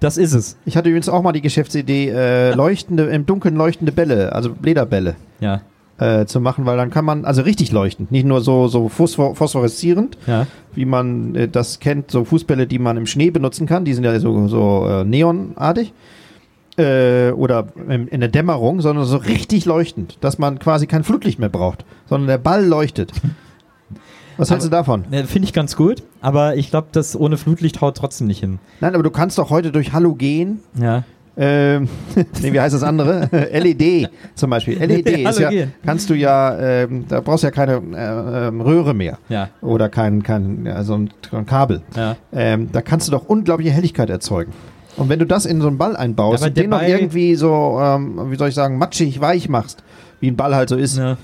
Das 0.00 0.16
ist 0.18 0.34
es. 0.34 0.56
Ich 0.66 0.76
hatte 0.76 0.88
übrigens 0.90 1.08
auch 1.08 1.22
mal 1.22 1.32
die 1.32 1.40
Geschäftsidee, 1.40 2.10
äh, 2.10 2.54
leuchtende, 2.54 3.04
im 3.04 3.26
Dunkeln 3.26 3.56
leuchtende 3.56 3.90
Bälle, 3.92 4.32
also 4.34 4.50
Lederbälle, 4.62 5.16
Ja, 5.40 5.62
äh, 5.98 6.24
zu 6.26 6.40
machen, 6.40 6.64
weil 6.66 6.76
dann 6.78 6.90
kann 6.90 7.04
man, 7.04 7.24
also 7.24 7.42
richtig 7.42 7.72
leuchten, 7.72 8.06
nicht 8.10 8.24
nur 8.26 8.40
so, 8.40 8.68
so 8.68 8.88
phosphor 8.88 9.34
phosphoreszierend, 9.34 10.16
ja. 10.26 10.46
wie 10.74 10.84
man 10.86 11.34
äh, 11.34 11.48
das 11.48 11.80
kennt, 11.80 12.10
so 12.10 12.24
Fußbälle, 12.24 12.66
die 12.66 12.78
man 12.78 12.96
im 12.96 13.06
Schnee 13.06 13.30
benutzen 13.30 13.66
kann, 13.66 13.84
die 13.84 13.92
sind 13.94 14.04
ja 14.04 14.18
so, 14.20 14.46
so 14.48 14.86
äh, 14.88 15.04
neonartig. 15.04 15.92
Äh, 16.78 17.32
oder 17.32 17.66
in, 17.88 18.08
in 18.08 18.20
der 18.20 18.28
Dämmerung, 18.30 18.80
sondern 18.80 19.04
so 19.04 19.16
richtig 19.18 19.66
leuchtend, 19.66 20.16
dass 20.22 20.38
man 20.38 20.58
quasi 20.58 20.86
kein 20.86 21.02
Flutlicht 21.04 21.38
mehr 21.38 21.48
braucht, 21.50 21.84
sondern 22.08 22.28
der 22.28 22.38
Ball 22.38 22.64
leuchtet. 22.64 23.12
Was 24.40 24.50
hältst 24.50 24.66
du 24.66 24.70
davon? 24.70 25.04
Ja, 25.10 25.22
Finde 25.24 25.46
ich 25.46 25.52
ganz 25.52 25.76
gut, 25.76 26.02
aber 26.20 26.56
ich 26.56 26.70
glaube, 26.70 26.88
das 26.92 27.14
ohne 27.18 27.36
Flutlicht 27.36 27.80
haut 27.80 27.96
trotzdem 27.96 28.26
nicht 28.26 28.40
hin. 28.40 28.58
Nein, 28.80 28.94
aber 28.94 29.02
du 29.02 29.10
kannst 29.10 29.38
doch 29.38 29.50
heute 29.50 29.70
durch 29.70 29.92
Halogen, 29.92 30.60
Ja. 30.80 31.04
ähm, 31.36 31.88
nee, 32.42 32.52
wie 32.52 32.60
heißt 32.60 32.74
das 32.74 32.82
andere? 32.82 33.28
LED 33.52 34.08
zum 34.34 34.50
Beispiel. 34.50 34.78
LED 34.84 35.06
ist 35.28 35.38
ja, 35.38 35.50
kannst 35.84 36.10
du 36.10 36.14
ja, 36.14 36.58
ähm, 36.58 37.04
da 37.08 37.20
brauchst 37.20 37.44
du 37.44 37.48
ja 37.48 37.50
keine 37.50 37.74
äh, 37.94 38.48
ähm, 38.48 38.60
Röhre 38.60 38.94
mehr 38.94 39.18
Ja, 39.28 39.50
oder 39.60 39.88
kein, 39.88 40.22
kein 40.22 40.64
ja, 40.66 40.82
so 40.84 40.94
ein, 40.94 41.10
ein 41.32 41.46
Kabel. 41.46 41.82
ja. 41.96 42.16
Ähm, 42.32 42.70
da 42.72 42.80
kannst 42.82 43.08
du 43.08 43.12
doch 43.12 43.26
unglaubliche 43.28 43.70
Helligkeit 43.72 44.10
erzeugen. 44.10 44.52
Und 44.96 45.08
wenn 45.08 45.18
du 45.18 45.26
das 45.26 45.46
in 45.46 45.60
so 45.60 45.68
einen 45.68 45.78
Ball 45.78 45.96
einbaust 45.96 46.42
Aber 46.42 46.48
und 46.48 46.56
den 46.56 46.70
noch 46.70 46.82
irgendwie 46.82 47.34
so, 47.36 47.78
ähm, 47.80 48.30
wie 48.30 48.36
soll 48.36 48.48
ich 48.48 48.54
sagen, 48.54 48.76
matschig, 48.78 49.20
weich 49.20 49.48
machst, 49.48 49.84
wie 50.18 50.28
ein 50.28 50.36
Ball 50.36 50.54
halt 50.54 50.68
so 50.68 50.76
ist, 50.76 50.98
ja. 50.98 51.16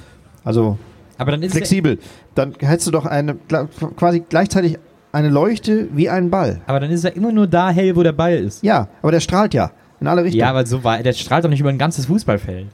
also 0.45 0.79
Aber 1.19 1.31
dann 1.31 1.43
ist 1.43 1.53
flexibel, 1.53 1.99
dann 2.35 2.55
hättest 2.59 2.87
du 2.89 2.91
doch 2.91 3.07
eine 3.07 3.37
quasi 3.97 4.23
gleichzeitig 4.29 4.79
eine 5.13 5.31
Leuchte 5.31 5.89
wie 5.97 6.11
ein 6.11 6.31
Ball. 6.31 6.61
er, 6.67 6.69
aber 6.71 6.81
dann 6.81 6.91
ist 6.91 7.05
er 7.05 7.17
immer 7.17 7.33
nur 7.33 7.47
da 7.47 7.71
hell, 7.71 7.97
wo 7.97 8.03
der 8.03 8.13
Ball 8.13 8.35
ist. 8.37 8.63
Ja, 8.63 8.89
aber 9.01 9.13
der 9.13 9.21
strahlt 9.21 9.55
ja 9.55 9.71
in 10.01 10.07
alle 10.09 10.25
Richtungen. 10.25 10.41
Ja, 10.41 10.51
aber 10.51 10.67
so 10.67 10.85
war, 10.85 11.03
der 11.03 11.13
strahlt 11.15 11.45
doch 11.45 11.49
nicht 11.49 11.61
über 11.61 11.71
ein 11.71 11.79
ganzes 11.79 12.07
Fußballfeld. 12.07 12.67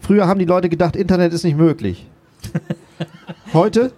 Früher 0.00 0.26
haben 0.28 0.38
die 0.38 0.44
Leute 0.44 0.68
gedacht, 0.68 0.94
Internet 0.94 1.32
ist 1.32 1.44
nicht 1.44 1.56
möglich. 1.56 2.06
Heute 3.52 3.92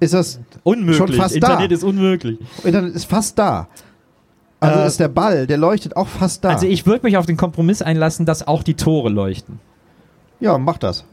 ist 0.00 0.14
das 0.14 0.40
Unmöglich. 0.62 0.96
Schon 0.96 1.12
fast 1.12 1.34
Internet 1.34 1.70
da. 1.70 1.74
ist 1.74 1.84
unmöglich. 1.84 2.38
Internet 2.64 2.94
ist 2.94 3.04
fast 3.04 3.38
da. 3.38 3.68
Also 4.60 4.80
Äh, 4.80 4.86
ist 4.86 5.00
der 5.00 5.08
Ball, 5.08 5.46
der 5.46 5.58
leuchtet 5.58 5.96
auch 5.96 6.08
fast 6.08 6.44
da. 6.44 6.50
Also 6.50 6.66
ich 6.66 6.86
würde 6.86 7.04
mich 7.04 7.16
auf 7.16 7.26
den 7.26 7.36
Kompromiss 7.36 7.82
einlassen, 7.82 8.24
dass 8.26 8.46
auch 8.46 8.62
die 8.62 8.74
Tore 8.74 9.10
leuchten. 9.10 9.60
ja, 10.40 10.56
mach 10.58 10.78
das. 10.78 11.04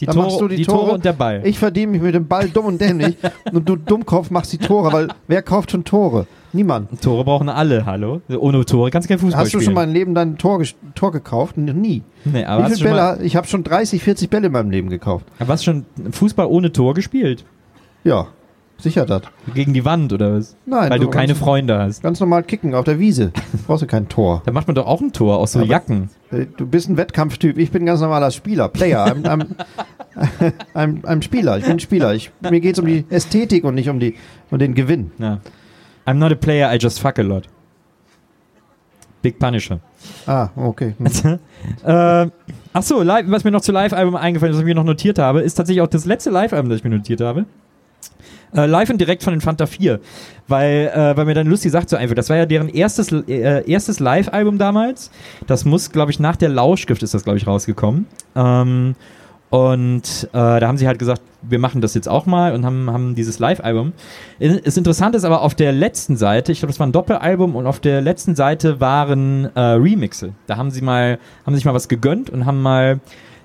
Die 0.00 0.06
Dann 0.06 0.14
Tore, 0.14 0.26
machst 0.26 0.40
du 0.40 0.48
die, 0.48 0.56
die 0.56 0.64
Tore, 0.64 0.92
und 0.92 1.04
der 1.04 1.12
Ball. 1.12 1.40
Ich 1.44 1.58
verdiene 1.58 1.92
mich 1.92 2.02
mit 2.02 2.14
dem 2.14 2.28
Ball 2.28 2.48
dumm 2.48 2.66
und 2.66 2.80
dämlich 2.80 3.16
und 3.52 3.68
du 3.68 3.76
Dummkopf 3.76 4.30
machst 4.30 4.52
die 4.52 4.58
Tore, 4.58 4.92
weil 4.92 5.08
wer 5.26 5.42
kauft 5.42 5.72
schon 5.72 5.84
Tore? 5.84 6.26
Niemand. 6.52 7.02
Tore 7.02 7.24
brauchen 7.24 7.48
alle, 7.48 7.84
hallo? 7.84 8.22
Ohne 8.28 8.64
Tore 8.64 8.90
kannst 8.90 9.08
du 9.08 9.12
kein 9.12 9.18
Fußball 9.18 9.40
Hast 9.40 9.52
du 9.52 9.58
spielen. 9.58 9.64
schon 9.64 9.74
mal 9.74 9.84
im 9.84 9.92
Leben 9.92 10.14
dein 10.14 10.38
Tor, 10.38 10.62
Tor 10.94 11.12
gekauft? 11.12 11.58
Nie. 11.58 12.02
nee, 12.24 12.44
aber 12.44 12.60
Wie 12.60 12.64
hast, 12.64 12.72
du 12.80 12.84
viele 12.84 12.90
Bälle? 12.90 13.18
Ich 13.22 13.36
habe 13.36 13.46
schon 13.46 13.64
30, 13.64 14.02
40 14.02 14.30
Bälle 14.30 14.46
in 14.46 14.52
meinem 14.52 14.70
Leben 14.70 14.88
gekauft. 14.88 15.26
aber 15.38 15.52
hast 15.52 15.66
du 15.66 15.72
schon 15.72 15.84
Fußball 16.12 16.46
ohne 16.46 16.72
Tor 16.72 16.94
gespielt? 16.94 17.44
Ja, 18.04 18.28
sicher 18.78 19.04
das. 19.06 19.22
Gegen 19.54 19.74
die 19.74 19.84
Wand 19.84 20.12
oder 20.12 20.34
was? 20.36 20.56
Nein, 20.66 20.90
Weil 20.90 20.98
du 21.00 21.08
keine 21.10 21.34
Freunde 21.34 21.78
hast. 21.78 22.02
ganz 22.02 22.20
normal 22.20 22.42
kicken 22.44 22.74
auf 22.74 22.84
der 22.84 22.98
Wiese. 22.98 23.32
Brauchst 23.66 23.82
du 23.82 23.86
kein 23.86 24.08
Tor. 24.08 24.42
Da 24.46 24.52
macht 24.52 24.66
man 24.66 24.74
doch 24.74 24.86
auch 24.86 25.00
ein 25.00 25.12
Tor 25.12 25.38
aus 25.38 25.52
so 25.52 25.60
Aber- 25.60 25.68
Jacken. 25.68 26.10
Äh, 26.30 26.46
Du 26.56 26.66
bist 26.66 26.88
ein 26.88 26.96
Wettkampftyp. 26.96 27.58
Ich 27.58 27.70
bin 27.70 27.82
ein 27.82 27.86
ganz 27.86 28.00
normaler 28.00 28.30
Spieler, 28.30 28.68
Player, 28.68 29.04
ein, 29.04 29.26
ein, 29.26 29.54
ein, 30.74 31.04
ein 31.04 31.22
Spieler. 31.22 31.58
Ich 31.58 31.64
bin 31.64 31.72
ein 31.72 31.80
Spieler. 31.80 32.14
Ich, 32.14 32.30
mir 32.40 32.60
geht 32.60 32.74
es 32.74 32.78
um 32.78 32.86
die 32.86 33.04
Ästhetik 33.10 33.64
und 33.64 33.74
nicht 33.74 33.88
um, 33.88 33.98
die, 34.00 34.14
um 34.50 34.58
den 34.58 34.74
Gewinn. 34.74 35.10
Ja. 35.18 35.40
I'm 36.06 36.14
not 36.14 36.32
a 36.32 36.36
player, 36.36 36.72
I 36.72 36.78
just 36.78 37.00
fuck 37.00 37.18
a 37.18 37.22
lot. 37.22 37.48
Big 39.20 39.38
Punisher. 39.38 39.80
Ah, 40.26 40.48
okay. 40.54 40.94
Hm. 40.98 41.06
äh, 41.84 42.30
achso, 42.72 43.04
was 43.04 43.44
mir 43.44 43.50
noch 43.50 43.60
zu 43.62 43.72
Live-Album 43.72 44.14
eingefallen 44.14 44.52
ist, 44.52 44.56
was 44.58 44.62
ich 44.62 44.66
mir 44.68 44.74
noch 44.76 44.84
notiert 44.84 45.18
habe, 45.18 45.40
ist 45.40 45.54
tatsächlich 45.54 45.82
auch 45.82 45.88
das 45.88 46.04
letzte 46.04 46.30
Live-Album, 46.30 46.70
das 46.70 46.78
ich 46.78 46.84
mir 46.84 46.90
notiert 46.90 47.20
habe. 47.20 47.44
Äh, 48.54 48.66
live 48.66 48.90
und 48.90 48.98
direkt 48.98 49.22
von 49.22 49.34
den 49.34 49.40
Fanta 49.40 49.66
4. 49.66 50.00
Weil, 50.46 50.90
äh, 50.94 51.16
weil 51.16 51.24
mir 51.26 51.34
dann 51.34 51.46
lustig 51.46 51.72
sagt 51.72 51.90
so 51.90 51.96
einfach, 51.96 52.14
das 52.14 52.30
war 52.30 52.36
ja 52.36 52.46
deren 52.46 52.68
erstes, 52.68 53.12
äh, 53.12 53.68
erstes 53.70 54.00
Live-Album 54.00 54.58
damals. 54.58 55.10
Das 55.46 55.64
muss, 55.64 55.90
glaube 55.90 56.10
ich, 56.10 56.20
nach 56.20 56.36
der 56.36 56.48
Lauschgift 56.48 57.02
ist 57.02 57.14
das, 57.14 57.24
glaube 57.24 57.38
ich, 57.38 57.46
rausgekommen. 57.46 58.06
Ähm, 58.34 58.94
und 59.50 60.28
äh, 60.32 60.60
da 60.60 60.68
haben 60.68 60.76
sie 60.76 60.86
halt 60.86 60.98
gesagt, 60.98 61.22
wir 61.42 61.58
machen 61.58 61.80
das 61.80 61.94
jetzt 61.94 62.08
auch 62.08 62.26
mal 62.26 62.52
und 62.52 62.66
haben, 62.66 62.90
haben 62.90 63.14
dieses 63.14 63.38
Live-Album. 63.38 63.92
Das 64.38 64.76
Interessante 64.76 65.16
ist 65.16 65.24
aber 65.24 65.42
auf 65.42 65.54
der 65.54 65.72
letzten 65.72 66.16
Seite, 66.16 66.52
ich 66.52 66.58
glaube, 66.58 66.72
das 66.72 66.80
war 66.80 66.86
ein 66.86 66.92
Doppelalbum 66.92 67.56
und 67.56 67.66
auf 67.66 67.80
der 67.80 68.00
letzten 68.00 68.34
Seite 68.34 68.80
waren 68.80 69.44
äh, 69.54 69.60
Remixe. 69.60 70.34
Da 70.46 70.56
haben 70.56 70.70
sie 70.70 70.82
mal, 70.82 71.18
haben 71.46 71.54
sich 71.54 71.64
mal 71.64 71.74
was 71.74 71.88
gegönnt 71.88 72.28
und 72.28 72.44
haben 72.44 72.60
mal 72.60 73.00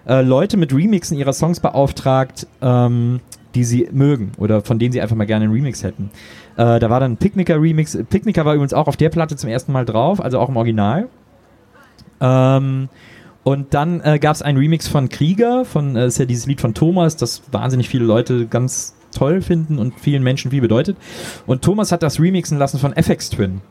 äh, 0.05 0.21
Leute 0.21 0.57
mit 0.57 0.73
Remixen 0.73 1.17
ihrer 1.17 1.33
Songs 1.33 1.59
beauftragt, 1.59 2.47
ähm, 2.61 3.21
die 3.55 3.63
sie 3.63 3.87
mögen 3.91 4.31
oder 4.37 4.61
von 4.61 4.79
denen 4.79 4.91
sie 4.91 5.01
einfach 5.01 5.15
mal 5.15 5.25
gerne 5.25 5.45
einen 5.45 5.53
Remix 5.53 5.83
hätten. 5.83 6.09
Äh, 6.57 6.79
da 6.79 6.89
war 6.89 6.99
dann 6.99 7.13
ein 7.13 7.17
Picnicker-Remix. 7.17 7.97
Picnicker 8.09 8.45
war 8.45 8.53
übrigens 8.53 8.73
auch 8.73 8.87
auf 8.87 8.97
der 8.97 9.09
Platte 9.09 9.35
zum 9.35 9.49
ersten 9.49 9.71
Mal 9.71 9.85
drauf, 9.85 10.23
also 10.23 10.39
auch 10.39 10.49
im 10.49 10.57
Original. 10.57 11.07
Ähm, 12.21 12.89
und 13.43 13.73
dann 13.73 14.01
äh, 14.01 14.19
gab 14.19 14.35
es 14.35 14.41
einen 14.41 14.57
Remix 14.57 14.87
von 14.87 15.09
Krieger, 15.09 15.65
von 15.65 15.95
äh, 15.95 16.07
ist 16.07 16.17
ja 16.17 16.25
dieses 16.25 16.45
Lied 16.45 16.61
von 16.61 16.73
Thomas, 16.73 17.17
das 17.17 17.43
wahnsinnig 17.51 17.89
viele 17.89 18.05
Leute 18.05 18.47
ganz 18.47 18.95
toll 19.13 19.41
finden 19.41 19.77
und 19.77 19.99
vielen 19.99 20.23
Menschen 20.23 20.51
viel 20.51 20.61
bedeutet. 20.61 20.97
Und 21.45 21.61
Thomas 21.61 21.91
hat 21.91 22.03
das 22.03 22.19
remixen 22.19 22.57
lassen 22.57 22.79
von 22.79 22.93
FX 22.93 23.29
Twin 23.29 23.61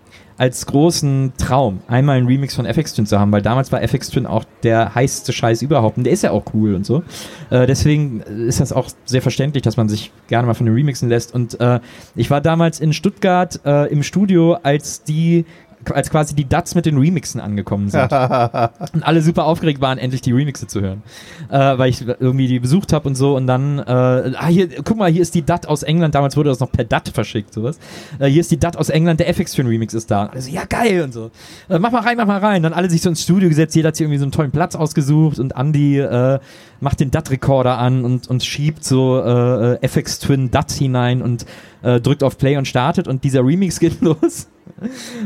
als 0.42 0.66
großen 0.66 1.34
Traum, 1.38 1.82
einmal 1.86 2.16
einen 2.16 2.26
Remix 2.26 2.56
von 2.56 2.66
FX 2.66 2.94
Twin 2.94 3.06
zu 3.06 3.20
haben, 3.20 3.30
weil 3.30 3.42
damals 3.42 3.70
war 3.70 3.80
FX 3.80 4.08
Twin 4.08 4.26
auch 4.26 4.42
der 4.64 4.92
heißeste 4.92 5.32
Scheiß 5.32 5.62
überhaupt 5.62 5.98
und 5.98 6.02
der 6.02 6.12
ist 6.12 6.22
ja 6.24 6.32
auch 6.32 6.42
cool 6.52 6.74
und 6.74 6.84
so. 6.84 7.04
Äh, 7.50 7.68
deswegen 7.68 8.22
ist 8.22 8.58
das 8.58 8.72
auch 8.72 8.90
sehr 9.04 9.22
verständlich, 9.22 9.62
dass 9.62 9.76
man 9.76 9.88
sich 9.88 10.10
gerne 10.26 10.48
mal 10.48 10.54
von 10.54 10.66
den 10.66 10.74
Remixen 10.74 11.08
lässt. 11.08 11.32
Und 11.32 11.60
äh, 11.60 11.78
ich 12.16 12.28
war 12.28 12.40
damals 12.40 12.80
in 12.80 12.92
Stuttgart 12.92 13.60
äh, 13.64 13.86
im 13.92 14.02
Studio, 14.02 14.54
als 14.54 15.04
die 15.04 15.44
als 15.90 16.10
quasi 16.10 16.34
die 16.34 16.48
Duds 16.48 16.74
mit 16.74 16.86
den 16.86 16.98
Remixen 16.98 17.40
angekommen 17.40 17.88
sind. 17.88 18.12
und 18.12 19.02
alle 19.02 19.22
super 19.22 19.44
aufgeregt 19.44 19.80
waren, 19.80 19.98
endlich 19.98 20.20
die 20.22 20.32
Remixe 20.32 20.66
zu 20.66 20.80
hören. 20.80 21.02
Äh, 21.50 21.78
weil 21.78 21.90
ich 21.90 22.06
irgendwie 22.06 22.46
die 22.46 22.60
besucht 22.60 22.92
habe 22.92 23.08
und 23.08 23.14
so 23.14 23.36
und 23.36 23.46
dann, 23.46 23.78
äh, 23.78 23.82
ah, 23.82 24.46
hier, 24.46 24.68
guck 24.82 24.96
mal, 24.96 25.10
hier 25.10 25.22
ist 25.22 25.34
die 25.34 25.42
DAT 25.42 25.66
aus 25.66 25.82
England, 25.82 26.14
damals 26.14 26.36
wurde 26.36 26.50
das 26.50 26.60
noch 26.60 26.70
per 26.70 26.84
DAT 26.84 27.08
verschickt, 27.08 27.52
sowas. 27.52 27.78
Äh, 28.18 28.28
hier 28.28 28.40
ist 28.40 28.50
die 28.50 28.58
DAT 28.58 28.76
aus 28.76 28.88
England, 28.88 29.20
der 29.20 29.28
FX 29.28 29.52
Twin 29.52 29.66
Remix 29.66 29.94
ist 29.94 30.10
da. 30.10 30.26
Also, 30.26 30.50
ja, 30.50 30.64
geil 30.64 31.02
und 31.02 31.12
so. 31.12 31.30
Äh, 31.68 31.78
mach 31.78 31.90
mal 31.90 32.02
rein, 32.02 32.16
mach 32.16 32.26
mal 32.26 32.38
rein. 32.38 32.62
Dann 32.62 32.72
alle 32.72 32.90
sich 32.90 33.02
so 33.02 33.08
ins 33.08 33.22
Studio 33.22 33.48
gesetzt, 33.48 33.74
jeder 33.74 33.88
hat 33.88 33.96
sich 33.96 34.04
irgendwie 34.04 34.18
so 34.18 34.24
einen 34.24 34.32
tollen 34.32 34.50
Platz 34.50 34.74
ausgesucht 34.74 35.38
und 35.38 35.54
Andy 35.56 35.98
äh, 35.98 36.38
macht 36.80 37.00
den 37.00 37.10
DAT-Recorder 37.10 37.78
an 37.78 38.04
und, 38.04 38.28
und 38.28 38.44
schiebt 38.44 38.84
so 38.84 39.20
äh, 39.20 39.74
äh, 39.74 39.78
FX 39.82 40.18
Twin 40.18 40.50
DAT 40.50 40.72
hinein 40.72 41.22
und 41.22 41.46
äh, 41.82 42.00
drückt 42.00 42.22
auf 42.22 42.38
Play 42.38 42.56
und 42.56 42.66
startet 42.66 43.08
und 43.08 43.24
dieser 43.24 43.44
Remix 43.44 43.80
geht 43.80 44.00
los. 44.00 44.48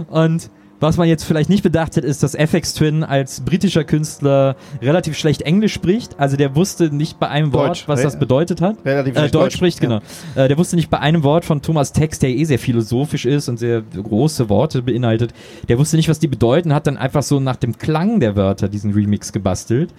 Und 0.09 0.51
was 0.79 0.99
man 0.99 1.09
jetzt 1.09 1.25
vielleicht 1.25 1.49
nicht 1.49 1.63
bedacht 1.63 1.97
hat, 1.97 2.05
ist, 2.05 2.23
dass 2.23 2.35
FX 2.35 2.75
Twin 2.75 3.03
als 3.03 3.41
britischer 3.41 3.85
Künstler 3.85 4.57
relativ 4.83 5.17
schlecht 5.17 5.43
Englisch 5.43 5.73
spricht. 5.73 6.21
Also 6.21 6.37
der 6.37 6.55
wusste 6.55 6.95
nicht 6.95 7.19
bei 7.19 7.29
einem 7.29 7.53
Wort, 7.55 7.69
Deutsch. 7.69 7.89
was 7.89 8.03
das 8.03 8.19
bedeutet 8.19 8.61
hat. 8.61 8.77
Relativ 8.85 9.17
Äh, 9.17 9.21
Deutsch 9.23 9.33
Deutsch, 9.33 9.57
spricht, 9.57 9.83
ja. 9.83 9.89
genau. 9.89 10.01
Äh, 10.35 10.49
der 10.49 10.59
wusste 10.59 10.77
nicht 10.77 10.91
bei 10.91 10.99
einem 10.99 11.23
Wort 11.23 11.47
von 11.47 11.63
Thomas 11.63 11.93
Text, 11.93 12.23
der 12.23 12.31
eh 12.31 12.45
sehr 12.45 12.59
philosophisch 12.59 13.25
ist 13.25 13.49
und 13.49 13.59
sehr 13.59 13.81
große 13.83 14.51
Worte 14.51 14.83
beinhaltet. 14.83 15.33
Der 15.69 15.79
wusste 15.79 15.97
nicht, 15.97 16.11
was 16.11 16.19
die 16.19 16.29
bedeuten, 16.29 16.75
hat 16.75 16.87
dann 16.87 16.99
einfach 16.99 17.23
so 17.23 17.41
nach 17.41 17.57
dem 17.57 17.79
Klang 17.79 18.21
der 18.21 18.37
Wörter 18.37 18.69
diesen 18.69 18.93
Remix 18.93 19.33
gebastelt. 19.33 19.95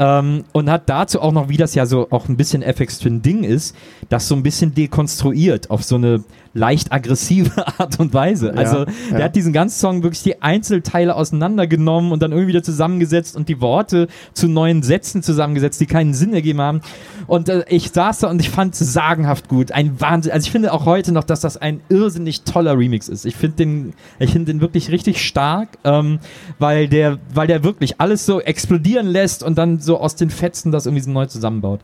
Ähm, 0.00 0.44
und 0.52 0.70
hat 0.70 0.88
dazu 0.88 1.20
auch 1.20 1.32
noch, 1.32 1.48
wie 1.48 1.56
das 1.56 1.74
ja 1.74 1.84
so 1.84 2.06
auch 2.10 2.28
ein 2.28 2.36
bisschen 2.36 2.62
FX 2.62 3.00
Twin 3.00 3.20
Ding 3.20 3.42
ist, 3.42 3.74
das 4.08 4.28
so 4.28 4.36
ein 4.36 4.44
bisschen 4.44 4.72
dekonstruiert 4.72 5.70
auf 5.70 5.82
so 5.82 5.96
eine 5.96 6.22
leicht 6.58 6.92
aggressive 6.92 7.50
Art 7.78 7.98
und 7.98 8.12
Weise. 8.12 8.54
also 8.54 8.84
der 8.84 9.18
ja. 9.18 9.24
hat 9.24 9.36
diesen 9.36 9.52
ganzen 9.52 9.78
Song 9.78 10.02
wirklich 10.02 10.22
die 10.22 10.42
Einzelteile 10.42 11.14
auseinandergenommen 11.14 12.12
und 12.12 12.20
dann 12.22 12.32
irgendwie 12.32 12.48
wieder 12.48 12.62
zusammengesetzt 12.62 13.36
und 13.36 13.48
die 13.48 13.60
Worte 13.60 14.08
zu 14.32 14.48
neuen 14.48 14.82
Sätzen 14.82 15.22
zusammengesetzt, 15.22 15.80
die 15.80 15.86
keinen 15.86 16.14
Sinn 16.14 16.34
ergeben 16.34 16.60
haben. 16.60 16.80
Und 17.26 17.48
äh, 17.48 17.64
ich 17.68 17.90
saß 17.90 18.20
da 18.20 18.30
und 18.30 18.40
ich 18.40 18.50
fand 18.50 18.74
es 18.74 18.92
sagenhaft 18.92 19.48
gut. 19.48 19.72
Ein 19.72 20.00
Wahnsinn. 20.00 20.32
Also 20.32 20.46
ich 20.46 20.50
finde 20.50 20.72
auch 20.72 20.84
heute 20.84 21.12
noch, 21.12 21.24
dass 21.24 21.40
das 21.40 21.56
ein 21.56 21.80
irrsinnig 21.88 22.42
toller 22.42 22.76
Remix 22.76 23.08
ist. 23.08 23.24
Ich 23.24 23.36
finde 23.36 23.56
den, 23.56 23.94
ich 24.18 24.32
finde 24.32 24.52
den 24.52 24.60
wirklich 24.60 24.90
richtig 24.90 25.24
stark, 25.24 25.68
ähm, 25.84 26.18
weil 26.58 26.88
der, 26.88 27.18
weil 27.32 27.46
der 27.46 27.62
wirklich 27.64 28.00
alles 28.00 28.26
so 28.26 28.40
explodieren 28.40 29.06
lässt 29.06 29.42
und 29.42 29.56
dann 29.56 29.80
so 29.80 29.98
aus 29.98 30.16
den 30.16 30.30
Fetzen 30.30 30.72
das 30.72 30.86
irgendwie 30.86 31.04
so 31.04 31.10
neu 31.10 31.26
zusammenbaut. 31.26 31.80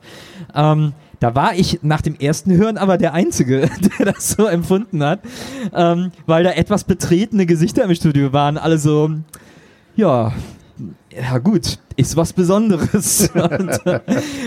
Ähm, 0.55 0.93
da 1.25 1.35
war 1.35 1.55
ich 1.55 1.79
nach 1.81 2.03
dem 2.03 2.16
ersten 2.16 2.53
Hören 2.53 2.77
aber 2.77 2.99
der 2.99 3.14
Einzige, 3.14 3.70
der 3.99 4.12
das 4.12 4.33
so 4.33 4.45
empfunden 4.45 5.03
hat, 5.03 5.20
ähm, 5.72 6.12
weil 6.27 6.45
da 6.45 6.51
etwas 6.51 6.85
betretene 6.85 7.47
Gesichter 7.47 7.83
im 7.85 7.95
Studio 7.95 8.35
waren. 8.35 8.59
Alle 8.59 8.77
so, 8.77 9.11
ja, 9.97 10.35
ja 11.11 11.39
gut, 11.39 11.79
ist 11.97 12.16
was 12.16 12.33
Besonderes. 12.33 13.31
und, 13.35 13.81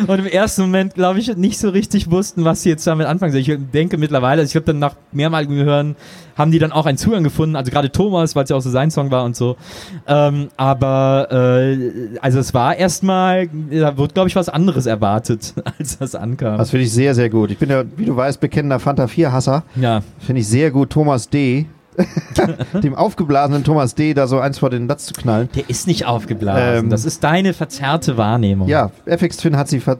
und 0.07 0.19
im 0.19 0.25
ersten 0.25 0.63
Moment, 0.63 0.95
glaube 0.95 1.19
ich, 1.19 1.36
nicht 1.38 1.57
so 1.59 1.69
richtig 1.69 2.11
wussten, 2.11 2.43
was 2.43 2.63
sie 2.63 2.69
jetzt 2.69 2.86
damit 2.86 3.07
anfangen 3.07 3.32
sollen. 3.32 3.43
Ich 3.43 3.71
denke 3.71 3.97
mittlerweile, 3.97 4.43
ich 4.43 4.51
glaube 4.51 4.65
dann 4.65 4.80
nach 4.80 4.95
mehrmaligem 5.11 5.57
Hören 5.57 5.95
haben 6.38 6.51
die 6.51 6.59
dann 6.59 6.71
auch 6.71 6.86
einen 6.86 6.97
Zugang 6.97 7.23
gefunden, 7.23 7.55
also 7.55 7.71
gerade 7.71 7.91
Thomas, 7.91 8.36
weil 8.36 8.43
es 8.43 8.49
ja 8.49 8.55
auch 8.55 8.61
so 8.61 8.69
sein 8.69 8.91
Song 8.91 9.09
war 9.09 9.23
und 9.23 9.36
so. 9.36 9.57
Ähm, 10.05 10.49
aber 10.55 11.28
äh, 11.32 12.17
also 12.21 12.39
es 12.39 12.53
war 12.53 12.75
erstmal, 12.75 13.49
da 13.71 13.97
wird 13.97 14.13
glaube 14.13 14.30
ich 14.30 14.36
was 14.36 14.49
anderes 14.49 14.86
erwartet, 14.86 15.53
als 15.80 15.97
das 15.97 16.15
ankam. 16.15 16.57
Das 16.57 16.69
finde 16.69 16.86
ich 16.86 16.93
sehr, 16.93 17.15
sehr 17.15 17.30
gut. 17.30 17.51
Ich 17.51 17.57
bin 17.57 17.69
ja, 17.69 17.84
wie 17.95 18.05
du 18.05 18.15
weißt, 18.15 18.39
bekennender 18.39 18.80
Fanta 18.80 19.05
4-Hasser. 19.05 19.63
ja, 19.75 20.01
Finde 20.19 20.41
ich 20.41 20.47
sehr 20.47 20.71
gut, 20.71 20.91
Thomas 20.91 21.30
D. 21.30 21.65
dem 22.83 22.95
aufgeblasenen 22.95 23.63
Thomas 23.63 23.95
D. 23.95 24.13
da 24.13 24.27
so 24.27 24.39
eins 24.39 24.59
vor 24.59 24.69
den 24.69 24.87
Latz 24.87 25.05
zu 25.05 25.13
knallen. 25.13 25.49
der 25.55 25.69
ist 25.69 25.87
nicht 25.87 26.05
aufgeblasen. 26.05 26.85
Ähm, 26.85 26.89
das 26.89 27.05
ist 27.05 27.23
deine 27.23 27.53
verzerrte 27.53 28.17
Wahrnehmung. 28.17 28.67
Ja, 28.67 28.91
FX 29.05 29.37
Twin 29.37 29.57
hat 29.57 29.67
sie 29.67 29.79
ver 29.79 29.97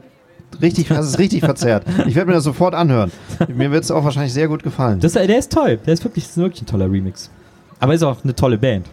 richtig, 0.62 0.88
das 0.88 1.06
ist 1.06 1.18
richtig 1.18 1.40
verzerrt. 1.40 1.84
Ich 2.06 2.14
werde 2.14 2.28
mir 2.28 2.34
das 2.34 2.44
sofort 2.44 2.74
anhören. 2.74 3.10
Mir 3.54 3.70
wird 3.70 3.84
es 3.84 3.90
auch 3.90 4.04
wahrscheinlich 4.04 4.32
sehr 4.32 4.48
gut 4.48 4.62
gefallen. 4.62 5.00
Das, 5.00 5.12
der 5.12 5.38
ist 5.38 5.52
toll. 5.52 5.78
Der 5.86 5.94
ist 5.94 6.04
wirklich, 6.04 6.24
ist 6.24 6.36
wirklich 6.36 6.62
ein 6.62 6.66
toller 6.66 6.90
Remix. 6.90 7.30
Aber 7.80 7.94
ist 7.94 8.02
auch 8.02 8.24
eine 8.24 8.34
tolle 8.34 8.58
Band. 8.58 8.86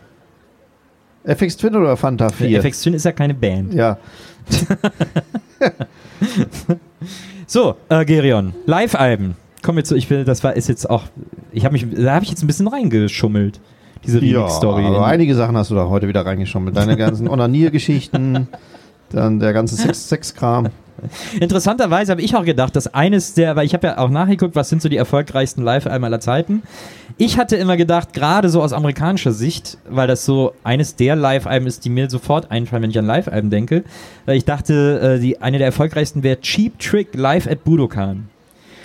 FX 1.24 1.58
Twin 1.58 1.76
oder 1.76 1.98
Fanta 1.98 2.30
4? 2.30 2.64
FX 2.64 2.82
Twin 2.82 2.94
ist 2.94 3.06
ja 3.06 3.12
keine 3.12 3.34
Band. 3.34 3.74
Ja, 3.74 3.98
So, 7.48 7.76
äh, 7.90 8.06
Gerion, 8.06 8.54
Live-Alben. 8.66 9.36
Kommen 9.66 9.78
wir 9.78 9.84
zu, 9.84 9.96
ich 9.96 10.08
will, 10.12 10.26
das 10.26 10.44
war, 10.44 10.56
ist 10.56 10.70
jetzt 10.70 10.88
auch, 10.88 11.04
ich 11.52 11.66
habe 11.66 11.74
mich, 11.74 11.88
da 11.92 12.14
habe 12.14 12.24
ich 12.24 12.30
jetzt 12.30 12.44
ein 12.44 12.48
bisschen 12.48 12.68
reingeschummelt. 12.68 13.60
Diese 14.06 14.20
ja 14.24 14.42
Remix-Story. 14.42 14.86
aber 14.86 15.06
einige 15.08 15.34
Sachen 15.34 15.58
hast 15.58 15.72
du 15.72 15.76
da 15.76 15.90
heute 15.90 16.08
wieder 16.08 16.24
reingeschommelt. 16.24 16.78
Deine 16.78 16.96
ganzen 16.98 17.28
Onanier-Geschichten, 17.28 18.48
dann 19.10 19.40
der 19.40 19.54
ganze 19.54 19.76
Sex- 19.76 20.08
Sexkram. 20.08 20.68
Interessanterweise 21.40 22.12
habe 22.12 22.22
ich 22.22 22.36
auch 22.36 22.46
gedacht, 22.46 22.76
dass 22.76 22.94
eines 22.94 23.34
der, 23.34 23.56
weil 23.56 23.66
ich 23.66 23.74
habe 23.74 23.88
ja 23.88 23.98
auch 23.98 24.10
nachgeguckt, 24.10 24.56
was 24.56 24.70
sind 24.70 24.84
so 24.84 24.90
die 24.90 24.98
erfolgreichsten 24.98 25.64
Live-Alben 25.64 26.06
aller 26.06 26.20
Zeiten. 26.20 26.62
Ich 27.18 27.38
hatte 27.40 27.56
immer 27.56 27.76
gedacht, 27.76 28.14
gerade 28.14 28.50
so 28.50 28.62
aus 28.62 28.72
amerikanischer 28.72 29.32
Sicht, 29.32 29.80
weil 29.90 30.08
das 30.08 30.26
so 30.26 30.54
eines 30.64 30.96
der 30.96 31.16
Live-Alben 31.16 31.66
ist, 31.66 31.86
die 31.86 31.90
mir 31.90 32.10
sofort 32.10 32.52
einfallen, 32.52 32.84
wenn 32.84 32.92
ich 32.92 33.00
an 33.00 33.06
Live-Alben 33.06 33.50
denke, 33.50 33.84
weil 34.26 34.38
ich 34.38 34.46
dachte, 34.46 35.16
äh, 35.18 35.20
die, 35.20 35.42
eine 35.42 35.58
der 35.58 35.68
erfolgreichsten 35.68 36.22
wäre 36.24 36.40
Cheap 36.40 36.78
Trick 36.80 37.16
Live 37.16 37.48
at 37.48 37.64
Budokan. 37.64 38.30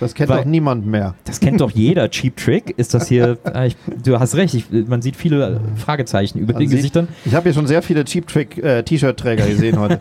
Das 0.00 0.14
kennt 0.14 0.30
Weil- 0.30 0.38
doch 0.38 0.44
niemand 0.46 0.86
mehr. 0.86 1.14
Das 1.24 1.38
kennt 1.40 1.60
doch 1.60 1.70
jeder. 1.70 2.10
Cheap 2.10 2.36
Trick 2.36 2.74
ist 2.76 2.94
das 2.94 3.06
hier. 3.08 3.36
Äh, 3.54 3.68
ich, 3.68 3.76
du 4.02 4.18
hast 4.18 4.34
recht, 4.34 4.54
ich, 4.54 4.64
man 4.88 5.02
sieht 5.02 5.14
viele 5.16 5.60
Fragezeichen 5.76 6.38
über 6.38 6.54
Man 6.54 6.60
den 6.62 6.68
sieht- 6.68 6.78
Gesichtern. 6.78 7.08
Ich 7.24 7.34
habe 7.34 7.44
hier 7.44 7.52
schon 7.52 7.66
sehr 7.66 7.82
viele 7.82 8.04
Cheap 8.04 8.26
Trick 8.26 8.58
äh, 8.58 8.82
T-Shirt-Träger 8.82 9.46
gesehen 9.46 9.78
heute. 9.78 10.00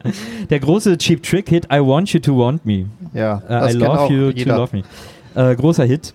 Der 0.50 0.60
große 0.60 0.96
Cheap 0.98 1.22
Trick 1.22 1.48
Hit 1.48 1.66
I 1.72 1.80
Want 1.80 2.12
You 2.12 2.20
to 2.20 2.36
Want 2.38 2.64
Me. 2.64 2.86
Ja, 3.12 3.38
Äh, 3.38 3.48
das 3.48 3.74
I 3.74 3.78
kennt 3.78 3.82
Love 3.82 3.98
auch 4.00 4.10
You 4.10 4.30
jeder. 4.30 4.54
to 4.56 4.60
Love 4.62 4.76
Me. 4.76 5.50
Äh, 5.50 5.56
großer 5.56 5.84
Hit. 5.84 6.14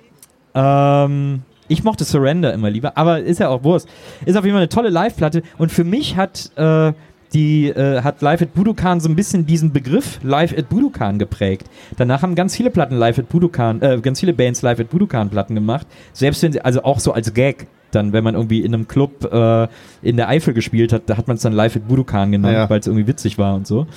Ähm, 0.53 1.41
ich 1.67 1.83
mochte 1.83 2.03
Surrender 2.03 2.53
immer 2.53 2.69
lieber, 2.69 2.97
aber 2.97 3.19
ist 3.19 3.39
ja 3.39 3.49
auch 3.49 3.63
Wurst. 3.63 3.89
Ist 4.25 4.37
auf 4.37 4.45
jeden 4.45 4.53
Fall 4.53 4.61
eine 4.61 4.69
tolle 4.69 4.89
Live-Platte 4.89 5.41
und 5.57 5.71
für 5.71 5.83
mich 5.83 6.15
hat 6.15 6.51
äh, 6.55 6.93
die 7.35 7.67
äh, 7.67 8.01
hat 8.01 8.21
Live 8.23 8.41
at 8.41 8.53
Budokan 8.55 8.99
so 8.99 9.07
ein 9.09 9.15
bisschen 9.15 9.45
diesen 9.45 9.71
Begriff 9.71 10.19
Live 10.23 10.57
at 10.57 10.69
Budokan 10.69 11.19
geprägt. 11.19 11.67
Danach 11.97 12.23
haben 12.23 12.33
ganz 12.33 12.55
viele 12.55 12.71
Platten 12.71 12.95
Live 12.97 13.19
at 13.19 13.29
Budokan, 13.29 13.81
äh, 13.83 13.99
ganz 14.01 14.19
viele 14.21 14.33
Bands 14.33 14.63
Live 14.63 14.79
at 14.79 14.89
Budokan 14.89 15.29
Platten 15.29 15.53
gemacht. 15.53 15.85
Selbst 16.13 16.41
wenn 16.41 16.51
sie, 16.53 16.61
also 16.61 16.83
auch 16.83 16.99
so 16.99 17.11
als 17.13 17.33
Gag. 17.33 17.67
Dann, 17.91 18.11
wenn 18.11 18.23
man 18.25 18.35
irgendwie 18.35 18.59
in 18.61 18.73
einem 18.73 18.87
Club 18.89 19.23
äh, 19.31 19.67
in 20.01 20.17
der 20.17 20.27
Eifel 20.27 20.53
gespielt 20.53 20.91
hat, 20.91 21.03
da 21.05 21.15
hat 21.15 21.27
man 21.27 21.35
es 21.37 21.43
dann 21.43 21.53
Live 21.53 21.75
at 21.77 21.87
Budokan 21.87 22.31
genannt, 22.31 22.53
Ja. 22.53 22.69
weil 22.69 22.79
es 22.79 22.87
irgendwie 22.87 23.07
witzig 23.07 23.37
war 23.37 23.55
und 23.55 23.65
so. 23.67 23.87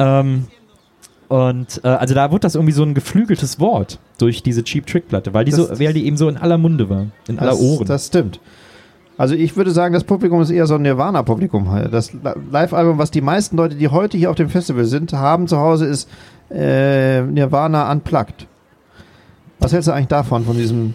Ähm, 0.00 0.46
und 1.28 1.80
äh, 1.84 1.88
also 1.88 2.14
da 2.14 2.30
wurde 2.30 2.40
das 2.40 2.54
irgendwie 2.54 2.72
so 2.72 2.82
ein 2.82 2.94
geflügeltes 2.94 3.58
Wort 3.60 3.98
durch 4.18 4.42
diese 4.42 4.62
Cheap 4.64 4.86
Trick 4.86 5.08
Platte, 5.08 5.34
weil 5.34 5.44
die 5.44 5.50
Das- 5.52 5.60
so, 5.68 5.78
weil 5.80 5.92
die 5.92 6.06
eben 6.06 6.16
so 6.16 6.28
in 6.28 6.36
aller 6.36 6.58
Munde 6.58 6.88
war, 6.88 7.06
in 7.28 7.38
aller 7.38 7.50
Das, 7.52 7.60
Ohren. 7.60 7.86
das 7.86 8.06
stimmt. 8.06 8.40
Also 9.18 9.34
ich 9.34 9.56
würde 9.56 9.70
sagen, 9.70 9.94
das 9.94 10.04
Publikum 10.04 10.42
ist 10.42 10.50
eher 10.50 10.66
so 10.66 10.74
ein 10.74 10.82
Nirvana-Publikum. 10.82 11.68
Das 11.90 12.12
Live-Album, 12.50 12.98
was 12.98 13.10
die 13.10 13.22
meisten 13.22 13.56
Leute, 13.56 13.76
die 13.76 13.88
heute 13.88 14.18
hier 14.18 14.30
auf 14.30 14.36
dem 14.36 14.50
Festival 14.50 14.84
sind, 14.84 15.12
haben 15.12 15.48
zu 15.48 15.58
Hause, 15.58 15.86
ist 15.86 16.08
äh, 16.50 17.22
Nirvana 17.22 17.90
Unplugged. 17.90 18.46
Was 19.58 19.72
hältst 19.72 19.88
du 19.88 19.92
eigentlich 19.92 20.08
davon, 20.08 20.44
von 20.44 20.56
diesem 20.56 20.94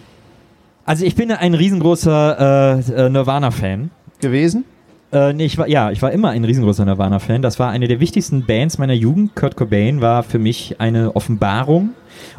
also 0.84 1.04
ich 1.04 1.14
bin 1.14 1.30
ein 1.30 1.54
riesengroßer 1.54 2.80
äh, 2.88 3.06
äh, 3.06 3.08
Nirvana-Fan. 3.08 3.90
gewesen? 4.20 4.64
Äh, 5.12 5.34
nee, 5.34 5.44
ich 5.44 5.58
war, 5.58 5.68
ja, 5.68 5.90
ich 5.90 6.00
war 6.00 6.10
immer 6.10 6.30
ein 6.30 6.44
riesengroßer 6.44 6.84
Nirvana-Fan. 6.86 7.42
Das 7.42 7.58
war 7.58 7.70
eine 7.70 7.86
der 7.86 8.00
wichtigsten 8.00 8.46
Bands 8.46 8.78
meiner 8.78 8.94
Jugend. 8.94 9.36
Kurt 9.36 9.56
Cobain 9.56 10.00
war 10.00 10.22
für 10.22 10.38
mich 10.38 10.80
eine 10.80 11.14
Offenbarung 11.14 11.90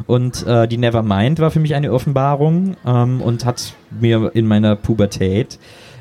und 0.06 0.44
äh, 0.46 0.66
die 0.66 0.76
Nevermind 0.76 1.38
war 1.38 1.52
für 1.52 1.60
mich 1.60 1.74
eine 1.74 1.92
Offenbarung 1.92 2.76
ähm, 2.84 3.20
und 3.20 3.44
hat 3.44 3.74
mir 4.00 4.32
in 4.34 4.46
meiner 4.46 4.74
Pubertät 4.74 5.58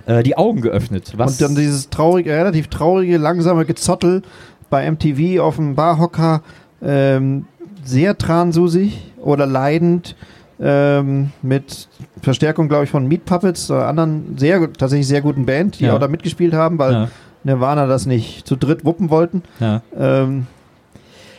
äh, 0.07 0.23
die 0.23 0.35
Augen 0.35 0.61
geöffnet. 0.61 1.13
Was 1.15 1.33
Und 1.33 1.41
dann 1.41 1.55
dieses 1.55 1.91
traurige, 1.91 2.31
relativ 2.31 2.67
traurige, 2.69 3.17
langsame 3.17 3.65
Gezottel 3.65 4.23
bei 4.71 4.89
MTV 4.89 5.41
auf 5.41 5.57
dem 5.57 5.75
Barhocker, 5.75 6.41
ähm, 6.81 7.45
sehr 7.83 8.17
transusig 8.17 8.99
oder 9.21 9.45
leidend, 9.45 10.15
ähm, 10.59 11.31
mit 11.41 11.87
Verstärkung, 12.21 12.67
glaube 12.67 12.83
ich, 12.85 12.89
von 12.89 13.07
Meat 13.07 13.25
Puppets 13.25 13.69
oder 13.71 13.87
anderen 13.87 14.35
sehr, 14.37 14.71
tatsächlich 14.73 15.07
sehr 15.07 15.21
guten 15.21 15.45
Band, 15.45 15.79
die 15.79 15.85
Ja. 15.85 15.95
auch 15.95 15.99
da 15.99 16.07
mitgespielt 16.07 16.53
haben, 16.53 16.77
weil 16.79 16.91
ja, 16.93 17.07
Nirvana 17.43 17.85
das 17.87 18.05
nicht 18.05 18.47
zu 18.47 18.55
dritt 18.55 18.85
wuppen 18.85 19.09
wollten. 19.09 19.43
ja. 19.59 19.81
Ähm, 19.97 20.47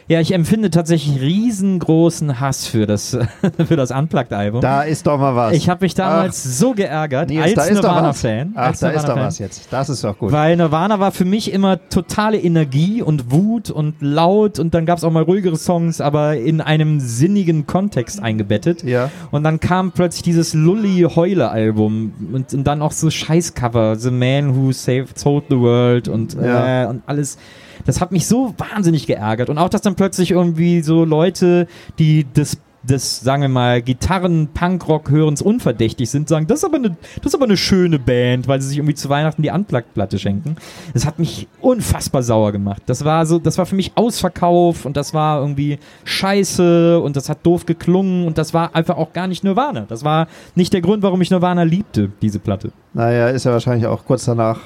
Ja, 0.06 0.20
ich 0.20 0.32
empfinde 0.34 0.70
tatsächlich 0.70 1.18
riesengroßen 1.20 2.38
Hass 2.38 2.66
für 2.66 2.86
das, 2.86 3.16
für 3.66 3.76
das 3.76 3.90
Unplugged-Album. 3.90 4.60
da 4.60 4.82
ist 4.82 5.06
doch 5.06 5.18
mal 5.18 5.34
was. 5.34 5.54
Ich 5.54 5.68
habe 5.70 5.84
mich 5.84 5.94
damals 5.94 6.58
so 6.58 6.72
geärgert 6.74 7.30
Nils, 7.30 7.42
als 7.44 7.54
da 7.54 7.62
ist 7.64 7.78
doch 7.78 7.84
was. 7.84 8.22
Nirvana-Fan. 8.22 8.52
Ach, 8.54 8.66
als 8.66 8.80
da 8.80 8.90
ist 8.90 9.08
doch 9.08 9.16
was 9.16 9.38
jetzt. 9.38 9.68
Das 9.72 9.88
ist 9.88 10.04
doch 10.04 10.18
gut. 10.18 10.30
Weil 10.30 10.56
Nirvana 10.56 11.00
war 11.00 11.10
für 11.10 11.24
mich 11.24 11.50
immer 11.52 11.88
totale 11.88 12.38
Energie 12.38 13.00
und 13.00 13.30
Wut 13.32 13.70
und 13.70 13.94
laut 14.00 14.58
und 14.58 14.74
dann 14.74 14.84
gab 14.84 14.98
es 14.98 15.04
auch 15.04 15.10
mal 15.10 15.22
ruhigere 15.22 15.56
Songs, 15.56 16.00
aber 16.02 16.36
in 16.36 16.60
einem 16.60 17.00
sinnigen 17.00 17.66
Kontext 17.66 18.22
eingebettet. 18.22 18.82
ja. 18.82 19.10
Und 19.30 19.42
dann 19.44 19.58
kam 19.58 19.92
plötzlich 19.92 20.22
dieses 20.22 20.52
Lully-Heule-Album 20.54 22.12
und, 22.32 22.52
und 22.52 22.64
dann 22.64 22.82
auch 22.82 22.92
so 22.92 23.10
Scheißcover, 23.10 23.96
The 23.96 24.10
Man 24.10 24.54
Who 24.56 24.72
Saved 24.72 25.18
Sold 25.18 25.44
the 25.48 25.58
World 25.58 26.08
und, 26.08 26.34
Ja. 26.34 26.84
äh, 26.84 26.86
und 26.88 27.02
alles. 27.06 27.38
Das 27.84 28.00
hat 28.00 28.12
mich 28.12 28.26
so 28.26 28.54
wahnsinnig 28.58 29.06
geärgert. 29.06 29.50
Und 29.50 29.58
auch, 29.58 29.68
dass 29.68 29.82
dann 29.82 29.94
plötzlich 29.94 30.30
irgendwie 30.30 30.82
so 30.82 31.04
Leute, 31.04 31.66
die 31.98 32.26
das 32.32 32.58
des, 32.88 33.20
sagen 33.20 33.42
wir 33.42 33.48
mal, 33.48 33.82
Gitarren-Punkrock-Hörens 33.82 35.42
unverdächtig 35.42 36.10
sind, 36.10 36.28
sagen, 36.28 36.46
das 36.46 36.58
ist, 36.58 36.64
aber 36.64 36.76
eine, 36.76 36.96
das 37.16 37.26
ist 37.26 37.34
aber 37.34 37.44
eine 37.44 37.56
schöne 37.56 37.98
Band, 37.98 38.46
weil 38.48 38.60
sie 38.60 38.68
sich 38.68 38.78
irgendwie 38.78 38.94
zu 38.94 39.08
Weihnachten 39.08 39.42
die 39.42 39.50
Unplugged-Platte 39.50 40.18
schenken. 40.18 40.56
Das 40.92 41.06
hat 41.06 41.18
mich 41.18 41.48
unfassbar 41.60 42.22
sauer 42.22 42.52
gemacht. 42.52 42.82
Das 42.86 43.04
war 43.04 43.26
so, 43.26 43.38
das 43.38 43.58
war 43.58 43.66
für 43.66 43.74
mich 43.74 43.92
Ausverkauf 43.94 44.84
und 44.84 44.96
das 44.96 45.14
war 45.14 45.40
irgendwie 45.40 45.78
scheiße 46.04 47.00
und 47.00 47.16
das 47.16 47.28
hat 47.28 47.38
doof 47.44 47.66
geklungen 47.66 48.26
und 48.26 48.38
das 48.38 48.54
war 48.54 48.74
einfach 48.74 48.96
auch 48.96 49.12
gar 49.12 49.26
nicht 49.26 49.44
Nirvana. 49.44 49.86
Das 49.88 50.04
war 50.04 50.28
nicht 50.54 50.72
der 50.72 50.80
Grund, 50.80 51.02
warum 51.02 51.20
ich 51.22 51.30
Nirvana 51.30 51.62
liebte, 51.62 52.10
diese 52.22 52.38
Platte. 52.38 52.72
Naja, 52.92 53.28
ist 53.28 53.44
ja 53.44 53.52
wahrscheinlich 53.52 53.86
auch 53.86 54.04
kurz 54.04 54.24
danach 54.24 54.60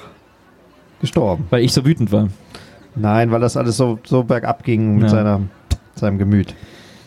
gestorben. 1.01 1.45
Weil 1.49 1.63
ich 1.63 1.73
so 1.73 1.85
wütend 1.85 2.11
war. 2.11 2.27
Nein, 2.99 3.31
weil 3.31 3.39
das 3.39 3.57
alles 3.57 3.77
so, 3.77 3.99
so 4.05 4.23
bergab 4.23 4.63
ging 4.63 4.95
mit 4.95 5.03
Ja. 5.03 5.09
seiner, 5.09 5.41
seinem 5.95 6.17
Gemüt. 6.17 6.53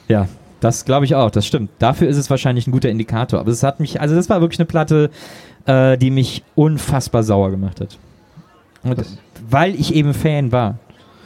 Ja, 0.08 0.26
das 0.60 0.84
glaube 0.84 1.04
ich 1.04 1.14
auch, 1.14 1.30
das 1.30 1.46
stimmt. 1.46 1.70
Dafür 1.78 2.08
ist 2.08 2.16
es 2.16 2.30
wahrscheinlich 2.30 2.66
ein 2.66 2.72
guter 2.72 2.88
Indikator. 2.88 3.40
Aber 3.40 3.50
es 3.50 3.62
hat 3.62 3.80
mich, 3.80 4.00
also 4.00 4.14
das 4.14 4.28
war 4.28 4.40
wirklich 4.40 4.58
eine 4.60 4.66
Platte, 4.66 5.10
äh, 5.66 5.96
die 5.98 6.10
mich 6.10 6.42
unfassbar 6.54 7.22
sauer 7.22 7.50
gemacht 7.50 7.80
hat. 7.80 7.98
Und 8.82 8.96
weil 9.48 9.74
ich 9.74 9.94
eben 9.94 10.12
Fan 10.14 10.50
war. 10.52 10.78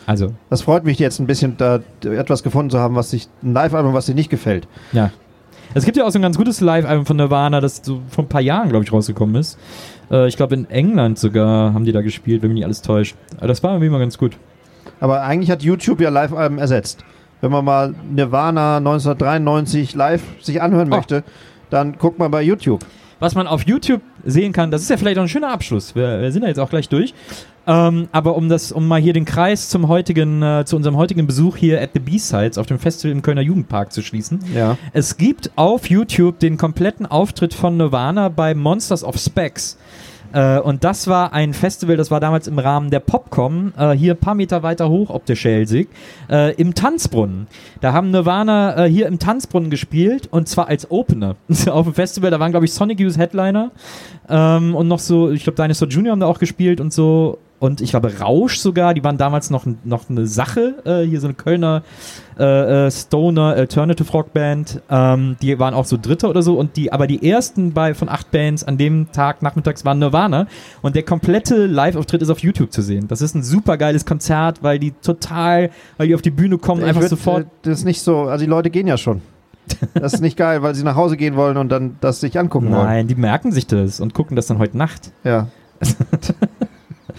Also, 0.06 0.32
Das 0.50 0.62
freut 0.62 0.84
mich 0.84 0.98
jetzt 0.98 1.18
ein 1.18 1.26
bisschen, 1.26 1.56
da 1.56 1.80
etwas 2.04 2.42
gefunden 2.42 2.70
zu 2.70 2.78
haben, 2.78 2.94
was 2.94 3.10
sich, 3.10 3.28
ein 3.42 3.52
Live-Album, 3.54 3.92
was 3.92 4.06
dir 4.06 4.14
nicht 4.14 4.30
gefällt. 4.30 4.68
ja. 4.92 5.10
Es 5.74 5.84
gibt 5.84 5.98
ja 5.98 6.06
auch 6.06 6.10
so 6.10 6.18
ein 6.18 6.22
ganz 6.22 6.38
gutes 6.38 6.62
Live-Album 6.62 7.04
von 7.04 7.16
Nirvana, 7.18 7.60
das 7.60 7.82
so 7.84 8.00
vor 8.08 8.24
ein 8.24 8.28
paar 8.28 8.40
Jahren, 8.40 8.70
glaube 8.70 8.84
ich, 8.84 8.92
rausgekommen 8.92 9.34
ist. 9.34 9.58
Äh, 10.10 10.26
ich 10.28 10.36
glaube, 10.38 10.54
in 10.54 10.70
England 10.70 11.18
sogar 11.18 11.74
haben 11.74 11.84
die 11.84 11.92
da 11.92 12.00
gespielt, 12.00 12.40
wenn 12.40 12.48
mich 12.48 12.54
nicht 12.56 12.64
alles 12.64 12.80
täuscht. 12.80 13.14
Aber 13.36 13.48
das 13.48 13.62
war 13.62 13.72
irgendwie 13.72 13.90
mal 13.90 13.98
ganz 13.98 14.16
gut. 14.16 14.38
Aber 15.00 15.22
eigentlich 15.22 15.50
hat 15.50 15.62
YouTube 15.62 16.00
ja 16.00 16.08
Live-Alben 16.10 16.58
ersetzt. 16.58 17.04
Wenn 17.40 17.50
man 17.50 17.64
mal 17.64 17.94
Nirvana 18.10 18.78
1993 18.78 19.94
live 19.94 20.22
sich 20.40 20.62
anhören 20.62 20.92
Oh. 20.92 20.96
möchte, 20.96 21.22
dann 21.70 21.98
guckt 21.98 22.18
man 22.18 22.30
bei 22.30 22.42
YouTube. 22.42 22.84
was 23.18 23.34
man 23.34 23.46
auf 23.46 23.62
YouTube 23.62 24.02
sehen 24.26 24.52
kann, 24.52 24.70
das 24.70 24.82
ist 24.82 24.90
ja 24.90 24.98
vielleicht 24.98 25.16
auch 25.18 25.22
ein 25.22 25.28
schöner 25.28 25.50
Abschluss. 25.50 25.94
Wir, 25.94 26.20
wir 26.20 26.30
sind 26.32 26.42
ja 26.42 26.48
jetzt 26.48 26.58
auch 26.60 26.68
gleich 26.68 26.88
durch. 26.90 27.14
Ähm, 27.66 28.08
aber 28.12 28.36
um 28.36 28.48
das, 28.50 28.70
um 28.72 28.86
mal 28.86 29.00
hier 29.00 29.14
den 29.14 29.24
Kreis 29.24 29.70
zum 29.70 29.88
heutigen, 29.88 30.42
äh, 30.42 30.64
zu 30.66 30.76
unserem 30.76 30.96
heutigen 30.98 31.26
Besuch 31.26 31.56
hier 31.56 31.80
at 31.80 31.90
the 31.94 31.98
B-Sides 31.98 32.58
auf 32.58 32.66
dem 32.66 32.78
Festival 32.78 33.12
im 33.12 33.22
Kölner 33.22 33.40
Jugendpark 33.40 33.90
zu 33.92 34.02
schließen. 34.02 34.40
Ja. 34.54 34.76
Es 34.92 35.16
gibt 35.16 35.50
auf 35.56 35.88
YouTube 35.88 36.38
den 36.40 36.58
kompletten 36.58 37.06
Auftritt 37.06 37.54
von 37.54 37.76
Nirvana 37.78 38.28
bei 38.28 38.54
Monsters 38.54 39.02
of 39.02 39.16
Specs. 39.16 39.78
Äh, 40.36 40.60
und 40.60 40.84
das 40.84 41.06
war 41.08 41.32
ein 41.32 41.54
Festival, 41.54 41.96
das 41.96 42.10
war 42.10 42.20
damals 42.20 42.46
im 42.46 42.58
Rahmen 42.58 42.90
der 42.90 43.00
Popcom, 43.00 43.72
äh, 43.78 43.92
hier 43.92 44.12
ein 44.12 44.18
paar 44.18 44.34
Meter 44.34 44.62
weiter 44.62 44.90
hoch 44.90 45.08
ob 45.08 45.24
der 45.24 45.34
Schelsig, 45.34 45.88
äh, 46.30 46.54
im 46.56 46.74
Tanzbrunnen. 46.74 47.46
Da 47.80 47.94
haben 47.94 48.10
Nirvana 48.10 48.84
äh, 48.84 48.90
hier 48.90 49.06
im 49.06 49.18
Tanzbrunnen 49.18 49.70
gespielt 49.70 50.28
und 50.30 50.46
zwar 50.46 50.68
als 50.68 50.90
Opener. 50.90 51.36
Auf 51.70 51.86
dem 51.86 51.94
Festival, 51.94 52.30
da 52.30 52.38
waren, 52.38 52.50
glaube 52.50 52.66
ich, 52.66 52.72
Sonic 52.74 53.00
Youth 53.00 53.16
Headliner 53.16 53.70
ähm, 54.28 54.74
und 54.74 54.88
noch 54.88 54.98
so, 54.98 55.30
ich 55.30 55.42
glaube, 55.42 55.60
Dinosaur 55.60 55.88
Jr. 55.88 56.12
haben 56.12 56.20
da 56.20 56.26
auch 56.26 56.38
gespielt 56.38 56.82
und 56.82 56.92
so. 56.92 57.38
Und 57.58 57.80
ich 57.80 57.90
glaube, 57.90 58.12
Rausch 58.20 58.58
sogar, 58.58 58.92
die 58.92 59.02
waren 59.02 59.16
damals 59.16 59.48
noch, 59.48 59.64
noch 59.84 60.10
eine 60.10 60.26
Sache, 60.26 60.74
äh, 60.84 61.06
hier 61.06 61.20
so 61.20 61.26
eine 61.26 61.34
Kölner 61.34 61.82
äh, 62.38 62.86
äh, 62.86 62.90
Stoner 62.90 63.54
Alternative 63.54 64.12
Rock 64.12 64.34
Band. 64.34 64.82
Ähm, 64.90 65.36
die 65.40 65.58
waren 65.58 65.72
auch 65.72 65.86
so 65.86 65.96
Dritter 66.00 66.28
oder 66.28 66.42
so. 66.42 66.58
Und 66.58 66.76
die, 66.76 66.92
aber 66.92 67.06
die 67.06 67.26
ersten 67.28 67.72
bei, 67.72 67.94
von 67.94 68.10
acht 68.10 68.30
Bands 68.30 68.62
an 68.62 68.76
dem 68.76 69.10
Tag 69.10 69.40
nachmittags 69.42 69.86
waren 69.86 69.98
Nirvana. 69.98 70.46
Und 70.82 70.96
der 70.96 71.02
komplette 71.02 71.64
Live-Auftritt 71.66 72.20
ist 72.20 72.28
auf 72.28 72.40
YouTube 72.40 72.72
zu 72.72 72.82
sehen. 72.82 73.08
Das 73.08 73.22
ist 73.22 73.34
ein 73.34 73.42
super 73.42 73.78
geiles 73.78 74.04
Konzert, 74.04 74.62
weil 74.62 74.78
die 74.78 74.90
total, 74.92 75.70
weil 75.96 76.08
die 76.08 76.14
auf 76.14 76.22
die 76.22 76.30
Bühne 76.30 76.58
kommen, 76.58 76.82
Ich 76.82 76.88
einfach 76.88 77.00
würd, 77.00 77.10
sofort. 77.10 77.42
äh, 77.44 77.46
Das 77.62 77.78
ist 77.78 77.84
nicht 77.86 78.02
so, 78.02 78.22
also 78.24 78.44
die 78.44 78.50
Leute 78.50 78.68
gehen 78.68 78.86
ja 78.86 78.98
schon. 78.98 79.22
Das 79.94 80.12
ist 80.14 80.20
nicht 80.20 80.36
geil, 80.36 80.62
weil 80.62 80.74
sie 80.74 80.84
nach 80.84 80.94
Hause 80.94 81.16
gehen 81.16 81.34
wollen 81.36 81.56
und 81.56 81.70
dann 81.70 81.96
das 82.00 82.20
sich 82.20 82.38
angucken 82.38 82.70
wollen. 82.70 82.84
Nein, 82.84 83.08
die 83.08 83.14
merken 83.16 83.50
sich 83.50 83.66
das 83.66 83.98
und 83.98 84.12
gucken 84.14 84.36
das 84.36 84.46
dann 84.46 84.58
heute 84.58 84.76
Nacht. 84.76 85.10
Ja. 85.24 85.48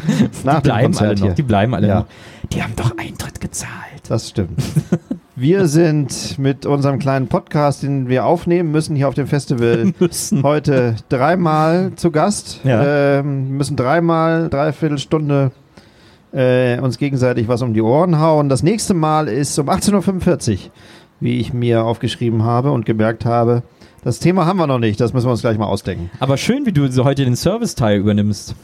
Nach 0.43 0.58
die 0.62 0.70
bleiben 0.70 0.98
alle 0.98 1.16
noch. 1.16 1.22
hier. 1.22 1.32
Die 1.34 1.41
bleiben 1.43 1.74
alle 1.76 1.88
Ja. 1.88 2.00
noch. 2.02 2.06
Die 2.52 2.64
haben 2.64 2.74
doch 2.76 2.98
Eintritt 2.98 3.39
gezahlt. 3.41 3.72
Das 4.08 4.30
stimmt. 4.30 4.60
Wir 5.36 5.68
sind 5.68 6.39
mit 6.39 6.66
unserem 6.66 6.98
kleinen 6.98 7.28
Podcast, 7.28 7.84
den 7.84 8.10
wir 8.10 8.26
aufnehmen 8.26 8.72
müssen, 8.72 8.95
hier 8.95 9.08
auf 9.08 9.14
dem 9.14 9.28
Festival 9.28 9.93
Müssen. 10.00 10.41
heute 10.41 10.95
dreimal 11.10 11.91
zu 11.95 12.10
Gast. 12.10 12.62
Ja. 12.64 13.20
Ähm, 13.20 13.52
müssen 13.52 13.76
dreimal, 13.76 14.50
dreiviertel 14.50 14.98
Stunde 14.98 15.52
äh, 16.34 16.80
uns 16.80 16.98
gegenseitig 16.98 17.48
was 17.48 17.62
um 17.62 17.76
die 17.76 17.84
Ohren 17.84 18.20
hauen. 18.20 18.50
Das 18.50 18.64
nächste 18.64 18.95
Mal 18.95 19.28
ist 19.28 19.60
um 19.60 19.70
18.45 19.70 20.54
Uhr, 20.54 20.58
wie 21.20 21.39
ich 21.39 21.54
mir 21.54 21.84
aufgeschrieben 21.84 22.41
habe 22.43 22.72
und 22.72 22.88
gemerkt 22.88 23.24
habe. 23.24 23.62
Das 24.04 24.18
Thema 24.18 24.48
haben 24.48 24.58
wir 24.58 24.66
noch 24.66 24.80
nicht, 24.80 25.00
das 25.00 25.14
müssen 25.14 25.28
wir 25.28 25.32
uns 25.32 25.41
gleich 25.41 25.60
mal 25.60 25.66
ausdenken. 25.68 26.10
Aber 26.20 26.38
schön, 26.38 26.66
wie 26.66 26.72
du 26.72 26.88
so 26.91 27.04
heute 27.04 27.26
den 27.26 27.36
Serviceteil 27.36 28.00
übernimmst. 28.00 28.56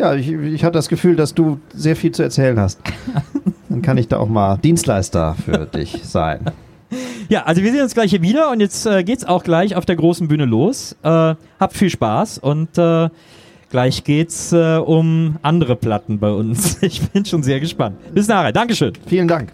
Ja, 0.00 0.14
ich, 0.14 0.32
ich 0.32 0.64
hatte 0.64 0.78
das 0.78 0.88
Gefühl, 0.88 1.14
dass 1.14 1.34
du 1.34 1.60
sehr 1.74 1.94
viel 1.94 2.10
zu 2.10 2.22
erzählen 2.22 2.58
hast. 2.58 2.80
Dann 3.68 3.82
kann 3.82 3.98
ich 3.98 4.08
da 4.08 4.16
auch 4.16 4.30
mal 4.30 4.56
Dienstleister 4.56 5.36
für 5.44 5.66
dich 5.74 6.00
sein. 6.04 6.52
Ja, 7.28 7.42
also 7.42 7.62
wir 7.62 7.70
sehen 7.70 7.82
uns 7.82 7.92
gleich 7.92 8.08
hier 8.08 8.22
wieder 8.22 8.50
und 8.50 8.60
jetzt 8.60 8.86
äh, 8.86 9.04
geht's 9.04 9.26
auch 9.26 9.44
gleich 9.44 9.76
auf 9.76 9.84
der 9.84 9.96
großen 9.96 10.26
Bühne 10.26 10.46
los. 10.46 10.96
Äh, 11.02 11.34
habt 11.60 11.76
viel 11.76 11.90
Spaß 11.90 12.38
und 12.38 12.78
äh, 12.78 13.10
gleich 13.68 14.02
geht's 14.02 14.52
äh, 14.54 14.78
um 14.78 15.36
andere 15.42 15.76
Platten 15.76 16.18
bei 16.18 16.30
uns. 16.30 16.78
Ich 16.82 17.02
bin 17.10 17.26
schon 17.26 17.42
sehr 17.42 17.60
gespannt. 17.60 17.96
Bis 18.14 18.26
nachher. 18.26 18.52
Dankeschön. 18.52 18.94
Vielen 19.06 19.28
Dank. 19.28 19.52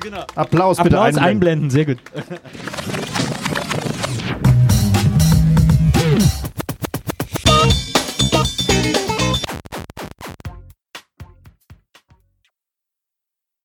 genau. 0.00 0.24
Applaus 0.36 0.78
bitte 0.78 0.98
Applaus 0.98 1.18
einblenden. 1.18 1.68
einblenden, 1.68 1.70
sehr 1.70 1.84
gut. 1.84 1.98